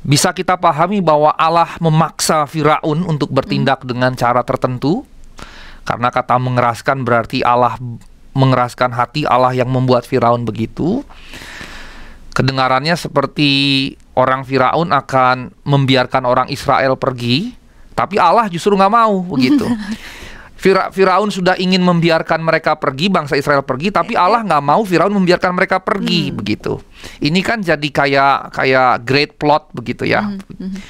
bisa 0.00 0.32
kita 0.32 0.56
pahami 0.56 1.04
bahwa 1.04 1.36
Allah 1.36 1.76
memaksa 1.84 2.48
Firaun 2.48 3.04
untuk 3.04 3.28
bertindak 3.28 3.84
hmm. 3.84 3.88
dengan 3.90 4.12
cara 4.16 4.40
tertentu. 4.46 5.04
Karena 5.84 6.08
kata 6.08 6.40
mengeraskan 6.40 7.04
berarti 7.04 7.44
Allah 7.44 7.76
mengeraskan 8.32 8.96
hati 8.96 9.28
Allah 9.28 9.52
yang 9.52 9.68
membuat 9.68 10.08
Firaun 10.08 10.48
begitu. 10.48 11.04
Kedengarannya 12.34 12.98
seperti 12.98 13.50
orang 14.18 14.42
Firaun 14.42 14.90
akan 14.90 15.54
membiarkan 15.62 16.26
orang 16.26 16.50
Israel 16.50 16.98
pergi, 16.98 17.54
tapi 17.94 18.18
Allah 18.18 18.50
justru 18.50 18.74
nggak 18.74 18.92
mau 18.92 19.22
begitu. 19.38 19.64
Fira 20.64 20.88
Firaun 20.88 21.28
sudah 21.28 21.60
ingin 21.60 21.84
membiarkan 21.84 22.40
mereka 22.40 22.72
pergi, 22.80 23.12
bangsa 23.12 23.36
Israel 23.36 23.60
pergi, 23.60 23.92
tapi 23.92 24.16
Allah 24.16 24.40
nggak 24.40 24.64
mau 24.64 24.80
Firaun 24.80 25.12
membiarkan 25.12 25.52
mereka 25.52 25.76
pergi 25.76 26.32
hmm. 26.32 26.34
begitu. 26.40 26.80
Ini 27.20 27.40
kan 27.44 27.60
jadi 27.60 27.84
kayak 27.84 28.56
kayak 28.56 29.04
great 29.04 29.36
plot 29.36 29.68
begitu 29.76 30.08
ya. 30.08 30.24
Hmm. 30.24 30.40
hmm. 30.40 30.80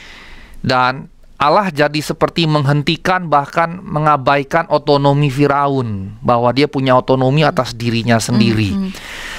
Dan 0.62 1.11
Allah 1.34 1.74
jadi 1.74 1.99
seperti 1.99 2.47
menghentikan 2.47 3.26
bahkan 3.26 3.82
mengabaikan 3.82 4.70
otonomi 4.70 5.26
Firaun 5.26 6.22
bahwa 6.22 6.55
dia 6.55 6.70
punya 6.70 6.95
otonomi 6.95 7.42
atas 7.42 7.74
dirinya 7.74 8.22
sendiri. 8.22 8.70
Hmm. 8.70 8.88
hmm. 8.95 9.34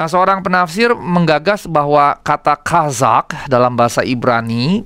Nah, 0.00 0.08
seorang 0.08 0.40
penafsir 0.40 0.96
menggagas 0.96 1.68
bahwa 1.68 2.16
kata 2.24 2.56
Kazak 2.56 3.36
dalam 3.52 3.76
bahasa 3.76 4.00
Ibrani 4.00 4.80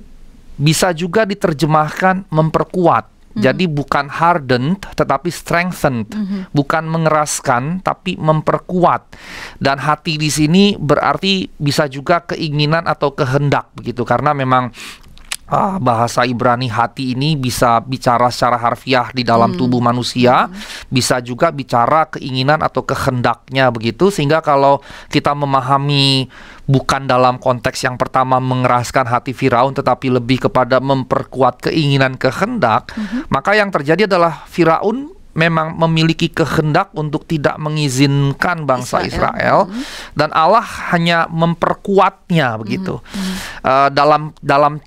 bisa 0.59 0.91
juga 0.91 1.23
diterjemahkan 1.23 2.27
memperkuat 2.27 3.15
Hmm. 3.35 3.43
Jadi 3.43 3.67
bukan 3.67 4.07
hardened 4.07 4.79
tetapi 4.95 5.27
strengthened, 5.27 6.07
mm-hmm. 6.07 6.41
bukan 6.55 6.87
mengeraskan 6.87 7.83
tapi 7.83 8.15
memperkuat. 8.15 9.11
Dan 9.59 9.83
hati 9.83 10.15
di 10.15 10.31
sini 10.31 10.79
berarti 10.79 11.51
bisa 11.59 11.91
juga 11.91 12.23
keinginan 12.23 12.87
atau 12.87 13.11
kehendak 13.11 13.75
begitu 13.75 14.07
karena 14.07 14.31
memang 14.31 14.71
Ah, 15.45 15.77
bahasa 15.77 16.25
Ibrani 16.25 16.65
hati 16.65 17.13
ini 17.13 17.37
bisa 17.37 17.77
bicara 17.77 18.33
secara 18.33 18.57
harfiah 18.57 19.13
di 19.13 19.21
dalam 19.21 19.53
hmm. 19.53 19.59
tubuh 19.61 19.77
manusia, 19.77 20.49
hmm. 20.49 20.89
bisa 20.89 21.21
juga 21.21 21.53
bicara 21.53 22.09
keinginan 22.09 22.65
atau 22.65 22.81
kehendaknya 22.81 23.69
begitu 23.69 24.09
sehingga 24.09 24.41
kalau 24.41 24.81
kita 25.13 25.37
memahami 25.37 26.33
bukan 26.65 27.05
dalam 27.05 27.37
konteks 27.37 27.77
yang 27.85 27.93
pertama 27.93 28.41
mengeraskan 28.41 29.05
hati 29.05 29.37
Firaun 29.37 29.77
tetapi 29.77 30.17
lebih 30.17 30.49
kepada 30.49 30.81
memperkuat 30.81 31.69
keinginan 31.69 32.17
kehendak, 32.17 32.97
hmm. 32.97 33.29
maka 33.29 33.53
yang 33.53 33.69
terjadi 33.69 34.09
adalah 34.09 34.49
Firaun 34.49 35.14
memang 35.35 35.75
memiliki 35.75 36.31
kehendak 36.31 36.95
untuk 36.95 37.27
tidak 37.27 37.59
mengizinkan 37.59 38.63
bangsa 38.63 39.03
Israel, 39.03 39.11
Israel 39.35 39.59
mm 39.67 39.71
-hmm. 39.75 39.83
dan 40.15 40.29
Allah 40.31 40.65
hanya 40.95 41.27
memperkuatnya 41.27 42.55
begitu. 42.55 43.03
Mm 43.03 43.19
-hmm. 43.19 43.35
uh, 43.67 43.89
dalam 43.91 44.31
dalam 44.39 44.79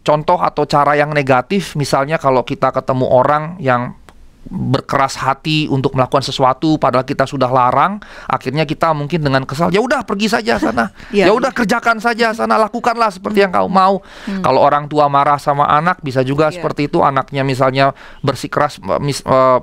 contoh 0.00 0.40
atau 0.40 0.64
cara 0.64 0.96
yang 0.96 1.12
negatif 1.12 1.76
misalnya 1.76 2.16
kalau 2.16 2.42
kita 2.42 2.72
ketemu 2.72 3.06
orang 3.06 3.60
yang 3.60 3.99
berkeras 4.48 5.20
hati 5.20 5.68
untuk 5.68 5.92
melakukan 5.92 6.24
sesuatu 6.24 6.80
padahal 6.80 7.04
kita 7.04 7.28
sudah 7.28 7.52
larang 7.52 8.00
akhirnya 8.24 8.64
kita 8.64 8.96
mungkin 8.96 9.20
dengan 9.20 9.44
kesal 9.44 9.68
ya 9.68 9.84
udah 9.84 10.02
pergi 10.08 10.32
saja 10.32 10.56
sana 10.56 10.88
ya, 11.12 11.28
ya 11.28 11.32
udah 11.36 11.52
kerjakan 11.52 12.00
saja 12.00 12.32
sana 12.32 12.56
lakukanlah 12.56 13.12
seperti 13.12 13.44
yang 13.44 13.52
kau 13.52 13.68
mau 13.68 14.00
hmm. 14.00 14.40
kalau 14.40 14.64
orang 14.64 14.88
tua 14.88 15.12
marah 15.12 15.36
sama 15.36 15.68
anak 15.68 16.00
bisa 16.00 16.24
juga 16.24 16.48
ya. 16.48 16.56
seperti 16.56 16.88
itu 16.88 17.04
anaknya 17.04 17.44
misalnya 17.44 17.92
bersikeras 18.24 18.80
mis, 19.04 19.20
uh, 19.28 19.60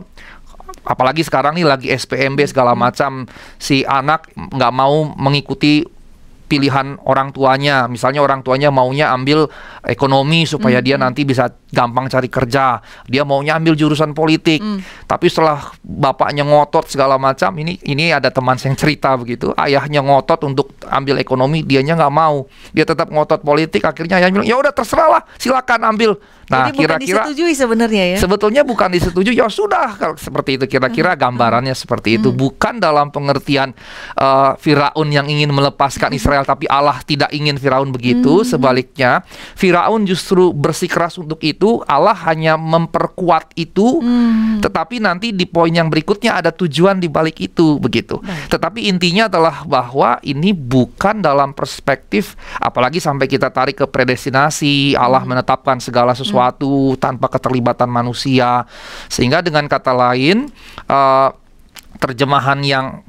apalagi 0.85 1.25
sekarang 1.25 1.57
nih 1.57 1.65
lagi 1.67 1.87
SPMB 1.91 2.47
segala 2.47 2.77
hmm. 2.77 2.79
macam 2.79 3.11
si 3.57 3.81
anak 3.81 4.29
nggak 4.37 4.73
mau 4.73 5.09
mengikuti 5.17 5.96
pilihan 6.47 6.97
orang 7.03 7.35
tuanya. 7.35 7.85
Misalnya 7.85 8.23
orang 8.23 8.41
tuanya 8.41 8.71
maunya 8.71 9.11
ambil 9.11 9.51
ekonomi 9.83 10.47
supaya 10.47 10.79
mm 10.79 10.81
-hmm. 10.81 10.87
dia 10.87 10.95
nanti 10.97 11.21
bisa 11.27 11.45
gampang 11.71 12.07
cari 12.07 12.31
kerja. 12.31 12.79
Dia 13.05 13.27
maunya 13.27 13.59
ambil 13.59 13.75
jurusan 13.75 14.15
politik. 14.15 14.63
Mm. 14.63 14.79
Tapi 15.05 15.27
setelah 15.27 15.75
bapaknya 15.83 16.47
ngotot 16.47 16.87
segala 16.87 17.19
macam, 17.19 17.51
ini 17.59 17.77
ini 17.83 18.09
ada 18.15 18.31
teman 18.31 18.55
yang 18.57 18.73
cerita 18.79 19.13
begitu. 19.19 19.51
Ayahnya 19.59 19.99
ngotot 20.01 20.39
untuk 20.47 20.73
ambil 20.87 21.19
ekonomi, 21.19 21.61
dianya 21.67 21.99
nggak 21.99 22.13
mau. 22.13 22.47
Dia 22.71 22.87
tetap 22.87 23.11
ngotot 23.11 23.43
politik. 23.43 23.83
Akhirnya 23.83 24.23
ayahnya 24.23 24.41
bilang, 24.41 24.49
"Ya 24.49 24.55
udah 24.55 24.71
terserah 24.71 25.19
lah, 25.19 25.23
silakan 25.35 25.83
ambil." 25.83 26.11
Nah, 26.47 26.71
kira-kira 26.71 27.27
disetujui 27.27 27.51
sebenarnya 27.51 28.15
ya. 28.15 28.17
Sebetulnya 28.23 28.63
bukan 28.63 28.87
disetujui, 28.95 29.35
ya 29.35 29.51
sudah 29.51 29.99
kalau 29.99 30.15
seperti 30.15 30.55
itu 30.55 30.65
kira-kira 30.71 31.19
gambarannya 31.19 31.75
seperti 31.75 32.21
itu. 32.21 32.31
Bukan 32.31 32.79
dalam 32.79 33.11
pengertian 33.11 33.75
uh, 34.15 34.55
Firaun 34.55 35.11
yang 35.11 35.27
ingin 35.27 35.51
melepaskan 35.51 36.15
Israel 36.15 36.36
Israel 36.37 36.45
tapi 36.45 36.69
Allah 36.69 37.01
tidak 37.01 37.33
ingin 37.33 37.57
Firaun 37.57 37.89
begitu. 37.89 38.45
Hmm. 38.45 38.45
Sebaliknya, 38.45 39.25
Firaun 39.57 40.05
justru 40.05 40.53
bersikeras 40.53 41.17
untuk 41.17 41.41
itu. 41.41 41.81
Allah 41.89 42.13
hanya 42.29 42.53
memperkuat 42.61 43.57
itu. 43.57 43.97
Hmm. 44.05 44.61
Tetapi 44.61 45.01
nanti 45.01 45.33
di 45.33 45.49
poin 45.49 45.73
yang 45.73 45.89
berikutnya 45.89 46.37
ada 46.37 46.53
tujuan 46.53 47.01
di 47.01 47.09
balik 47.09 47.41
itu 47.41 47.81
begitu. 47.81 48.21
Baik. 48.21 48.53
Tetapi 48.53 48.79
intinya 48.85 49.25
adalah 49.25 49.65
bahwa 49.65 50.21
ini 50.21 50.53
bukan 50.53 51.25
dalam 51.25 51.57
perspektif 51.57 52.37
apalagi 52.61 53.01
sampai 53.01 53.25
kita 53.25 53.49
tarik 53.49 53.81
ke 53.81 53.85
predestinasi, 53.89 54.93
Allah 54.93 55.25
Hmm. 55.25 55.33
menetapkan 55.33 55.81
segala 55.81 56.13
sesuatu 56.13 56.93
tanpa 57.01 57.33
keterlibatan 57.33 57.89
manusia. 57.89 58.69
Sehingga 59.09 59.41
dengan 59.41 59.65
kata 59.65 59.89
lain 59.95 60.53
eh, 60.85 61.29
terjemahan 61.97 62.61
yang 62.61 63.01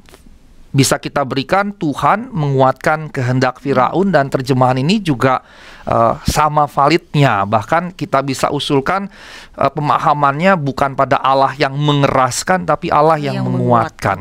bisa 0.69 1.01
kita 1.01 1.25
berikan 1.25 1.73
Tuhan 1.73 2.29
menguatkan 2.29 3.09
kehendak 3.09 3.57
Firaun 3.57 4.13
dan 4.13 4.29
terjemahan 4.29 4.77
ini 4.77 5.01
juga 5.01 5.41
eh, 5.89 6.13
sama 6.29 6.69
validnya. 6.69 7.41
Bahkan 7.49 7.97
kita 7.97 8.21
bisa 8.21 8.53
usulkan 8.53 9.09
eh, 9.57 9.71
pemahamannya 9.73 10.53
bukan 10.61 10.93
pada 10.93 11.17
Allah 11.17 11.57
yang 11.57 11.73
mengeraskan 11.73 12.69
tapi 12.69 12.93
Allah 12.93 13.17
yang, 13.17 13.41
Yang 13.41 13.49
menguatkan. 13.49 14.19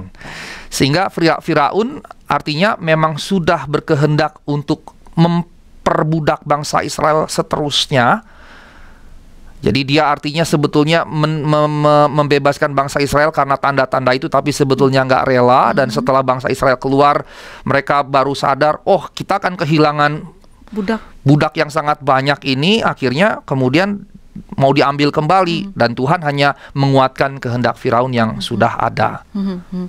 sehingga 0.68 1.08
Fira- 1.08 1.40
Firaun 1.40 2.00
artinya 2.28 2.76
memang 2.76 3.16
sudah 3.16 3.64
berkehendak 3.64 4.36
untuk 4.44 4.92
memperbudak 5.16 6.44
bangsa 6.44 6.84
Israel 6.84 7.24
seterusnya 7.28 8.24
jadi 9.58 9.80
dia 9.82 10.02
artinya 10.06 10.46
sebetulnya 10.46 11.02
men- 11.02 11.42
mem- 11.42 11.82
mem- 11.82 12.10
membebaskan 12.14 12.70
bangsa 12.78 13.02
Israel 13.02 13.34
karena 13.34 13.58
tanda-tanda 13.58 14.14
itu 14.14 14.30
tapi 14.30 14.54
sebetulnya 14.54 15.02
nggak 15.02 15.26
rela. 15.26 15.74
Dan 15.74 15.90
setelah 15.90 16.22
bangsa 16.22 16.46
Israel 16.46 16.78
keluar 16.78 17.26
mereka 17.66 18.06
baru 18.06 18.38
sadar 18.38 18.78
oh 18.86 19.10
kita 19.10 19.42
akan 19.42 19.58
kehilangan 19.58 20.12
Budak. 20.70 21.00
budak 21.26 21.54
yang 21.58 21.74
sangat 21.74 21.98
banyak 21.98 22.38
ini. 22.46 22.86
Akhirnya 22.86 23.42
kemudian 23.42 24.06
mau 24.56 24.70
diambil 24.74 25.10
kembali 25.12 25.74
dan 25.74 25.94
Tuhan 25.94 26.20
hanya 26.24 26.58
menguatkan 26.74 27.38
kehendak 27.38 27.78
Firaun 27.78 28.12
yang 28.14 28.38
sudah 28.38 28.78
ada. 28.78 29.22
Hmm, 29.34 29.62
hmm. 29.70 29.88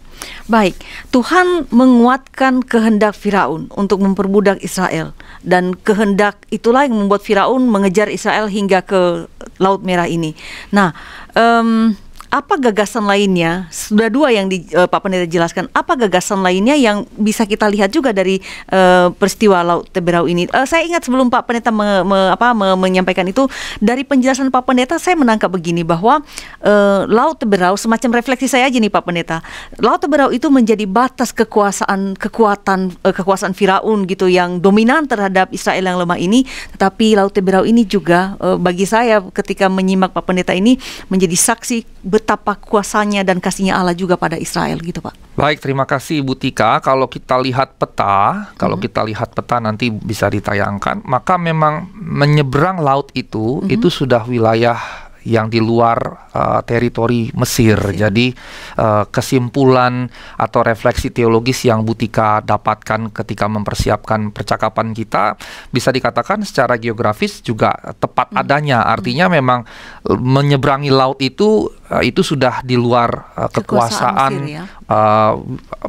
Baik, 0.50 0.78
Tuhan 1.10 1.70
menguatkan 1.70 2.66
kehendak 2.66 3.18
Firaun 3.18 3.72
untuk 3.74 4.02
memperbudak 4.02 4.62
Israel 4.62 5.14
dan 5.46 5.74
kehendak 5.74 6.42
itulah 6.54 6.86
yang 6.86 6.98
membuat 6.98 7.24
Firaun 7.24 7.70
mengejar 7.70 8.10
Israel 8.12 8.50
hingga 8.50 8.82
ke 8.84 9.30
Laut 9.60 9.84
Merah 9.84 10.08
ini. 10.08 10.36
Nah, 10.72 10.96
em, 11.36 11.96
apa 12.30 12.62
gagasan 12.62 13.10
lainnya? 13.10 13.66
Sudah 13.74 14.06
dua 14.06 14.30
yang 14.30 14.46
di, 14.46 14.62
eh, 14.70 14.86
Pak 14.86 15.02
Pendeta 15.02 15.26
jelaskan. 15.26 15.66
Apa 15.74 15.98
gagasan 15.98 16.46
lainnya 16.46 16.78
yang 16.78 17.10
bisa 17.18 17.42
kita 17.50 17.66
lihat 17.66 17.90
juga 17.90 18.14
dari 18.14 18.38
eh, 18.70 19.08
peristiwa 19.18 19.66
Laut 19.66 19.90
Teberau 19.90 20.30
ini? 20.30 20.46
Eh, 20.46 20.66
saya 20.70 20.86
ingat 20.86 21.10
sebelum 21.10 21.34
Pak 21.34 21.50
Pendeta 21.50 21.74
me- 21.74 22.06
me- 22.06 22.30
apa, 22.30 22.54
me- 22.54 22.78
menyampaikan 22.78 23.26
itu 23.26 23.50
dari 23.82 24.06
penjelasan 24.06 24.54
Pak 24.54 24.62
Pendeta 24.62 25.02
saya 25.02 25.18
menangkap 25.18 25.50
begini 25.50 25.82
bahwa 25.82 26.22
eh, 26.62 27.02
Laut 27.10 27.42
Teberau 27.42 27.74
semacam 27.74 28.22
refleksi 28.22 28.46
saya 28.46 28.70
aja 28.70 28.78
nih 28.78 28.94
Pak 28.94 29.04
Pendeta. 29.10 29.42
Laut 29.82 29.98
Teberau 29.98 30.30
itu 30.30 30.54
menjadi 30.54 30.86
batas 30.86 31.34
kekuasaan 31.34 32.14
kekuatan 32.14 32.94
eh, 33.10 33.14
kekuasaan 33.14 33.58
Firaun 33.58 34.06
gitu 34.06 34.30
yang 34.30 34.62
dominan 34.62 35.10
terhadap 35.10 35.50
Israel 35.50 35.82
yang 35.82 35.98
lemah 35.98 36.22
ini. 36.22 36.46
Tetapi 36.78 37.18
Laut 37.18 37.34
Teberau 37.34 37.66
ini 37.66 37.90
juga 37.90 38.38
eh, 38.38 38.58
bagi 38.62 38.86
saya 38.86 39.18
ketika 39.34 39.66
menyimak 39.66 40.14
Pak 40.14 40.30
Pendeta 40.30 40.54
ini 40.54 40.78
menjadi 41.10 41.34
saksi 41.34 42.06
betapa 42.20 42.60
kuasanya 42.60 43.24
dan 43.24 43.40
kasihnya 43.40 43.80
Allah 43.80 43.96
juga 43.96 44.20
pada 44.20 44.36
Israel 44.36 44.76
gitu 44.84 45.00
Pak. 45.00 45.40
Baik, 45.40 45.64
terima 45.64 45.88
kasih 45.88 46.20
Ibu 46.20 46.36
Tika. 46.36 46.84
Kalau 46.84 47.08
kita 47.08 47.40
lihat 47.40 47.80
peta, 47.80 48.52
kalau 48.60 48.76
kita 48.76 49.08
lihat 49.08 49.32
peta 49.32 49.64
nanti 49.64 49.88
bisa 49.88 50.28
ditayangkan, 50.28 51.08
maka 51.08 51.40
memang 51.40 51.88
menyeberang 51.96 52.84
laut 52.84 53.08
itu 53.16 53.64
itu 53.72 53.88
sudah 53.88 54.28
wilayah 54.28 55.09
yang 55.30 55.48
di 55.48 55.62
luar 55.62 56.30
uh, 56.34 56.60
teritori 56.66 57.30
Mesir. 57.38 57.78
Jadi 57.94 58.34
uh, 58.82 59.06
kesimpulan 59.14 60.10
atau 60.36 60.66
refleksi 60.66 61.14
teologis 61.14 61.62
yang 61.70 61.86
Butika 61.86 62.42
dapatkan 62.42 63.14
ketika 63.14 63.46
mempersiapkan 63.46 64.34
percakapan 64.34 64.92
kita 64.98 65.38
bisa 65.70 65.94
dikatakan 65.94 66.42
secara 66.42 66.76
geografis 66.82 67.46
juga 67.46 67.78
tepat 68.02 68.34
adanya. 68.34 68.82
Artinya 68.90 69.30
memang 69.30 69.64
uh, 70.10 70.18
menyeberangi 70.18 70.90
laut 70.90 71.22
itu 71.22 71.70
uh, 71.94 72.04
itu 72.04 72.26
sudah 72.26 72.66
di 72.66 72.74
luar 72.74 73.10
uh, 73.38 73.50
Kekuasaan 73.50 73.90
kekuasaan 73.90 74.34
Mesir 74.34 74.56
ya. 74.58 74.64
uh, 74.90 75.34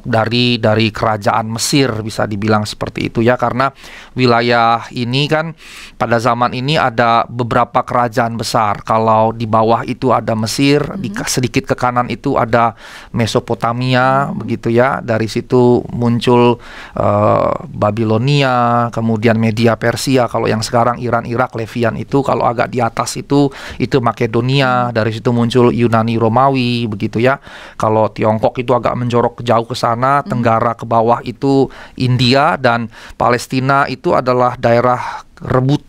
dari 0.05 0.57
dari 0.61 0.88
kerajaan 0.91 1.47
Mesir 1.49 1.88
bisa 2.05 2.24
dibilang 2.24 2.64
seperti 2.64 3.12
itu 3.12 3.20
ya 3.24 3.36
karena 3.41 3.72
wilayah 4.16 4.88
ini 4.93 5.28
kan 5.30 5.53
pada 5.97 6.20
zaman 6.20 6.53
ini 6.57 6.76
ada 6.76 7.24
beberapa 7.28 7.84
kerajaan 7.84 8.36
besar 8.36 8.82
kalau 8.82 9.30
di 9.33 9.47
bawah 9.49 9.83
itu 9.87 10.11
ada 10.11 10.33
Mesir 10.39 10.83
di 10.99 11.11
ke- 11.11 11.28
sedikit 11.28 11.66
ke 11.68 11.74
kanan 11.74 12.07
itu 12.11 12.37
ada 12.37 12.74
Mesopotamia 13.11 14.31
begitu 14.35 14.70
ya. 14.70 15.01
Dari 15.01 15.26
situ 15.26 15.83
muncul 15.91 16.59
uh, 16.97 17.53
Babilonia 17.70 18.89
kemudian 18.95 19.37
Media 19.39 19.74
Persia. 19.74 20.26
Kalau 20.31 20.47
yang 20.47 20.62
sekarang 20.62 21.01
Iran 21.03 21.26
Irak 21.26 21.55
Levian 21.57 21.97
itu 21.97 22.22
kalau 22.22 22.47
agak 22.47 22.70
di 22.72 22.83
atas 22.83 23.16
itu 23.18 23.51
itu 23.81 23.97
Makedonia. 23.99 24.93
Dari 24.95 25.11
situ 25.14 25.31
muncul 25.31 25.70
Yunani 25.70 26.16
Romawi 26.16 26.87
begitu 26.91 27.22
ya. 27.22 27.39
Kalau 27.76 28.11
Tiongkok 28.11 28.57
itu 28.61 28.74
agak 28.76 28.95
menjorok 28.97 29.43
jauh 29.45 29.66
ke 29.66 29.76
sana 29.76 30.20
Tenggara 30.26 30.76
ke 30.76 30.85
bawah 30.85 31.20
itu 31.24 31.70
India 31.97 32.55
dan 32.61 32.89
Palestina 33.16 33.87
itu 33.89 34.12
adalah 34.14 34.57
daerah 34.57 35.24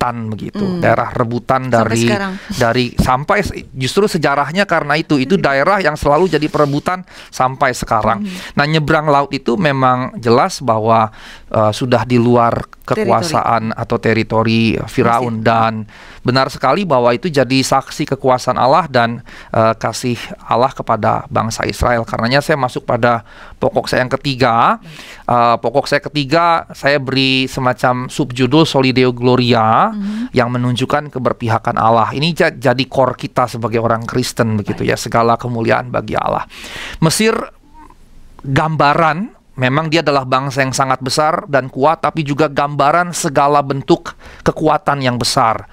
rebutan 0.02 0.34
begitu. 0.34 0.66
Daerah 0.82 1.10
rebutan 1.14 1.62
Sampai 1.70 1.78
dari 1.78 2.02
sekarang. 2.02 2.34
dari 2.64 2.86
sampai 2.97 3.38
justru 3.78 4.06
sejarahnya 4.10 4.66
karena 4.66 4.97
itu. 4.97 5.22
Itu 5.22 5.38
daerah 5.38 5.78
yang 5.78 5.93
selalu 5.93 6.34
jadi 6.34 6.47
perebutan 6.49 7.06
sampai 7.30 7.78
sekarang. 7.78 8.26
Nah 8.58 8.66
nyebrang 8.66 9.06
laut 9.06 9.30
itu 9.30 9.54
memang 9.54 10.18
jelas 10.18 10.60
bahwa 10.66 11.14
uh, 11.54 11.72
sudah 11.72 12.02
di 12.10 12.18
luar 12.18 12.66
kekuasaan 12.94 13.64
atau 13.74 13.98
teritori 13.98 14.76
Firaun 14.88 15.39
dan 15.42 15.88
benar 16.22 16.52
sekali 16.54 16.86
bahwa 16.86 17.10
itu 17.12 17.28
jadi 17.28 17.60
saksi 17.66 18.06
kekuasaan 18.14 18.60
Allah 18.60 18.86
dan 18.86 19.26
uh, 19.52 19.74
kasih 19.74 20.18
Allah 20.46 20.70
kepada 20.70 21.26
bangsa 21.28 21.66
Israel. 21.66 22.06
Karenanya 22.06 22.44
saya 22.46 22.60
masuk 22.60 22.86
pada 22.86 23.26
pokok 23.58 23.89
saya 23.89 24.06
yang 24.06 24.14
ketiga. 24.14 24.78
Uh, 25.26 25.58
pokok 25.58 25.89
saya 25.89 26.02
ketiga 26.04 26.70
saya 26.78 27.02
beri 27.02 27.50
semacam 27.50 28.06
subjudul 28.08 28.64
Solideo 28.70 29.10
Gloria 29.12 29.89
yang 30.36 30.54
menunjukkan 30.54 31.10
keberpihakan 31.10 31.76
Allah. 31.82 32.14
Ini 32.14 32.28
ja- 32.38 32.54
jadi 32.54 32.84
core 32.86 33.18
kita 33.18 33.50
sebagai 33.50 33.82
orang 33.82 34.06
Kristen 34.06 34.62
begitu 34.62 34.86
ya, 34.86 34.94
segala 34.96 35.36
kemuliaan 35.42 35.89
bagi 35.89 36.14
Allah. 36.14 36.46
Mesir 37.02 37.34
gambaran 38.42 39.41
memang 39.60 39.91
dia 39.91 39.99
adalah 40.06 40.24
bangsa 40.24 40.64
yang 40.64 40.76
sangat 40.76 40.99
besar 41.04 41.45
dan 41.47 41.68
kuat 41.68 42.04
tapi 42.04 42.24
juga 42.24 42.47
gambaran 42.47 43.12
segala 43.12 43.60
bentuk 43.60 44.16
kekuatan 44.45 45.04
yang 45.04 45.20
besar. 45.20 45.68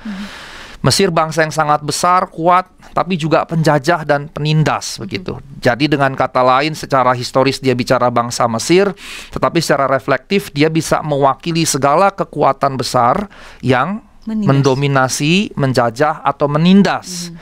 Mesir 0.78 1.10
bangsa 1.10 1.42
yang 1.42 1.50
sangat 1.50 1.82
besar, 1.82 2.30
kuat, 2.30 2.70
tapi 2.94 3.18
juga 3.18 3.42
penjajah 3.42 4.06
dan 4.06 4.30
penindas 4.30 5.02
begitu. 5.02 5.34
Jadi 5.58 5.90
dengan 5.90 6.14
kata 6.14 6.38
lain 6.38 6.70
secara 6.78 7.18
historis 7.18 7.58
dia 7.58 7.74
bicara 7.74 8.06
bangsa 8.14 8.46
Mesir, 8.46 8.94
tetapi 9.34 9.58
secara 9.58 9.90
reflektif 9.90 10.54
dia 10.54 10.70
bisa 10.70 11.02
mewakili 11.02 11.66
segala 11.66 12.14
kekuatan 12.14 12.78
besar 12.78 13.26
yang 13.58 14.06
Menindas. 14.28 14.48
mendominasi, 14.54 15.34
menjajah 15.56 16.20
atau 16.20 16.52
menindas. 16.52 17.32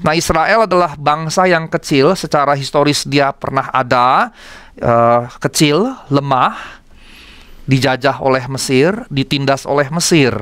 Nah, 0.00 0.16
Israel 0.16 0.64
adalah 0.64 0.96
bangsa 0.96 1.44
yang 1.44 1.68
kecil 1.68 2.16
secara 2.16 2.56
historis 2.56 3.04
dia 3.04 3.28
pernah 3.36 3.68
ada 3.68 4.32
eh, 4.78 5.22
kecil, 5.42 5.96
lemah, 6.12 6.54
dijajah 7.66 8.18
oleh 8.22 8.44
Mesir, 8.50 9.06
ditindas 9.10 9.66
oleh 9.66 9.86
Mesir. 9.90 10.34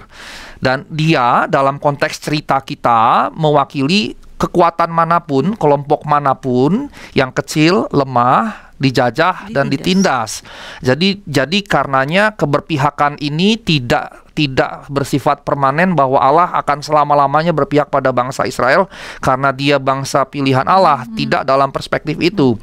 Dan 0.59 0.89
dia 0.91 1.47
dalam 1.47 1.79
konteks 1.79 2.19
cerita 2.19 2.59
kita 2.65 3.31
mewakili 3.33 4.19
kekuatan 4.39 4.91
mana 4.91 5.23
pun, 5.23 5.55
kelompok 5.59 6.07
mana 6.07 6.35
pun 6.39 6.89
yang 7.15 7.35
kecil, 7.35 7.91
lemah, 7.91 8.73
dijajah 8.79 9.51
dan 9.51 9.67
ditindas. 9.67 10.47
Jadi 10.81 11.21
jadi 11.27 11.59
karenanya 11.67 12.39
keberpihakan 12.39 13.19
ini 13.19 13.59
tidak 13.59 14.28
tidak 14.39 14.87
bersifat 14.87 15.43
permanen 15.43 15.99
bahwa 15.99 16.23
Allah 16.23 16.55
akan 16.63 16.79
selama-lamanya 16.79 17.51
berpihak 17.51 17.91
pada 17.91 18.15
bangsa 18.15 18.47
Israel 18.47 18.87
karena 19.19 19.51
dia 19.51 19.83
bangsa 19.83 20.23
pilihan 20.23 20.63
Allah, 20.63 21.03
tidak 21.19 21.43
dalam 21.43 21.75
perspektif 21.75 22.15
itu. 22.23 22.55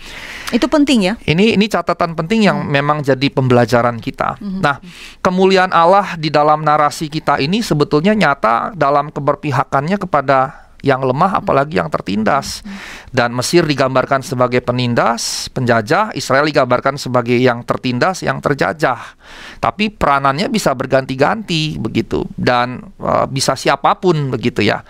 Itu 0.56 0.72
penting 0.72 1.12
ya. 1.12 1.14
Ini 1.28 1.60
ini 1.60 1.66
catatan 1.68 2.16
penting 2.16 2.48
yang 2.48 2.64
memang 2.64 3.04
jadi 3.04 3.28
pembelajaran 3.28 4.00
kita. 4.00 4.40
Nah, 4.40 4.80
kemuliaan 5.20 5.76
Allah 5.76 6.16
di 6.16 6.32
dalam 6.32 6.64
narasi 6.64 7.12
kita 7.12 7.44
ini 7.44 7.60
sebetulnya 7.60 8.16
nyata 8.16 8.72
dalam 8.72 9.12
keberpihakannya 9.12 10.00
kepada 10.00 10.64
yang 10.86 11.02
lemah 11.02 11.42
apalagi 11.42 11.82
yang 11.82 11.90
tertindas. 11.90 12.62
Dan 13.10 13.34
Mesir 13.34 13.66
digambarkan 13.66 14.22
sebagai 14.22 14.62
penindas, 14.62 15.50
penjajah, 15.50 16.14
Israel 16.14 16.46
digambarkan 16.46 17.02
sebagai 17.02 17.34
yang 17.34 17.66
tertindas, 17.66 18.22
yang 18.22 18.38
terjajah. 18.38 19.18
Tapi 19.58 19.90
peranannya 19.90 20.46
bisa 20.54 20.78
berganti-ganti 20.78 21.82
begitu 21.82 22.22
dan 22.38 22.86
uh, 23.02 23.26
bisa 23.26 23.58
siapa 23.58 23.98
pun 23.98 24.30
begitu 24.30 24.62
ya. 24.62 24.86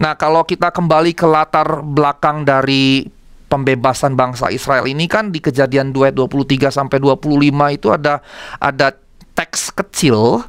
Nah, 0.00 0.16
kalau 0.16 0.48
kita 0.48 0.72
kembali 0.72 1.12
ke 1.12 1.28
latar 1.28 1.84
belakang 1.84 2.48
dari 2.48 3.04
pembebasan 3.44 4.16
bangsa 4.16 4.48
Israel 4.48 4.88
ini 4.88 5.04
kan 5.06 5.28
di 5.30 5.38
kejadian 5.38 5.92
2 5.92 6.16
23 6.16 6.72
sampai 6.72 6.98
25 6.98 7.76
itu 7.76 7.86
ada 7.92 8.18
ada 8.58 8.96
teks 9.36 9.70
kecil 9.76 10.42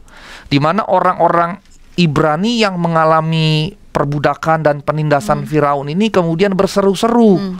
di 0.50 0.58
mana 0.58 0.88
orang-orang 0.88 1.60
Ibrani 1.96 2.60
yang 2.60 2.82
mengalami 2.82 3.78
perbudakan 3.96 4.60
dan 4.60 4.84
penindasan 4.84 5.44
hmm. 5.44 5.48
Firaun 5.48 5.88
ini 5.88 6.12
kemudian 6.12 6.52
berseru-seru. 6.52 7.40
Hmm. 7.40 7.56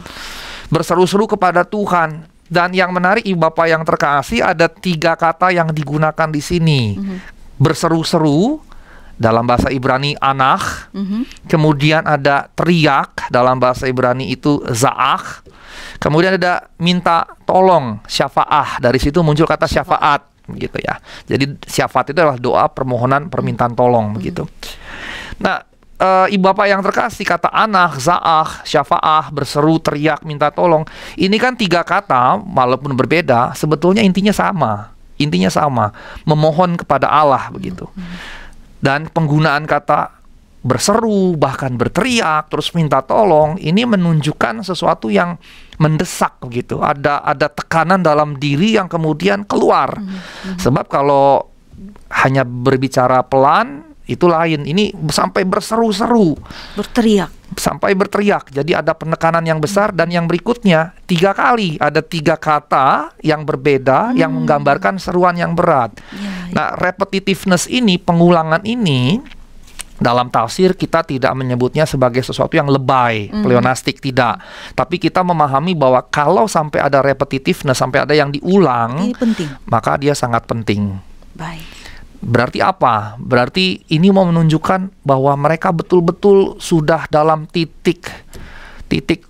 Berseru-seru 0.68 1.24
kepada 1.24 1.64
Tuhan. 1.64 2.28
Dan 2.46 2.70
yang 2.76 2.94
menarik 2.94 3.26
Ibu 3.26 3.42
Bapak 3.42 3.66
yang 3.66 3.82
terkasih 3.82 4.44
ada 4.44 4.70
tiga 4.70 5.16
kata 5.16 5.50
yang 5.50 5.72
digunakan 5.72 6.28
di 6.28 6.44
sini. 6.44 6.94
Hmm. 6.94 7.18
Berseru-seru 7.56 8.60
dalam 9.16 9.48
bahasa 9.48 9.72
Ibrani 9.72 10.14
anah. 10.20 10.92
Hmm. 10.92 11.24
Kemudian 11.48 12.04
ada 12.04 12.52
teriak 12.52 13.32
dalam 13.32 13.56
bahasa 13.56 13.88
Ibrani 13.88 14.30
itu 14.30 14.60
zaah. 14.70 15.42
Kemudian 15.96 16.36
ada 16.36 16.68
minta 16.76 17.24
tolong 17.48 17.98
syafaah. 18.04 18.78
Dari 18.78 19.00
situ 19.00 19.24
muncul 19.24 19.48
kata 19.48 19.64
syafaat 19.66 20.36
gitu 20.54 20.78
ya. 20.78 21.02
Jadi 21.26 21.58
syafaat 21.66 22.14
itu 22.14 22.18
adalah 22.22 22.38
doa 22.38 22.70
permohonan 22.70 23.26
permintaan 23.26 23.74
tolong 23.74 24.14
begitu. 24.14 24.46
Nah, 25.42 25.66
e, 25.96 26.08
ibu 26.32 26.44
bapak 26.44 26.66
yang 26.68 26.80
terkasih 26.84 27.24
kata 27.26 27.48
anak, 27.50 27.98
zaah, 28.00 28.62
syafaah, 28.62 29.32
berseru, 29.32 29.80
teriak, 29.80 30.22
minta 30.22 30.52
tolong. 30.52 30.84
Ini 31.16 31.36
kan 31.40 31.56
tiga 31.56 31.82
kata 31.82 32.40
walaupun 32.40 32.94
berbeda 32.94 33.56
sebetulnya 33.56 34.04
intinya 34.04 34.32
sama. 34.32 34.92
Intinya 35.16 35.48
sama, 35.48 35.96
memohon 36.28 36.76
kepada 36.76 37.08
Allah 37.08 37.48
begitu. 37.48 37.88
Dan 38.84 39.08
penggunaan 39.08 39.64
kata 39.64 40.12
berseru 40.66 41.38
bahkan 41.38 41.78
berteriak 41.78 42.50
terus 42.50 42.74
minta 42.74 42.98
tolong 42.98 43.54
ini 43.62 43.86
menunjukkan 43.86 44.66
sesuatu 44.66 45.06
yang 45.06 45.38
mendesak 45.78 46.34
gitu 46.50 46.82
ada 46.82 47.22
ada 47.22 47.46
tekanan 47.46 48.02
dalam 48.02 48.34
diri 48.34 48.74
yang 48.74 48.90
kemudian 48.90 49.46
keluar 49.46 49.94
mm 49.94 50.02
-hmm. 50.02 50.58
sebab 50.58 50.90
kalau 50.90 51.46
hanya 52.10 52.42
berbicara 52.42 53.22
pelan 53.22 53.86
itu 54.06 54.26
lain 54.30 54.62
ini 54.62 54.94
sampai 55.10 55.42
berseru-seru 55.42 56.38
berteriak 56.78 57.30
sampai 57.58 57.94
berteriak 57.98 58.54
jadi 58.54 58.82
ada 58.82 58.94
penekanan 58.94 59.42
yang 59.42 59.58
besar 59.58 59.90
dan 59.90 60.10
yang 60.10 60.30
berikutnya 60.30 60.94
tiga 61.10 61.34
kali 61.34 61.78
ada 61.82 62.02
tiga 62.02 62.38
kata 62.38 63.14
yang 63.22 63.42
berbeda 63.42 64.14
hmm. 64.14 64.16
yang 64.18 64.30
menggambarkan 64.30 65.02
seruan 65.02 65.34
yang 65.34 65.58
berat 65.58 65.94
ya, 66.14 66.22
ya. 66.22 66.30
nah 66.54 66.68
repetitiveness 66.78 67.66
ini 67.66 67.98
pengulangan 67.98 68.62
ini 68.62 69.18
dalam 69.96 70.28
tafsir 70.28 70.76
kita 70.76 71.02
tidak 71.02 71.32
menyebutnya 71.32 71.88
sebagai 71.88 72.20
sesuatu 72.20 72.52
yang 72.52 72.68
lebay, 72.68 73.32
mm. 73.32 73.40
pleonastik 73.40 73.96
tidak. 74.04 74.44
Tapi 74.76 75.00
kita 75.00 75.24
memahami 75.24 75.72
bahwa 75.72 76.04
kalau 76.04 76.44
sampai 76.44 76.84
ada 76.84 77.00
repetitiveness, 77.00 77.80
sampai 77.80 78.04
ada 78.04 78.12
yang 78.12 78.28
diulang, 78.28 79.12
ini 79.12 79.16
penting. 79.16 79.48
maka 79.64 79.96
dia 79.96 80.12
sangat 80.12 80.44
penting. 80.44 81.00
Baik. 81.32 81.75
Berarti 82.22 82.58
apa? 82.64 83.16
Berarti 83.20 83.84
ini 83.92 84.08
mau 84.10 84.26
menunjukkan 84.28 85.04
bahwa 85.04 85.32
mereka 85.36 85.70
betul-betul 85.70 86.58
sudah 86.60 87.06
dalam 87.08 87.44
titik 87.48 88.08
titik 88.86 89.26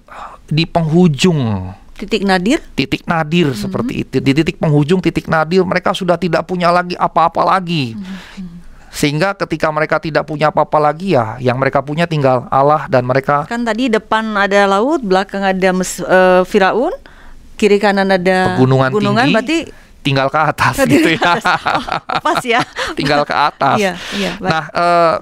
di 0.46 0.64
penghujung. 0.68 1.72
Titik 1.96 2.28
nadir? 2.28 2.60
Titik 2.76 3.08
nadir 3.08 3.50
mm 3.50 3.54
-hmm. 3.56 3.64
seperti 3.64 3.92
itu. 4.04 4.16
Di 4.20 4.32
titik 4.36 4.60
penghujung 4.60 5.00
titik 5.00 5.26
nadir 5.32 5.64
mereka 5.64 5.96
sudah 5.96 6.20
tidak 6.20 6.44
punya 6.44 6.68
lagi 6.68 6.92
apa-apa 6.96 7.40
lagi. 7.42 7.96
Mm 7.96 8.04
-hmm 8.04 8.56
sehingga 8.96 9.36
ketika 9.36 9.68
mereka 9.68 10.00
tidak 10.00 10.24
punya 10.24 10.48
apa-apa 10.48 10.80
lagi 10.80 11.12
ya 11.12 11.36
yang 11.36 11.60
mereka 11.60 11.84
punya 11.84 12.08
tinggal 12.08 12.48
Allah 12.48 12.88
dan 12.88 13.04
mereka 13.04 13.44
kan 13.44 13.60
tadi 13.60 13.92
depan 13.92 14.24
ada 14.32 14.64
laut 14.64 15.04
belakang 15.04 15.44
ada 15.44 15.68
mes, 15.76 16.00
uh, 16.00 16.40
Firaun 16.48 16.96
kiri 17.60 17.76
kanan 17.76 18.08
ada 18.08 18.56
pegunungan, 18.56 18.88
gunungan 18.88 19.28
tinggi, 19.28 19.34
berarti 19.36 19.58
tinggal 20.06 20.30
ke 20.30 20.38
atas 20.38 20.74
gitu 20.86 21.18
ya 21.18 21.32
oh, 21.34 21.82
pas 22.22 22.38
ya 22.46 22.62
tinggal 22.98 23.26
ke 23.26 23.34
atas 23.34 23.78
iya, 23.82 23.92
iya, 24.14 24.32
nah 24.38 24.62
uh, 24.70 25.16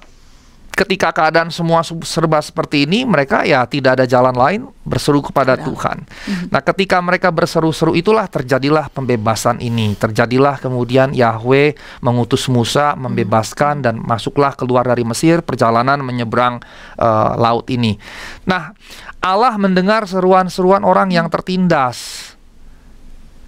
ketika 0.74 1.14
keadaan 1.14 1.55
semua 1.55 1.87
serba 1.87 2.43
seperti 2.43 2.85
ini, 2.85 3.07
mereka 3.07 3.47
ya 3.47 3.62
tidak 3.64 4.03
ada 4.03 4.07
jalan 4.11 4.35
lain 4.35 4.61
berseru 4.82 5.22
kepada 5.22 5.55
Tuhan. 5.55 6.03
Mhm. 6.05 6.47
Nah, 6.51 6.61
ketika 6.61 6.99
mereka 6.99 7.30
berseru-seru 7.30 7.95
itulah 7.95 8.26
terjadilah 8.26 8.91
pembebasan 8.91 9.62
ini. 9.62 9.95
Terjadilah 9.95 10.59
kemudian 10.59 11.14
Yahweh 11.14 11.78
mengutus 12.03 12.51
Musa 12.51 12.99
membebaskan 12.99 13.80
mhm. 13.80 13.85
dan 13.87 13.95
masuklah 14.03 14.53
keluar 14.59 14.85
dari 14.85 15.07
Mesir, 15.07 15.41
perjalanan 15.47 16.03
menyeberang 16.03 16.61
uh, 16.99 17.39
laut 17.39 17.70
ini. 17.70 17.97
Nah, 18.45 18.74
Allah 19.22 19.55
mendengar 19.57 20.05
seruan-seruan 20.11 20.82
orang 20.82 21.14
yang 21.14 21.30
tertindas. 21.30 22.34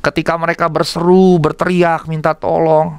Ketika 0.07 0.39
mereka 0.39 0.71
berseru, 0.71 1.35
berteriak, 1.43 2.07
minta 2.07 2.31
tolong, 2.31 2.95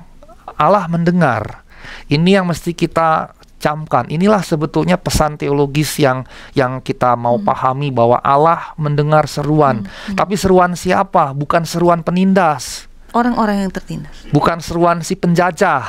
Allah 0.59 0.91
mendengar. 0.91 1.63
Ini 2.11 2.43
yang 2.43 2.51
mesti 2.51 2.75
kita 2.75 3.31
camkan. 3.63 4.11
Inilah 4.11 4.43
sebetulnya 4.43 4.99
pesan 4.99 5.39
teologis 5.39 5.97
yang 6.03 6.27
yang 6.51 6.83
kita 6.83 7.15
mau 7.15 7.39
hmm. 7.39 7.47
pahami 7.47 7.89
bahwa 7.95 8.19
Allah 8.19 8.75
mendengar 8.75 9.25
seruan. 9.31 9.87
Hmm. 9.87 9.87
Hmm. 9.87 10.17
Tapi 10.19 10.35
seruan 10.35 10.75
siapa? 10.75 11.31
Bukan 11.31 11.63
seruan 11.63 12.03
penindas. 12.03 12.91
Orang-orang 13.15 13.63
yang 13.63 13.71
tertindas. 13.71 14.13
Bukan 14.35 14.59
seruan 14.59 14.99
si 14.99 15.15
penjajah. 15.15 15.87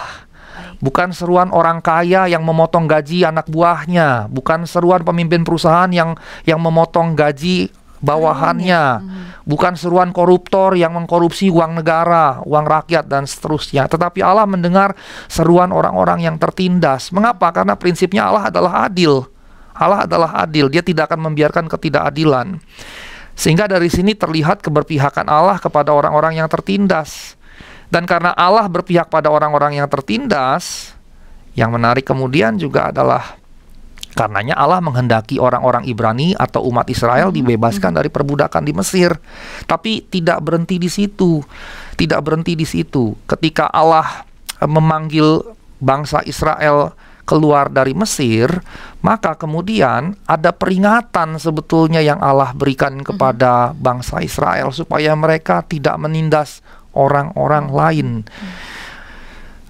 Bukan 0.78 1.10
seruan 1.10 1.50
orang 1.50 1.82
kaya 1.82 2.30
yang 2.30 2.46
memotong 2.46 2.86
gaji 2.86 3.26
anak 3.26 3.50
buahnya, 3.50 4.30
bukan 4.30 4.62
seruan 4.62 5.02
pemimpin 5.02 5.42
perusahaan 5.42 5.90
yang 5.90 6.14
yang 6.46 6.62
memotong 6.62 7.18
gaji 7.18 7.70
bawahannya, 7.98 8.84
hmm. 9.02 9.24
bukan 9.46 9.74
seruan 9.74 10.14
koruptor 10.14 10.78
yang 10.78 10.94
mengkorupsi 10.94 11.50
uang 11.50 11.82
negara, 11.82 12.42
uang 12.46 12.66
rakyat 12.66 13.06
dan 13.10 13.26
seterusnya. 13.26 13.90
Tetapi 13.90 14.22
Allah 14.22 14.46
mendengar 14.46 14.94
seruan 15.26 15.74
orang-orang 15.74 16.22
yang 16.24 16.36
tertindas. 16.38 17.10
Mengapa? 17.10 17.50
Karena 17.50 17.74
prinsipnya 17.74 18.30
Allah 18.30 18.50
adalah 18.50 18.86
adil. 18.86 19.26
Allah 19.78 20.10
adalah 20.10 20.30
adil, 20.42 20.66
dia 20.66 20.82
tidak 20.82 21.10
akan 21.14 21.30
membiarkan 21.30 21.70
ketidakadilan. 21.70 22.58
Sehingga 23.38 23.70
dari 23.70 23.86
sini 23.86 24.18
terlihat 24.18 24.58
keberpihakan 24.66 25.30
Allah 25.30 25.62
kepada 25.62 25.94
orang-orang 25.94 26.42
yang 26.42 26.50
tertindas. 26.50 27.38
Dan 27.86 28.04
karena 28.04 28.34
Allah 28.34 28.66
berpihak 28.66 29.06
pada 29.06 29.30
orang-orang 29.30 29.78
yang 29.78 29.86
tertindas, 29.86 30.92
yang 31.54 31.70
menarik 31.70 32.02
kemudian 32.02 32.58
juga 32.58 32.90
adalah 32.90 33.38
Karenanya 34.18 34.58
Allah 34.58 34.82
menghendaki 34.82 35.38
orang-orang 35.38 35.86
Ibrani 35.86 36.34
atau 36.34 36.66
umat 36.66 36.90
Israel 36.90 37.30
hmm. 37.30 37.38
dibebaskan 37.38 37.94
dari 37.94 38.10
perbudakan 38.10 38.66
di 38.66 38.74
Mesir. 38.74 39.14
Tapi 39.62 40.10
tidak 40.10 40.42
berhenti 40.42 40.82
di 40.82 40.90
situ. 40.90 41.38
Tidak 41.94 42.18
berhenti 42.18 42.58
di 42.58 42.66
situ. 42.66 43.14
Ketika 43.30 43.70
Allah 43.70 44.26
eh, 44.58 44.66
memanggil 44.66 45.54
bangsa 45.78 46.26
Israel 46.26 46.98
keluar 47.22 47.70
dari 47.70 47.94
Mesir, 47.94 48.50
maka 49.06 49.38
kemudian 49.38 50.18
ada 50.26 50.50
peringatan 50.50 51.38
sebetulnya 51.38 52.02
yang 52.02 52.18
Allah 52.18 52.50
berikan 52.58 52.98
kepada 52.98 53.70
hmm. 53.70 53.78
bangsa 53.78 54.18
Israel 54.18 54.74
supaya 54.74 55.14
mereka 55.14 55.62
tidak 55.62 55.94
menindas 55.94 56.58
orang-orang 56.90 57.70
lain. 57.70 58.08
Hmm. 58.26 58.50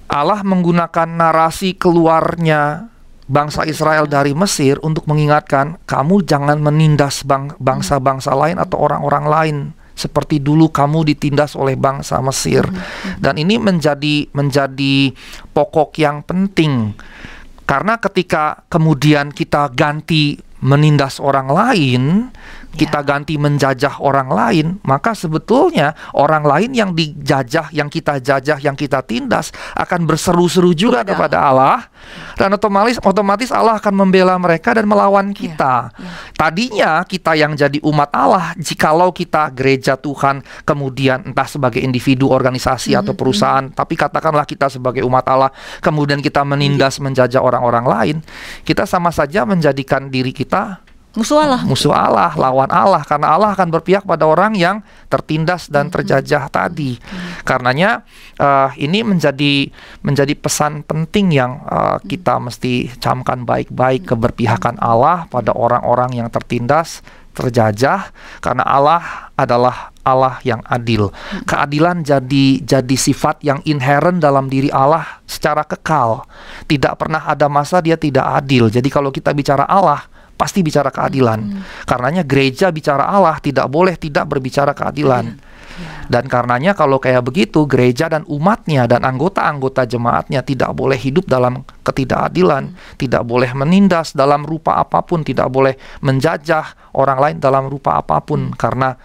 Allah 0.09 0.40
menggunakan 0.40 1.05
narasi 1.20 1.76
keluarnya 1.76 2.88
bangsa 3.29 3.68
Israel 3.68 4.09
dari 4.09 4.33
Mesir 4.33 4.81
untuk 4.81 5.05
mengingatkan 5.05 5.76
kamu 5.85 6.24
jangan 6.24 6.57
menindas 6.59 7.22
bang 7.29 7.53
bangsa-bangsa 7.61 8.33
lain 8.33 8.57
atau 8.57 8.81
orang-orang 8.81 9.24
lain 9.29 9.57
seperti 9.93 10.41
dulu 10.41 10.72
kamu 10.72 11.12
ditindas 11.12 11.53
oleh 11.53 11.76
bangsa 11.76 12.18
Mesir 12.24 12.64
hmm. 12.64 13.20
dan 13.20 13.37
ini 13.37 13.61
menjadi 13.61 14.33
menjadi 14.33 15.12
pokok 15.53 16.01
yang 16.01 16.24
penting 16.24 16.97
karena 17.68 18.01
ketika 18.01 18.64
kemudian 18.72 19.29
kita 19.29 19.68
ganti 19.76 20.41
menindas 20.64 21.20
orang 21.20 21.53
lain 21.53 22.03
kita 22.79 23.03
ganti 23.03 23.35
menjajah 23.35 23.99
orang 23.99 24.31
lain, 24.31 24.66
maka 24.87 25.12
sebetulnya 25.12 25.99
orang 26.14 26.47
lain 26.47 26.70
yang 26.70 26.91
dijajah, 26.95 27.74
yang 27.74 27.91
kita 27.91 28.22
jajah, 28.22 28.62
yang 28.62 28.79
kita 28.79 29.03
tindas 29.03 29.51
akan 29.74 30.07
berseru-seru 30.07 30.70
juga 30.79 31.03
Betul. 31.03 31.18
kepada 31.18 31.39
Allah 31.51 31.91
dan 32.39 32.55
otomatis 32.55 33.03
otomatis 33.03 33.51
Allah 33.51 33.83
akan 33.83 33.95
membela 34.07 34.39
mereka 34.39 34.79
dan 34.79 34.87
melawan 34.87 35.35
kita. 35.35 35.91
ya. 35.91 36.11
Tadinya 36.39 36.91
kita 37.03 37.35
yang 37.35 37.59
jadi 37.59 37.83
umat 37.83 38.14
Allah, 38.14 38.55
jikalau 38.55 39.11
kita 39.11 39.51
gereja 39.51 39.99
Tuhan 39.99 40.47
kemudian 40.62 41.26
entah 41.26 41.51
sebagai 41.51 41.83
individu, 41.83 42.31
organisasi 42.31 42.95
atau 42.95 43.12
perusahaan, 43.18 43.66
tapi 43.74 43.99
katakanlah 43.99 44.47
kita 44.47 44.70
sebagai 44.70 45.03
umat 45.03 45.26
Allah, 45.26 45.51
kemudian 45.83 46.22
kita 46.22 46.47
menindas 46.47 47.03
menjajah 47.03 47.43
orang-orang 47.43 47.85
lain, 47.85 48.16
kita 48.62 48.87
sama 48.87 49.11
saja 49.11 49.43
menjadikan 49.43 50.07
diri 50.07 50.31
kita 50.31 50.88
Musuh 51.16 51.40
Allah. 51.40 51.64
musuh 51.64 51.90
Allah, 51.90 52.36
lawan 52.36 52.68
Allah 52.68 53.00
karena 53.00 53.32
Allah 53.32 53.56
akan 53.56 53.72
berpihak 53.72 54.04
pada 54.04 54.28
orang 54.28 54.52
yang 54.52 54.84
tertindas 55.09 55.72
dan 55.72 55.88
terjajah 55.88 56.52
tadi. 56.52 57.00
Karenanya 57.48 58.04
eh, 58.36 58.70
ini 58.76 59.00
menjadi 59.00 59.72
menjadi 60.04 60.36
pesan 60.36 60.84
penting 60.84 61.32
yang 61.32 61.64
eh, 61.64 61.96
kita 62.04 62.36
mesti 62.36 62.92
camkan 63.00 63.48
baik-baik 63.48 64.04
keberpihakan 64.04 64.76
Allah 64.84 65.24
pada 65.32 65.56
orang-orang 65.56 66.20
yang 66.20 66.28
tertindas, 66.28 67.00
terjajah 67.32 68.12
karena 68.44 68.66
Allah 68.68 69.32
adalah 69.32 69.94
Allah 70.04 70.44
yang 70.44 70.61
adil. 70.68 71.09
Keadilan 71.48 72.04
jadi 72.04 72.61
jadi 72.61 72.96
sifat 73.00 73.40
yang 73.46 73.64
inherent 73.64 74.20
dalam 74.20 74.52
diri 74.52 74.68
Allah 74.68 75.24
secara 75.24 75.64
kekal. 75.64 76.28
Tidak 76.68 77.00
pernah 77.00 77.24
ada 77.24 77.48
masa 77.48 77.80
dia 77.80 77.96
tidak 77.96 78.28
adil. 78.28 78.68
Jadi 78.68 78.88
kalau 78.92 79.09
kita 79.09 79.32
bicara 79.32 79.64
Allah 79.64 80.18
pasti 80.39 80.62
bicara 80.62 80.95
keadilan. 80.95 81.61
Karenanya 81.82 82.22
gereja 82.22 82.70
bicara 82.70 83.11
Allah 83.11 83.36
tidak 83.43 83.66
boleh 83.66 83.99
tidak 83.99 84.30
berbicara 84.30 84.70
keadilan. 84.72 85.34
Dan 86.09 86.24
karenanya 86.26 86.72
kalau 86.72 86.99
kayak 86.99 87.22
begitu 87.22 87.68
gereja 87.68 88.09
dan 88.11 88.24
umatnya 88.26 88.89
dan 88.89 89.05
anggota-anggota 89.05 89.84
jemaatnya 89.86 90.43
tidak 90.43 90.72
boleh 90.74 90.97
hidup 90.99 91.28
dalam 91.28 91.62
ketidakadilan, 91.84 92.74
tidak 92.99 93.22
boleh 93.22 93.53
menindas 93.55 94.16
dalam 94.16 94.43
rupa 94.43 94.80
apa 94.80 95.05
pun, 95.05 95.22
tidak 95.22 95.53
boleh 95.53 95.76
menjajah 96.03 96.97
orang 96.97 97.18
lain 97.20 97.36
dalam 97.39 97.68
rupa 97.70 98.01
apa 98.01 98.18
pun 98.24 98.51
karena 98.57 98.97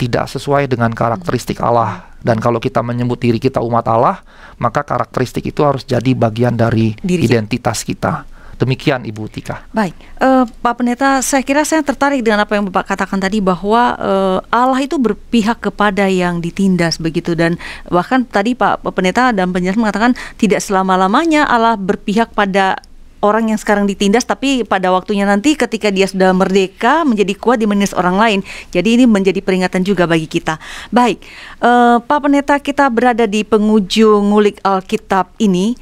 tidak 0.00 0.30
sesuai 0.30 0.70
dengan 0.70 0.94
karakteristik 0.94 1.60
Allah. 1.60 2.14
Dan 2.24 2.40
kalau 2.40 2.56
kita 2.56 2.80
menyebut 2.80 3.20
diri 3.20 3.36
kita 3.36 3.60
umat 3.60 3.84
Allah, 3.84 4.24
maka 4.56 4.80
karakteristik 4.80 5.44
itu 5.44 5.60
harus 5.60 5.84
jadi 5.84 6.16
bagian 6.16 6.56
dari 6.56 6.96
Diri 6.96 7.28
identitas 7.28 7.84
kita. 7.84 8.33
Demikian 8.54 9.02
Ibu 9.02 9.26
Tika. 9.30 9.66
Baik, 9.74 9.94
eh, 10.22 10.44
Pak 10.46 10.74
Pendeta, 10.78 11.18
saya 11.20 11.42
kira 11.42 11.66
saya 11.66 11.82
tertarik 11.82 12.22
dengan 12.22 12.42
apa 12.46 12.54
yang 12.54 12.70
Bapak 12.70 12.94
katakan 12.94 13.18
tadi 13.18 13.42
bahwa 13.42 13.98
eh, 13.98 14.38
Allah 14.54 14.80
itu 14.80 14.96
berpihak 14.96 15.58
kepada 15.58 16.06
yang 16.06 16.38
ditindas 16.38 17.02
begitu 17.02 17.34
dan 17.34 17.58
bahkan 17.90 18.22
tadi 18.22 18.54
Pak 18.54 18.86
Pendeta 18.94 19.34
dan 19.34 19.50
penjelasan 19.50 19.82
mengatakan 19.82 20.12
tidak 20.38 20.62
selama-lamanya 20.62 21.46
Allah 21.46 21.74
berpihak 21.74 22.32
pada 22.32 22.78
orang 23.24 23.48
yang 23.48 23.58
sekarang 23.58 23.88
ditindas 23.88 24.28
tapi 24.28 24.68
pada 24.68 24.92
waktunya 24.92 25.24
nanti 25.24 25.56
ketika 25.56 25.88
dia 25.88 26.04
sudah 26.04 26.36
merdeka 26.36 27.08
menjadi 27.08 27.32
kuat 27.40 27.64
di 27.64 27.64
menindas 27.64 27.96
orang 27.96 28.20
lain. 28.20 28.40
Jadi 28.68 29.00
ini 29.00 29.04
menjadi 29.08 29.40
peringatan 29.40 29.80
juga 29.80 30.04
bagi 30.04 30.28
kita. 30.28 30.60
Baik, 30.92 31.24
eh, 31.64 31.96
Pak 32.04 32.18
Pendeta 32.20 32.60
kita 32.60 32.92
berada 32.92 33.24
di 33.24 33.42
penghujung 33.42 34.28
ngulik 34.28 34.60
Alkitab 34.60 35.32
ini 35.40 35.72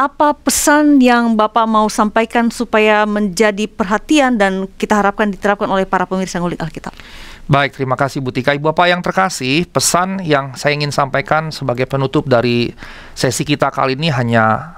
apa 0.00 0.32
pesan 0.32 0.96
yang 0.96 1.36
Bapak 1.36 1.68
mau 1.68 1.84
sampaikan 1.92 2.48
supaya 2.48 3.04
menjadi 3.04 3.68
perhatian 3.68 4.40
dan 4.40 4.64
kita 4.80 4.96
harapkan 4.96 5.28
diterapkan 5.28 5.68
oleh 5.68 5.84
para 5.84 6.08
pemirsa 6.08 6.40
ngulik 6.40 6.56
Alkitab? 6.56 6.96
Baik, 7.44 7.76
terima 7.76 8.00
kasih 8.00 8.24
Bu 8.24 8.32
Tika. 8.32 8.56
Ibu 8.56 8.72
Bapak 8.72 8.88
yang 8.88 9.04
terkasih, 9.04 9.68
pesan 9.68 10.24
yang 10.24 10.56
saya 10.56 10.72
ingin 10.72 10.88
sampaikan 10.88 11.52
sebagai 11.52 11.84
penutup 11.84 12.24
dari 12.24 12.72
sesi 13.12 13.44
kita 13.44 13.68
kali 13.68 13.92
ini 13.92 14.08
hanya 14.08 14.72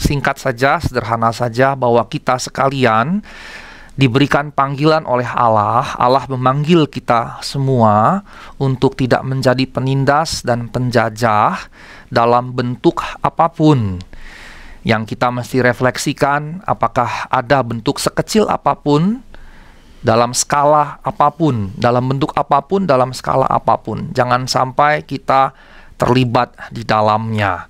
singkat 0.00 0.40
saja, 0.40 0.80
sederhana 0.80 1.28
saja 1.28 1.76
bahwa 1.76 2.00
kita 2.08 2.40
sekalian 2.40 3.20
diberikan 3.98 4.54
panggilan 4.54 5.04
oleh 5.04 5.26
Allah. 5.26 5.92
Allah 5.98 6.24
memanggil 6.30 6.88
kita 6.88 7.42
semua 7.44 8.22
untuk 8.56 8.96
tidak 8.96 9.26
menjadi 9.26 9.66
penindas 9.68 10.40
dan 10.46 10.70
penjajah 10.70 11.68
dalam 12.08 12.54
bentuk 12.56 13.02
apa 13.20 13.52
pun. 13.52 13.98
Yang 14.86 15.14
kita 15.14 15.28
mesti 15.34 15.58
refleksikan 15.62 16.62
apakah 16.64 17.26
ada 17.28 17.62
bentuk 17.62 17.98
sekecil 17.98 18.46
apa 18.46 18.78
pun 18.78 19.22
dalam 19.98 20.30
skala 20.30 21.02
apa 21.02 21.28
pun, 21.34 21.74
dalam 21.74 22.06
bentuk 22.06 22.30
apa 22.38 22.62
pun, 22.62 22.86
dalam 22.86 23.10
skala 23.10 23.46
apa 23.50 23.74
pun. 23.82 24.14
Jangan 24.14 24.46
sampai 24.46 25.02
kita 25.02 25.50
terlibat 25.98 26.54
di 26.70 26.86
dalamnya. 26.86 27.66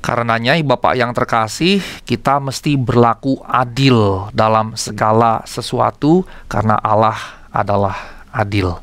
Karenanya, 0.00 0.56
Bapak 0.64 0.96
yang 0.96 1.12
terkasih, 1.12 1.84
kita 2.08 2.40
mesti 2.40 2.72
berlaku 2.74 3.36
adil 3.44 4.32
dalam 4.32 4.72
segala 4.72 5.44
sesuatu 5.44 6.24
karena 6.48 6.80
Allah 6.80 7.20
adalah 7.52 8.24
adil. 8.32 8.80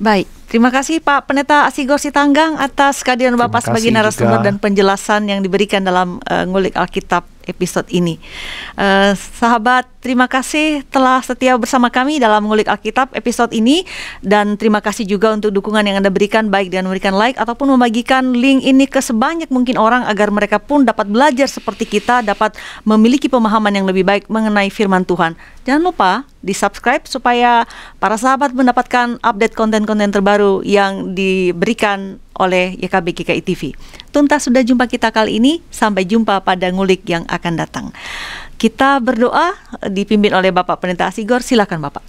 Baik, 0.00 0.24
terima 0.48 0.72
kasih 0.72 1.04
Pak 1.04 1.28
Pendeta 1.28 1.68
Asigor 1.68 2.00
Sitanggang 2.00 2.56
atas 2.56 3.04
kehadiran 3.04 3.36
Bapak 3.36 3.68
sebagai 3.68 3.92
narasumber 3.92 4.40
juga. 4.40 4.46
dan 4.48 4.56
penjelasan 4.56 5.28
yang 5.28 5.44
diberikan 5.44 5.84
dalam 5.84 6.24
eh, 6.24 6.48
ngulik 6.48 6.72
Alkitab 6.72 7.28
episode 7.50 7.90
ini. 7.90 8.22
Eh, 8.78 9.12
sahabat, 9.18 9.90
terima 9.98 10.30
kasih 10.30 10.86
telah 10.88 11.18
setia 11.20 11.58
bersama 11.58 11.90
kami 11.90 12.22
dalam 12.22 12.46
ngulik 12.46 12.70
Alkitab 12.70 13.10
episode 13.18 13.50
ini 13.50 13.82
dan 14.22 14.54
terima 14.54 14.78
kasih 14.78 15.02
juga 15.04 15.34
untuk 15.34 15.50
dukungan 15.50 15.82
yang 15.82 15.98
Anda 15.98 16.14
berikan 16.14 16.46
baik 16.48 16.70
dengan 16.70 16.86
memberikan 16.86 17.18
like 17.18 17.34
ataupun 17.36 17.74
membagikan 17.74 18.32
link 18.32 18.62
ini 18.62 18.86
ke 18.86 19.02
sebanyak 19.02 19.50
mungkin 19.50 19.74
orang 19.74 20.06
agar 20.06 20.30
mereka 20.30 20.62
pun 20.62 20.86
dapat 20.86 21.10
belajar 21.10 21.50
seperti 21.50 21.84
kita, 21.84 22.22
dapat 22.22 22.54
memiliki 22.86 23.26
pemahaman 23.26 23.74
yang 23.74 23.86
lebih 23.90 24.06
baik 24.06 24.30
mengenai 24.30 24.70
firman 24.70 25.02
Tuhan. 25.02 25.34
Jangan 25.66 25.82
lupa 25.82 26.10
di 26.40 26.56
subscribe 26.56 27.04
supaya 27.04 27.68
para 28.00 28.16
sahabat 28.16 28.56
mendapatkan 28.56 29.20
update 29.20 29.52
konten-konten 29.52 30.08
terbaru 30.08 30.64
yang 30.64 31.12
diberikan 31.12 32.16
oleh 32.40 32.80
YKB 32.80 33.12
GKI 33.12 33.42
TV. 33.44 33.76
Tuntas 34.08 34.48
sudah 34.48 34.64
jumpa 34.64 34.88
kita 34.88 35.12
kali 35.12 35.36
ini, 35.36 35.60
sampai 35.68 36.08
jumpa 36.08 36.40
pada 36.40 36.72
ngulik 36.72 37.04
yang 37.04 37.28
akan 37.28 37.60
datang. 37.60 37.86
Kita 38.56 38.96
berdoa 39.04 39.52
dipimpin 39.92 40.32
oleh 40.32 40.48
Bapak 40.48 40.80
Pendeta 40.80 41.12
Asigor, 41.12 41.44
silakan 41.44 41.84
Bapak. 41.84 42.02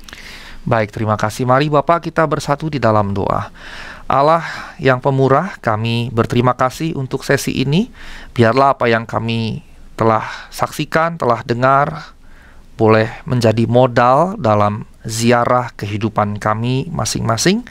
Baik, 0.64 0.94
terima 0.96 1.20
kasih. 1.20 1.44
Mari 1.44 1.68
Bapak 1.68 2.08
kita 2.08 2.24
bersatu 2.24 2.72
di 2.72 2.80
dalam 2.80 3.12
doa. 3.12 3.52
Allah 4.06 4.44
yang 4.78 5.00
pemurah, 5.00 5.58
kami 5.60 6.12
berterima 6.12 6.54
kasih 6.54 6.94
untuk 6.96 7.24
sesi 7.24 7.64
ini. 7.64 7.90
Biarlah 8.36 8.78
apa 8.78 8.86
yang 8.88 9.08
kami 9.08 9.64
telah 9.96 10.26
saksikan, 10.54 11.18
telah 11.18 11.42
dengar, 11.48 12.14
boleh 12.76 13.10
menjadi 13.24 13.64
modal 13.70 14.36
dalam 14.42 14.90
ziarah 15.02 15.74
kehidupan 15.74 16.38
kami 16.38 16.90
masing-masing, 16.94 17.66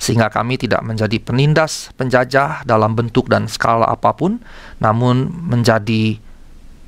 sehingga 0.00 0.32
kami 0.32 0.56
tidak 0.56 0.80
menjadi 0.80 1.20
penindas, 1.20 1.92
penjajah 2.00 2.64
dalam 2.64 2.96
bentuk 2.96 3.28
dan 3.28 3.46
skala 3.46 3.88
apa 3.88 4.16
pun, 4.16 4.40
namun 4.80 5.28
menjadi 5.28 6.16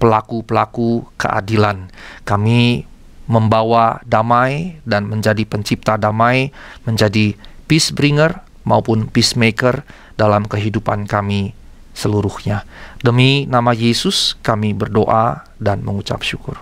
pelaku-pelaku 0.01 1.07
keadilan. 1.21 1.93
Kami 2.27 2.89
membawa 3.31 4.03
damai 4.03 4.83
dan 4.83 5.07
menjadi 5.07 5.47
pencipta 5.47 5.95
damai, 5.95 6.51
menjadi 6.83 7.39
peace 7.71 7.95
bringer 7.95 8.43
maupun 8.67 9.07
peacemaker 9.07 9.87
dalam 10.19 10.49
kehidupan 10.49 11.07
kami 11.07 11.55
seluruhnya. 11.93 12.65
Demi 13.05 13.45
nama 13.45 13.77
Yesus 13.77 14.35
kami 14.41 14.73
berdoa 14.73 15.45
dan 15.61 15.85
mengucap 15.85 16.25
syukur. 16.25 16.59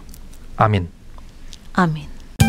Amin. 0.59 0.91
Amin. 1.79 2.10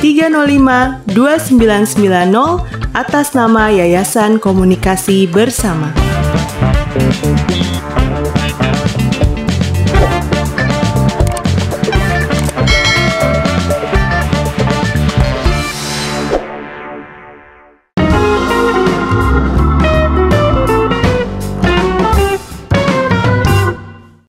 305 0.00 1.10
2990 1.10 2.62
atas 2.94 3.34
nama 3.34 3.66
Yayasan 3.74 4.38
Komunikasi 4.38 5.26
Bersama. 5.26 5.90